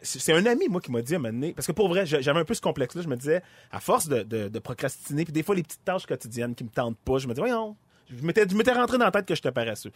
C'est 0.00 0.32
un 0.32 0.46
ami, 0.46 0.68
moi, 0.70 0.80
qui 0.80 0.90
m'a 0.90 1.02
dit 1.02 1.12
à 1.12 1.16
un 1.16 1.20
moment 1.20 1.34
donné, 1.34 1.52
parce 1.52 1.66
que 1.66 1.72
pour 1.72 1.88
vrai, 1.90 2.06
j'a- 2.06 2.22
j'avais 2.22 2.40
un 2.40 2.44
peu 2.46 2.54
ce 2.54 2.62
complexe-là. 2.88 3.02
Je 3.02 3.08
me 3.08 3.16
disais, 3.16 3.42
à 3.70 3.80
force 3.80 4.08
de, 4.08 4.22
de, 4.22 4.48
de 4.48 4.58
procrastiner, 4.58 5.24
puis 5.24 5.32
des 5.32 5.42
fois, 5.42 5.54
les 5.54 5.62
petites 5.62 5.84
tâches 5.84 6.06
quotidiennes 6.06 6.54
qui 6.54 6.64
me 6.64 6.70
tentent 6.70 6.98
pas, 6.98 7.18
je 7.18 7.28
me 7.28 7.34
dis, 7.34 7.40
voyons, 7.40 7.76
je 8.10 8.22
m'étais 8.24 8.48
je 8.48 8.54
m'étais 8.56 8.72
rentré 8.72 8.98
dans 8.98 9.04
la 9.04 9.10
tête 9.10 9.26
que 9.26 9.34
j'étais 9.34 9.52
paresseux. 9.52 9.92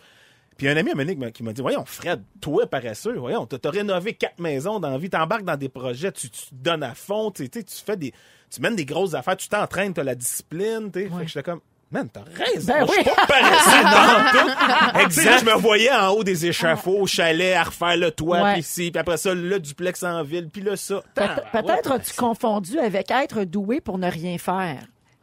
Puis 0.59 0.69
un 0.69 0.77
ami 0.77 0.91
à 0.91 0.95
donné 0.95 1.33
qui 1.33 1.43
m'a- 1.43 1.53
dit, 1.55 1.63
voyons, 1.63 1.85
Fred, 1.87 2.23
toi, 2.41 2.67
paresseux, 2.67 3.17
voyons, 3.17 3.47
t'as 3.47 3.59
t'as 3.59 3.71
rénové 3.71 4.13
quatre 4.15 4.39
maisons 4.39 4.81
dans 4.81 4.91
la 4.91 4.99
vie, 4.99 5.09
t'embarques 5.09 5.45
dans 5.45 5.57
des 5.57 5.71
projets, 5.71 6.13
tu, 6.13 6.29
tu 6.29 6.47
te 6.51 6.55
donnes 6.55 6.83
à 6.83 6.95
fond, 6.95 7.31
tu 7.31 7.49
tu 7.49 7.63
fais 7.85 7.97
des, 7.97 8.13
tu 8.51 8.61
mènes 8.61 8.77
des 8.77 8.85
grosses 8.85 9.15
affaires, 9.15 9.37
tu 9.37 9.49
t'entraînes, 9.49 9.95
t'as 9.95 10.05
la 10.05 10.15
discipline, 10.15 10.91
tu 10.93 11.01
sais. 11.01 11.09
Fait 11.09 11.23
que 11.23 11.27
j'étais 11.29 11.43
comme, 11.43 11.61
Man, 11.93 12.09
t'as 12.11 12.23
raison. 12.23 12.73
Ben 12.73 12.87
je 12.87 12.93
suis 12.93 13.01
oui. 13.03 13.05
pas 13.15 13.27
paresseux 13.27 13.85
dans 13.85 14.31
tout. 14.95 15.01
Exact. 15.01 15.39
je 15.41 15.45
me 15.45 15.53
voyais 15.59 15.93
en 15.93 16.09
haut 16.09 16.25
des 16.25 16.47
échafauds, 16.47 17.01
au 17.03 17.07
chalet, 17.07 17.55
à 17.55 17.65
refaire 17.65 17.97
le 17.99 18.11
toit, 18.11 18.41
Ouais. 18.43 18.53
puis 18.53 18.61
ici, 18.61 18.91
puis 18.91 18.99
après 18.99 19.19
ça, 19.19 19.35
le 19.35 19.61
duplex 19.61 20.03
en 20.03 20.23
ville, 20.23 20.49
puis 20.51 20.63
là, 20.63 20.75
ça. 20.77 21.03
Ah, 21.19 21.37
Peut-être 21.53 21.91
ouais. 21.91 21.97
as-tu 21.97 22.15
confondu 22.15 22.79
avec 22.79 23.11
être 23.11 23.45
doué 23.45 23.81
pour 23.83 23.99
ne 23.99 24.11
rien 24.11 24.39
faire? 24.39 24.79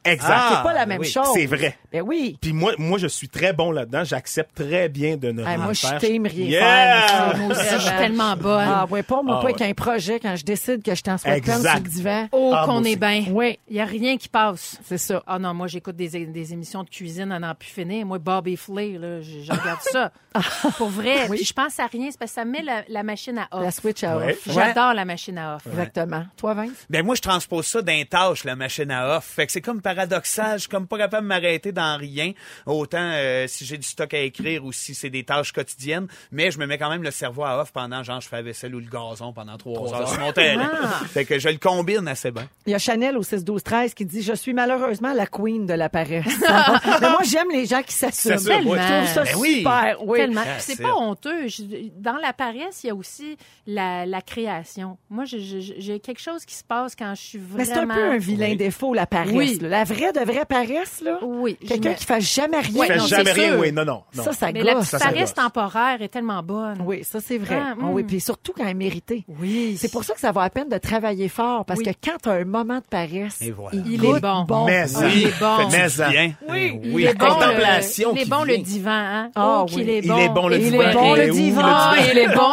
Exact. 0.06 0.30
Ah, 0.34 0.54
C'est 0.58 0.64
pas 0.64 0.74
la 0.74 0.86
même 0.86 1.00
oui. 1.02 1.08
chose. 1.08 1.28
C'est 1.34 1.46
vrai. 1.46 1.78
Ben 1.92 2.02
oui. 2.02 2.38
Puis 2.42 2.54
moi, 2.54 2.74
moi, 2.78 2.98
je 2.98 3.08
suis 3.08 3.28
très 3.30 3.52
bon 3.54 3.72
là-dedans. 3.72 4.04
J'accepte 4.04 4.56
très 4.56 4.88
bien 4.90 5.18
de 5.18 5.32
ne 5.32 5.44
Ah, 5.44 5.50
rien 5.50 5.58
moi, 5.58 5.74
je 5.74 5.82
faire. 5.88 6.00
t'aime 6.00 6.26
rien 6.26 6.46
Yeah! 6.46 7.02
faire. 7.08 7.38
Moi 7.38 7.52
aussi, 7.52 7.66
je 7.74 7.78
suis 7.80 7.98
tellement 7.98 8.36
bonne. 8.38 8.68
Ah, 8.68 8.86
ouais, 8.90 9.04
pas 9.04 9.22
moi, 9.22 9.36
Ah, 9.38 9.42
pas 9.42 9.48
ouais. 9.48 9.54
avec 9.62 9.70
un 9.70 9.74
projet 9.74 10.20
quand 10.20 10.36
je 10.36 10.44
décide 10.46 10.84
que 10.84 10.96
je 10.96 11.02
t'en 11.04 11.18
sweatpants 11.18 11.52
Exact. 11.58 11.70
sur 11.76 11.84
le 11.84 11.90
divan. 11.90 12.28
Oh, 12.32 12.54
Ah, 12.56 12.64
qu'on 12.66 12.84
est 12.84 12.96
bien. 12.96 13.26
Oui, 13.32 13.60
Il 13.68 13.74
n'y 13.76 13.82
a 13.82 13.86
rien 13.86 14.18
qui 14.18 14.30
passe. 14.30 14.78
c'est 14.86 14.98
ça. 14.98 15.22
Ah 15.28 15.38
non, 15.40 15.54
moi, 15.54 15.68
j'écoute 15.68 15.96
des, 15.96 16.26
des 16.26 16.54
émissions 16.54 16.84
de 16.84 16.90
cuisine 16.90 17.32
à 17.32 17.40
n'en 17.40 17.54
plus 17.56 17.70
finir. 17.70 18.06
Moi, 18.06 18.20
Bobby 18.20 18.56
Flay, 18.56 18.98
là, 18.98 19.22
je, 19.22 19.52
regarde 19.52 19.82
ça. 19.82 20.12
Pour 20.78 20.90
vrai. 20.90 21.28
Puis 21.30 21.44
je 21.44 21.54
pense 21.54 21.80
à 21.80 21.88
rien, 21.88 22.08
c'est 22.12 22.20
parce 22.20 22.32
que 22.32 22.36
ça 22.36 22.46
met 22.46 22.62
la, 22.62 22.84
la 22.88 23.04
machine 23.04 23.38
à 23.40 23.48
off. 23.52 23.64
La 23.64 23.72
switch 23.72 24.04
à 24.04 24.18
Ouais. 24.18 24.34
off. 24.34 24.54
J'adore 24.54 24.94
la 24.94 25.04
machine 25.06 25.38
à 25.38 25.56
off. 25.56 25.64
Exactement. 25.68 26.24
Toi, 26.38 26.54
Vince? 26.54 26.86
Ben 26.90 27.04
moi, 27.06 27.16
je 27.16 27.22
transpose 27.22 27.66
ça 27.66 27.82
d'un 27.82 28.04
tâche, 28.10 28.44
la 28.44 28.56
machine 28.56 28.92
à 28.92 29.18
off. 29.18 29.26
Fait 29.26 29.46
que 29.46 29.52
c'est 29.52 29.62
comme 29.62 29.82
paradoxal. 29.94 30.54
Je 30.56 30.62
suis 30.62 30.70
comme 30.70 30.88
pas 30.88 30.98
capable 30.98 31.24
de 31.24 31.28
m'arrêter 31.28 31.72
dans 31.72 31.98
rien. 31.98 32.32
Autant 32.66 32.98
euh, 33.14 33.46
si 33.48 33.66
j'ai 33.66 33.78
du 33.78 33.88
stock 33.88 34.14
à 34.14 34.20
écrire 34.20 34.64
ou 34.66 34.72
si 34.72 34.94
c'est 34.94 35.10
des 35.10 35.24
tâches 35.24 35.52
quotidiennes. 35.52 36.08
Mais 36.32 36.52
je 36.52 36.60
me 36.60 36.66
mets 36.66 36.78
quand 36.78 36.90
même 36.90 37.04
le 37.04 37.12
cerveau 37.12 37.44
à 37.44 37.62
off 37.62 37.72
pendant, 37.72 38.04
genre, 38.04 38.22
je 38.22 38.28
fais 38.28 38.38
la 38.38 38.42
vaisselle 38.44 38.76
ou 38.76 38.80
le 38.80 38.86
gazon 38.86 39.34
pendant 39.34 39.58
trois, 39.58 39.94
heures, 39.94 40.10
sur 40.10 40.20
mon 40.20 40.32
terrain. 40.32 40.70
Ah. 40.84 41.06
Fait 41.08 41.26
que 41.26 41.40
je 41.40 41.50
le 41.50 41.58
combine 41.58 42.08
assez 42.08 42.32
bien. 42.32 42.48
Il 42.66 42.72
y 42.72 42.76
a 42.76 42.80
Chanel 42.80 43.18
au 43.18 43.24
6 43.24 43.44
12 43.44 43.64
13 43.64 43.94
qui 43.94 44.06
dit 44.06 44.22
je 44.22 44.34
suis 44.34 44.54
malheureusement 44.54 45.14
la 45.14 45.26
queen 45.26 45.66
de 45.66 45.74
la 45.74 45.90
paresse. 45.90 46.26
Mais 47.02 47.10
moi 47.10 47.22
j'aime 47.24 47.50
les 47.52 47.66
gens 47.66 47.82
qui 47.82 47.94
s'assument. 47.94 48.38
Je 48.40 48.50
oui. 48.52 48.62
trouve 48.62 48.78
ça 48.78 49.24
Ben 49.24 49.36
oui. 49.38 49.56
super. 49.58 49.98
Oui. 50.06 50.20
Tellement. 50.20 50.44
C'est 50.60 50.82
pas 50.82 50.96
honteux. 50.96 51.48
Je- 51.48 51.90
dans 51.98 52.18
la 52.18 52.34
paresse, 52.34 52.84
il 52.84 52.88
y 52.88 52.90
a 52.90 52.96
aussi 52.96 53.38
la, 53.68 54.06
la 54.06 54.22
création. 54.22 54.98
Moi, 55.10 55.26
j'ai 55.26 56.00
quelque 56.00 56.22
chose 56.22 56.46
qui 56.46 56.56
se 56.56 56.64
passe 56.64 56.96
quand 56.96 57.14
je 57.16 57.22
suis 57.22 57.40
Mais 57.40 57.64
vraiment... 57.64 57.74
c'est 57.74 57.80
un 57.80 57.96
peu 57.96 58.12
un 58.14 58.18
vilain 58.18 58.50
Oui. 58.50 58.56
défaut 58.58 58.94
la 58.94 59.06
paresse. 59.06 59.32
Oui. 59.34 59.58
là. 59.62 59.79
La 59.80 59.86
vraie 59.86 60.12
de 60.12 60.20
vraie 60.20 60.44
paresse 60.46 61.00
là? 61.02 61.20
Oui. 61.22 61.58
Quelqu'un 61.66 61.94
qui 61.94 62.04
fait 62.06 62.20
jamais 62.20 62.60
rien. 62.60 62.84
Fais 62.84 62.98
non, 62.98 63.06
jamais 63.06 63.32
rien, 63.32 63.52
sûr. 63.52 63.60
oui. 63.62 63.72
Non, 63.72 63.86
non. 63.86 64.02
non. 64.14 64.24
Ça, 64.24 64.34
ça 64.34 64.52
Mais 64.52 64.62
la 64.62 64.76
petite 64.76 65.00
paresse 65.00 65.34
temporaire 65.34 66.02
est 66.02 66.10
tellement 66.10 66.44
bonne. 66.44 66.84
Oui, 66.86 67.04
ça 67.06 67.20
c'est 67.22 67.38
vrai. 67.38 67.58
Ah, 67.62 67.76
Ah 67.82 67.86
oui, 67.90 68.04
mm. 68.04 68.08
puis 68.08 68.20
surtout 68.20 68.52
quand 68.56 68.64
elle 68.66 68.72
est 68.72 68.74
méritée. 68.74 69.24
Oui. 69.40 69.78
C'est 69.80 69.90
pour 69.92 70.04
ça 70.04 70.14
que 70.16 70.20
ça 70.20 70.34
vaut 70.34 70.42
la 70.42 70.50
peine 70.50 70.68
de 70.68 70.78
travailler 70.78 71.30
fort 71.30 71.64
parce 71.64 71.80
Oui. 71.80 71.86
que 71.86 71.92
quand 72.04 72.18
tu 72.22 72.28
as 72.30 72.34
un 72.34 72.44
moment 72.44 72.76
de 72.80 72.84
paresse, 72.90 73.42
voilà. 73.56 73.72
Il 73.86 74.04
est 74.04 74.20
bon. 74.20 74.66
Mais 74.66 74.84
Ah, 74.94 75.08
il 75.08 75.28
est 75.28 75.40
bon. 75.40 75.70
Mais 75.72 75.88
ça. 75.90 76.10
bien. 76.10 76.34
Oui. 76.50 76.80
Il 76.84 76.94
Oui, 76.96 77.04
est 77.04 77.08
la 77.08 77.14
bon, 77.14 77.34
contemplation 77.36 78.10
le, 78.12 78.16
il 78.18 78.20
est 78.20 78.24
qui 78.26 78.30
bon 78.30 78.44
le 78.44 78.58
divan, 78.58 78.92
hein? 78.92 79.32
Ah 79.36 79.60
oh, 79.62 79.66
oui. 79.70 79.74
qu'il 79.76 79.90
est 79.90 80.00
Il 80.00 80.08
bon. 80.10 80.18
est 80.18 80.30
bon, 80.30 80.48
le 80.50 80.58
Il 80.58 80.64
divan. 80.72 80.82
est 80.82 80.94
bon, 80.94 81.16
Il 81.16 81.22
est 81.22 81.30
divan. 81.30 81.62
le 81.62 81.72
divan? 81.72 82.12
Il 82.12 82.18
est 82.18 82.36
bon. 82.36 82.52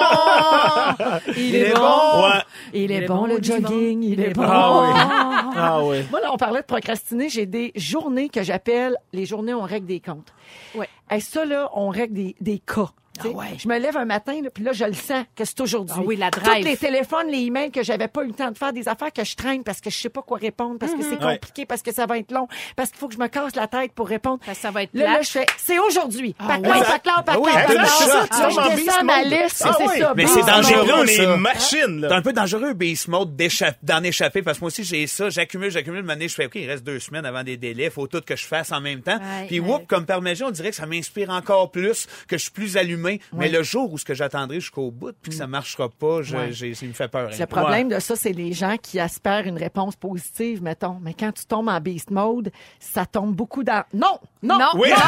Il 1.37 1.55
est 1.57 1.75
bon. 1.75 2.31
Il 2.73 2.93
est 2.93 3.07
bon 3.09 3.27
le 3.27 3.43
jogging, 3.43 4.03
il 4.05 4.21
est 4.21 4.31
bon. 4.35 4.45
Ah 5.57 5.85
oui. 5.85 5.99
Ah. 6.03 6.09
Moi, 6.11 6.21
là, 6.21 6.33
on 6.33 6.37
parlait 6.37 6.61
de 6.61 6.67
procrastiner. 6.67 7.29
J'ai 7.29 7.47
des 7.47 7.73
journées 7.75 8.29
que 8.29 8.43
j'appelle 8.43 8.97
les 9.13 9.27
journées 9.27 9.55
où 9.55 9.59
on 9.59 9.63
règle 9.63 9.87
des 9.87 10.01
comptes. 10.01 10.33
Ouais. 10.75 10.89
Et 11.11 11.21
ça, 11.21 11.45
là, 11.45 11.71
on 11.75 11.89
règle 11.89 12.15
des, 12.15 12.37
des 12.41 12.59
cas. 12.59 12.91
Ah 13.25 13.29
ouais. 13.29 13.47
Je 13.59 13.69
me 13.69 13.79
lève 13.79 13.97
un 13.97 14.05
matin, 14.05 14.41
là, 14.43 14.51
puis 14.51 14.63
là, 14.65 14.73
je 14.73 14.85
le 14.85 14.93
sens 14.95 15.25
que 15.35 15.45
c'est 15.45 15.61
aujourd'hui. 15.61 15.95
Ah 15.99 16.03
oui, 16.05 16.17
la 16.17 16.31
Tous 16.31 16.41
drive. 16.41 16.65
les 16.65 16.77
téléphones, 16.77 17.29
les 17.31 17.39
emails 17.47 17.71
que 17.71 17.83
j'avais 17.83 18.09
pas 18.09 18.23
eu 18.25 18.29
le 18.29 18.33
temps 18.35 18.51
de 18.51 18.59
faire, 18.59 18.73
des 18.73 18.89
affaires 18.89 19.13
que 19.13 19.25
je 19.25 19.35
traîne 19.37 19.63
parce 19.65 19.81
que 19.81 19.91
je 19.91 19.97
sais 19.97 20.09
pas 20.09 20.23
quoi 20.23 20.39
répondre, 20.39 20.79
parce 20.79 20.93
que 20.93 21.03
c'est 21.03 21.23
Ouais. 21.25 21.35
compliqué, 21.35 21.67
parce 21.67 21.83
que 21.83 21.93
ça 21.93 22.07
va 22.07 22.19
être 22.19 22.31
long, 22.33 22.47
parce 22.77 22.91
qu'il 22.91 22.99
faut 22.99 23.09
que 23.09 23.15
je 23.15 23.19
me 23.19 23.29
casse 23.29 23.55
la 23.57 23.67
tête 23.67 23.93
pour 23.93 24.09
répondre. 24.09 24.39
Parce 24.45 24.59
que 24.59 24.63
ça 24.63 24.71
va 24.71 24.83
être 24.83 24.91
Là, 24.95 25.05
là, 25.15 25.23
je 25.23 25.31
fais, 25.31 25.47
c'est 25.59 25.79
aujourd'hui. 25.79 26.35
Paclao, 26.35 26.73
oui. 26.73 26.79
paclao, 26.87 27.15
Ah 27.19 27.23
paclao, 27.23 27.45
oui, 27.45 27.51
paclao. 27.53 27.77
comme 27.77 27.87
ça, 27.87 28.07
Là, 28.21 28.27
tu 28.29 28.37
en 28.43 28.51
je 28.71 28.77
descends 28.77 29.05
ma 29.05 29.23
liste, 29.23 29.63
Ah 29.65 29.75
c'est 29.79 29.87
oui. 29.89 29.99
ça. 30.01 30.13
Mais 30.17 30.27
c'est 30.27 30.43
dangereux, 30.47 30.87
Là, 30.87 30.95
on 30.99 31.05
est 31.05 31.17
ça. 31.17 31.23
une 31.25 31.37
machine, 31.41 32.01
C'est 32.03 32.09
là. 32.09 32.17
un 32.17 32.23
peu 32.23 32.33
dangereux, 32.33 32.73
beast 32.75 33.09
mode, 33.09 33.37
d'en 33.83 34.03
échapper, 34.03 34.43
parce 34.43 34.59
que 34.59 34.65
moi 34.65 34.69
aussi, 34.69 34.85
j'ai 34.85 35.07
ça. 35.07 35.31
J'accumule, 35.31 35.71
j'accumule. 35.71 36.09
Année, 36.11 36.29
je 36.29 36.35
fais, 36.35 36.47
OK, 36.47 36.53
il 36.55 36.69
reste 36.69 36.85
deux 36.85 36.99
semaines 37.01 37.27
avant 37.27 37.43
des 37.43 37.57
délais. 37.57 37.91
Faut 37.91 38.07
tout 38.07 38.21
que 38.21 38.37
je 38.37 38.47
fasse 38.47 38.73
en 38.73 38.81
même 38.81 39.03
temps. 39.03 39.17
Ouais, 39.17 39.47
Puis, 39.49 39.61
ouais. 39.61 39.69
whoop, 39.69 39.87
comme 39.87 40.07
par 40.07 40.23
magie, 40.23 40.45
on 40.45 40.51
dirait 40.51 40.71
que 40.71 40.77
ça 40.77 40.87
m'inspire 40.87 41.31
encore 41.31 41.71
plus, 41.71 42.07
que 42.29 42.37
je 42.39 42.43
suis 42.43 42.51
plus 42.53 42.77
allumé. 42.77 43.06
Mais 43.33 43.49
le 43.49 43.63
jour 43.63 43.93
où 43.93 43.99
ce 43.99 44.05
que 44.05 44.15
j'attendrai 44.15 44.61
jusqu'au 44.61 44.91
bout, 44.91 45.13
puis 45.21 45.31
que 45.31 45.37
ça 45.37 45.47
marchera 45.47 45.89
pas, 45.89 46.23
je, 46.23 46.37
j'ai- 46.51 46.75
ça 46.75 46.87
me 46.87 46.93
fait 46.93 47.09
peur. 47.09 47.29
hein. 47.33 47.37
Le 47.39 47.47
problème 47.47 47.89
de 47.89 47.99
ça, 47.99 48.15
c'est 48.17 48.33
les 48.33 48.53
gens 48.53 48.77
qui 48.81 48.99
espèrent 48.99 49.47
une 49.47 49.59
réponse 49.59 49.97
positive, 49.97 50.63
mettons. 50.63 50.99
Mais 51.03 51.15
quand 51.15 51.33
tu 51.33 51.45
tombes 51.47 51.69
en 51.69 51.81
beast 51.81 52.11
mode, 52.11 52.51
ça 52.81 53.07
tombe 53.07 53.35
beaucoup 53.35 53.63
dans... 53.65 53.85
Non! 53.95 54.19
Non! 54.43 54.59
Non. 54.59 54.71
Oui. 54.75 54.89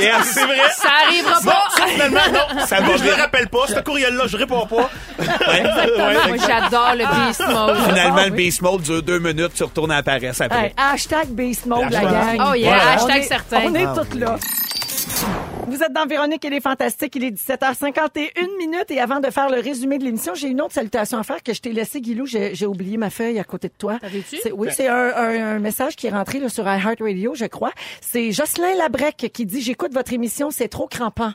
Yes, 0.00 0.22
c'est 0.34 0.44
vrai. 0.44 0.56
Ça 0.76 0.88
arrivera 1.06 1.40
Non, 1.40 1.50
pas. 1.50 1.86
finalement, 1.88 2.20
non. 2.32 2.60
Ça 2.66 2.80
va 2.80 2.96
je 2.96 3.04
le 3.04 3.12
rappelle 3.14 3.48
pas. 3.48 3.66
Ce 3.66 3.80
courriel-là, 3.80 4.26
je 4.28 4.36
réponds 4.36 4.66
pas. 4.66 4.88
Exactement. 5.18 6.28
Moi, 6.28 6.36
j'adore 6.46 6.94
le 6.94 7.26
beast 7.26 7.40
mode. 7.48 7.76
Finalement, 7.88 8.16
Ah, 8.18 8.24
le 8.26 8.30
beast 8.30 8.62
mode 8.62 8.82
dure 8.82 9.02
deux 9.02 9.18
minutes, 9.18 9.52
tu 9.54 9.64
retournes 9.64 9.90
à 9.90 9.96
la 9.96 10.02
paresse 10.02 10.40
après. 10.40 10.66
Hey, 10.66 10.74
hashtag 10.76 11.28
beast 11.30 11.66
mode, 11.66 11.90
la 11.90 12.00
gang. 12.02 12.38
Oh 12.50 12.54
yeah, 12.54 12.74
Voilà. 12.74 12.90
hashtag 12.92 13.10
On 13.16 13.20
est- 13.20 13.22
certain. 13.22 13.60
On 13.66 13.74
est 13.74 13.84
Ah, 13.84 13.94
toutes 13.96 14.14
là. 14.14 14.36
Vous 15.66 15.82
êtes 15.82 15.92
dans 15.92 16.06
Véronique 16.06 16.44
et 16.44 16.50
les 16.50 16.60
Fantastiques. 16.60 17.16
Il 17.16 17.24
est 17.24 17.30
17h51 17.30 18.56
minutes 18.58 18.90
et 18.90 19.00
avant 19.00 19.18
de 19.20 19.30
faire 19.30 19.48
le 19.48 19.60
résumé 19.60 19.98
de 19.98 20.04
l'émission, 20.04 20.34
j'ai 20.34 20.48
une 20.48 20.60
autre 20.60 20.74
salutation 20.74 21.18
à 21.18 21.22
faire 21.22 21.42
que 21.42 21.54
je 21.54 21.60
t'ai 21.60 21.72
laissé, 21.72 22.00
Guilou. 22.00 22.26
J'ai 22.26 22.54
j'ai 22.54 22.66
oublié 22.66 22.96
ma 22.96 23.08
feuille 23.10 23.38
à 23.38 23.44
côté 23.44 23.68
de 23.68 23.72
toi. 23.76 23.98
T'avais-tu? 23.98 24.36
C'est- 24.42 24.52
Oui, 24.52 24.68
c'est 24.70 24.88
un, 24.88 24.94
un- 25.16 25.56
un 25.56 25.58
message 25.58 25.96
qui 25.96 26.06
est 26.06 26.10
rentré 26.10 26.38
là, 26.38 26.48
sur 26.48 26.64
iHeartRadio, 26.64 27.34
je 27.34 27.46
crois. 27.46 27.72
C'est 28.00 28.30
Jocelyn 28.30 28.74
Labrec 28.76 29.30
qui 29.32 29.46
dit 29.46 29.62
J'écoute 29.62 29.92
votre 29.94 30.12
émission, 30.12 30.50
c'est 30.50 30.68
trop 30.68 30.86
crampant. 30.86 31.32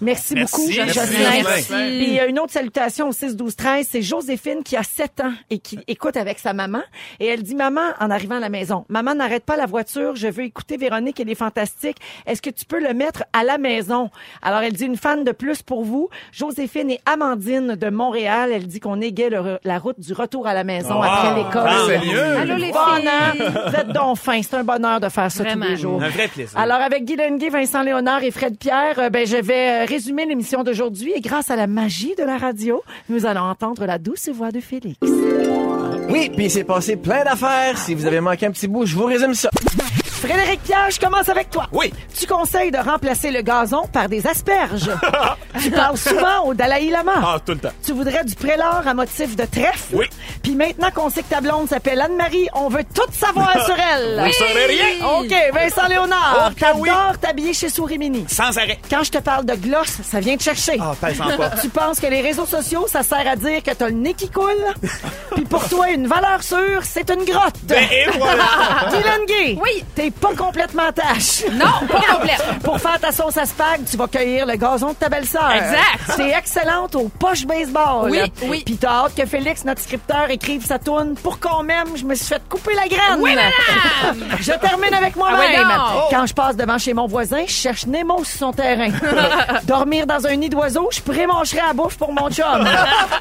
Merci, 0.00 0.34
Merci, 0.34 0.56
beaucoup, 0.56 0.68
merci, 0.76 0.94
Jocelyn. 0.98 1.42
Merci. 1.44 1.66
Puis 1.68 2.06
il 2.08 2.12
y 2.14 2.20
a 2.20 2.26
une 2.26 2.38
autre 2.40 2.52
salutation 2.52 3.08
au 3.08 3.12
6 3.12 3.36
12 3.36 3.54
13, 3.56 3.86
c'est 3.90 4.02
Joséphine 4.02 4.62
qui 4.64 4.76
a 4.76 4.82
7 4.82 5.20
ans 5.20 5.32
et 5.50 5.60
qui 5.60 5.78
écoute 5.86 6.16
avec 6.16 6.40
sa 6.40 6.52
maman 6.52 6.82
et 7.20 7.26
elle 7.26 7.42
dit 7.44 7.54
maman 7.54 7.82
en 8.00 8.10
arrivant 8.10 8.36
à 8.36 8.40
la 8.40 8.48
maison, 8.48 8.84
maman 8.88 9.14
n'arrête 9.14 9.44
pas 9.44 9.56
la 9.56 9.66
voiture, 9.66 10.16
je 10.16 10.26
veux 10.28 10.42
écouter 10.44 10.76
Véronique 10.76 11.20
et 11.20 11.24
les 11.24 11.34
fantastiques. 11.36 11.98
Est-ce 12.26 12.42
que 12.42 12.50
tu 12.50 12.64
peux 12.64 12.80
le 12.80 12.92
mettre 12.92 13.22
à 13.32 13.44
la 13.44 13.56
maison 13.56 13.67
Alors 14.42 14.60
elle 14.60 14.72
dit 14.72 14.84
une 14.84 14.96
fan 14.96 15.24
de 15.24 15.32
plus 15.32 15.62
pour 15.62 15.84
vous, 15.84 16.08
Joséphine 16.32 16.90
et 16.90 17.00
Amandine 17.06 17.74
de 17.76 17.90
Montréal, 17.90 18.50
elle 18.52 18.66
dit 18.66 18.80
qu'on 18.80 19.00
égaye 19.00 19.30
le 19.30 19.58
la 19.64 19.78
route 19.78 19.98
du 20.00 20.12
retour 20.12 20.46
à 20.46 20.54
la 20.54 20.64
maison 20.64 21.00
après 21.02 21.34
l'école. 21.36 21.68
mieux. 22.06 22.36
Allô, 22.36 22.54
les 22.56 22.72
Bon, 22.72 22.78
filles. 22.96 23.44
Vous 23.68 23.74
êtes 23.76 23.88
donc 23.88 24.16
fins, 24.18 24.40
c'est 24.42 24.56
un 24.56 24.64
bonheur 24.64 25.00
de 25.00 25.08
faire 25.08 25.30
ça 25.30 25.42
Vraiment. 25.42 25.64
tous 25.66 25.70
les 25.70 25.76
jours. 25.76 26.02
Un 26.02 26.08
vrai 26.08 26.28
plaisir. 26.28 26.58
Alors, 26.58 26.78
avec 26.80 27.04
Guy 27.04 27.16
Lenguet, 27.16 27.48
Vincent 27.50 27.82
Léonard 27.82 28.22
et 28.22 28.30
Fred 28.30 28.56
Pierre, 28.58 28.98
euh, 28.98 29.10
ben, 29.10 29.26
je 29.26 29.36
vais 29.36 29.82
euh, 29.82 29.84
résumer 29.86 30.26
l'émission 30.26 30.62
d'aujourd'hui. 30.64 31.12
Et 31.14 31.20
grâce 31.20 31.50
à 31.50 31.56
la 31.56 31.66
magie 31.66 32.14
de 32.16 32.22
la 32.24 32.36
radio, 32.38 32.82
nous 33.08 33.26
allons 33.26 33.42
entendre 33.42 33.84
la 33.86 33.98
douce 33.98 34.28
voix 34.28 34.50
de 34.50 34.60
Félix. 34.60 34.98
Oui, 36.10 36.30
puis 36.34 36.44
il 36.46 36.50
s'est 36.50 36.64
passé 36.64 36.96
plein 36.96 37.24
d'affaires. 37.24 37.76
Si 37.78 37.94
vous 37.94 38.06
avez 38.06 38.20
manqué 38.20 38.46
un 38.46 38.50
petit 38.50 38.68
bout, 38.68 38.86
je 38.86 38.94
vous 38.96 39.04
résume 39.04 39.34
ça. 39.34 39.50
Frédéric 40.18 40.62
Pierre, 40.64 40.90
je 40.90 40.98
commence 41.00 41.28
avec 41.28 41.50
toi. 41.50 41.66
Oui. 41.72 41.92
Tu 42.18 42.26
conseilles 42.26 42.70
de 42.70 42.78
remplacer 42.78 43.30
le 43.30 43.40
gazon 43.42 43.82
par 43.92 44.08
des 44.08 44.26
asperges. 44.26 44.90
tu 45.62 45.70
parles 45.70 45.96
souvent 45.96 46.44
au 46.46 46.54
Dalai 46.54 46.90
Lama. 46.90 47.12
Ah, 47.16 47.36
tout 47.44 47.52
le 47.52 47.58
temps. 47.58 47.70
Tu 47.84 47.92
voudrais 47.92 48.24
du 48.24 48.34
prélor 48.34 48.82
à 48.86 48.94
motif 48.94 49.36
de 49.36 49.44
trèfle. 49.44 49.94
Oui. 49.94 50.06
Puis 50.42 50.54
maintenant 50.56 50.90
qu'on 50.92 51.08
sait 51.10 51.22
que 51.22 51.28
ta 51.28 51.40
blonde 51.40 51.68
s'appelle 51.68 52.00
Anne-Marie, 52.00 52.48
on 52.54 52.68
veut 52.68 52.84
tout 52.94 53.10
savoir 53.12 53.52
sur 53.64 53.76
elle. 53.78 54.20
Vous 54.26 54.32
saurez 54.32 54.66
rien. 54.66 55.06
OK, 55.18 55.34
Vincent 55.54 55.86
Léonard, 55.88 56.36
Oh, 56.40 56.48
oui. 56.78 56.88
t'adores 56.90 57.18
t'habiller 57.20 57.52
chez 57.54 57.68
Souris 57.68 57.98
Mini. 57.98 58.24
Sans 58.28 58.56
arrêt. 58.58 58.78
Quand 58.90 59.04
je 59.04 59.10
te 59.12 59.18
parle 59.18 59.44
de 59.46 59.54
gloss, 59.54 59.98
ça 60.02 60.20
vient 60.20 60.36
te 60.36 60.42
chercher. 60.42 60.78
Ah, 60.80 60.92
parle-en 61.00 61.36
pas. 61.36 61.50
Tu 61.62 61.68
penses 61.68 62.00
que 62.00 62.06
les 62.06 62.20
réseaux 62.20 62.46
sociaux, 62.46 62.86
ça 62.88 63.02
sert 63.02 63.26
à 63.28 63.36
dire 63.36 63.62
que 63.62 63.70
t'as 63.70 63.86
le 63.86 63.94
nez 63.94 64.14
qui 64.14 64.28
coule? 64.30 64.46
Puis 65.34 65.44
pour 65.44 65.68
toi, 65.68 65.90
une 65.90 66.06
valeur 66.06 66.42
sûre, 66.42 66.80
c'est 66.82 67.08
une 67.10 67.24
grotte. 67.24 67.54
Ben, 67.64 67.84
et 67.90 68.06
voilà. 68.18 68.44
Dylan 68.90 69.24
Gay, 69.26 69.58
Oui. 69.62 69.84
t'es 69.94 70.07
pas 70.10 70.34
complètement 70.36 70.90
tâche. 70.92 71.44
Non, 71.52 71.86
pas 71.86 72.00
complète. 72.14 72.42
Pour 72.62 72.80
faire 72.80 72.98
ta 73.00 73.12
sauce 73.12 73.36
à 73.36 73.44
spag, 73.46 73.80
tu 73.90 73.96
vas 73.96 74.06
cueillir 74.08 74.46
le 74.46 74.56
gazon 74.56 74.90
de 74.90 74.94
ta 74.94 75.08
belle-sœur. 75.08 75.50
Exact. 75.52 76.16
T'es 76.16 76.30
excellente 76.36 76.94
aux 76.94 77.08
poches 77.08 77.46
baseball. 77.46 78.10
Oui, 78.10 78.32
oui. 78.42 78.62
Puis 78.64 78.76
t'as 78.76 79.04
hâte 79.04 79.14
que 79.14 79.26
Félix, 79.26 79.64
notre 79.64 79.80
scripteur, 79.82 80.30
écrive 80.30 80.64
sa 80.64 80.78
toune. 80.78 81.14
Pour 81.22 81.38
qu'on 81.40 81.62
m'aime, 81.62 81.96
je 81.96 82.04
me 82.04 82.14
suis 82.14 82.26
fait 82.26 82.42
couper 82.48 82.74
la 82.74 82.86
graine. 82.88 83.18
Oui, 83.20 83.34
madame! 83.34 84.28
Je 84.40 84.52
termine 84.52 84.94
avec 84.94 85.16
moi-même. 85.16 85.66
Ah 85.70 85.92
donc. 85.94 86.10
Quand 86.10 86.26
je 86.26 86.34
passe 86.34 86.56
devant 86.56 86.78
chez 86.78 86.94
mon 86.94 87.06
voisin, 87.06 87.42
je 87.46 87.52
cherche 87.52 87.86
Nemo 87.86 88.24
sur 88.24 88.38
son 88.38 88.52
terrain. 88.52 88.90
Dormir 89.64 90.06
dans 90.06 90.26
un 90.26 90.36
nid 90.36 90.48
d'oiseau, 90.48 90.88
je 90.92 91.00
prémangerai 91.00 91.60
à 91.60 91.72
bouffe 91.72 91.96
pour 91.96 92.12
mon 92.12 92.30
chum. 92.30 92.66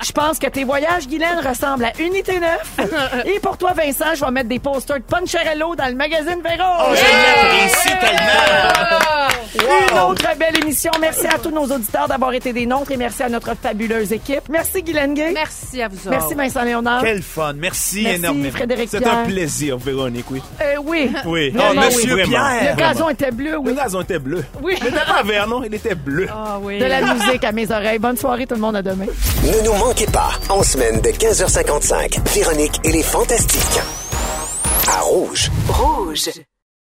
Je 0.04 0.12
pense 0.12 0.40
que 0.40 0.48
tes 0.48 0.64
voyages, 0.64 1.08
Guylaine, 1.08 1.40
ressemblent 1.46 1.86
à 1.86 1.92
Unité 2.00 2.40
9. 2.40 2.80
Et 3.26 3.40
pour 3.40 3.58
toi, 3.58 3.74
Vincent, 3.74 4.16
je 4.16 4.24
vais 4.24 4.32
mettre 4.32 4.50
des 4.50 4.60
posters 4.60 4.98
de 4.98 5.04
Puncharello 5.04 5.76
dans 5.76 5.88
le 5.88 5.96
magazine 5.96 6.42
Véro. 6.44 6.77
Oh, 6.80 6.94
je 6.94 7.02
l'apprécie 7.04 8.00
tellement. 8.00 9.28
Une 9.60 10.00
autre 10.00 10.28
belle 10.38 10.58
émission. 10.62 10.92
Merci 11.02 11.26
à 11.28 11.38
tous 11.40 11.50
nos 11.50 11.66
auditeurs 11.66 12.08
d'avoir 12.08 12.32
été 12.34 12.54
des 12.54 12.66
nôtres 12.66 12.92
et 12.92 12.98
merci 12.98 13.24
à 13.24 13.30
notre 13.30 13.56
fabuleuse 13.56 14.12
équipe. 14.14 14.44
Merci 14.50 14.84
Guylaine 14.84 15.14
Gay. 15.16 15.32
Merci 15.34 15.82
à 15.82 15.88
vous 15.88 15.98
autres. 15.98 16.10
Merci 16.12 16.34
Vincent 16.36 16.64
Léonard. 16.64 17.02
Quel 17.04 17.22
fun. 17.24 17.54
Merci, 17.54 18.04
Merci 18.04 18.20
énormément. 18.20 18.52
Frédéric 18.52 18.90
C'est 18.92 19.00
Pierre. 19.00 19.18
un 19.18 19.26
plaisir, 19.26 19.78
Véronique, 19.78 20.30
oui. 20.30 20.42
Euh, 20.62 20.76
oui. 20.86 21.12
Oui. 21.26 21.52
Oh, 21.56 21.58
Vraiment, 21.60 21.82
Monsieur 21.82 22.14
oui. 22.16 22.24
Pierre. 22.28 22.76
Le 22.76 22.80
gazon 22.80 23.10
était 23.10 23.32
bleu, 23.32 23.52
Le 23.54 23.58
oui. 23.58 23.74
gazon 23.76 24.02
était 24.02 24.20
bleu. 24.20 24.46
Oui. 24.62 24.76
Il 24.80 24.88
était 24.88 24.98
pas 25.06 25.24
vert, 25.24 25.48
non? 25.48 25.64
Il 25.64 25.74
était 25.74 25.96
bleu. 25.96 26.28
Ah 26.32 26.60
oui. 26.62 26.78
De 26.80 26.86
la 26.86 27.02
musique 27.14 27.44
à 27.44 27.52
mes 27.52 27.70
oreilles. 27.72 28.00
Bonne 28.00 28.18
soirée 28.18 28.46
tout 28.46 28.56
le 28.56 28.62
monde 28.62 28.76
à 28.76 28.82
demain. 28.84 29.06
Ne 29.44 29.66
nous 29.66 29.74
manquez 29.74 30.06
pas, 30.08 30.30
en 30.50 30.62
semaine 30.62 31.02
de 31.02 31.10
15h55, 31.10 32.20
Véronique 32.36 32.80
et 32.84 32.92
les 32.92 33.04
Fantastiques. 33.04 33.82
À 34.96 35.02
Rouge. 35.02 35.50
Rouge. 35.68 36.30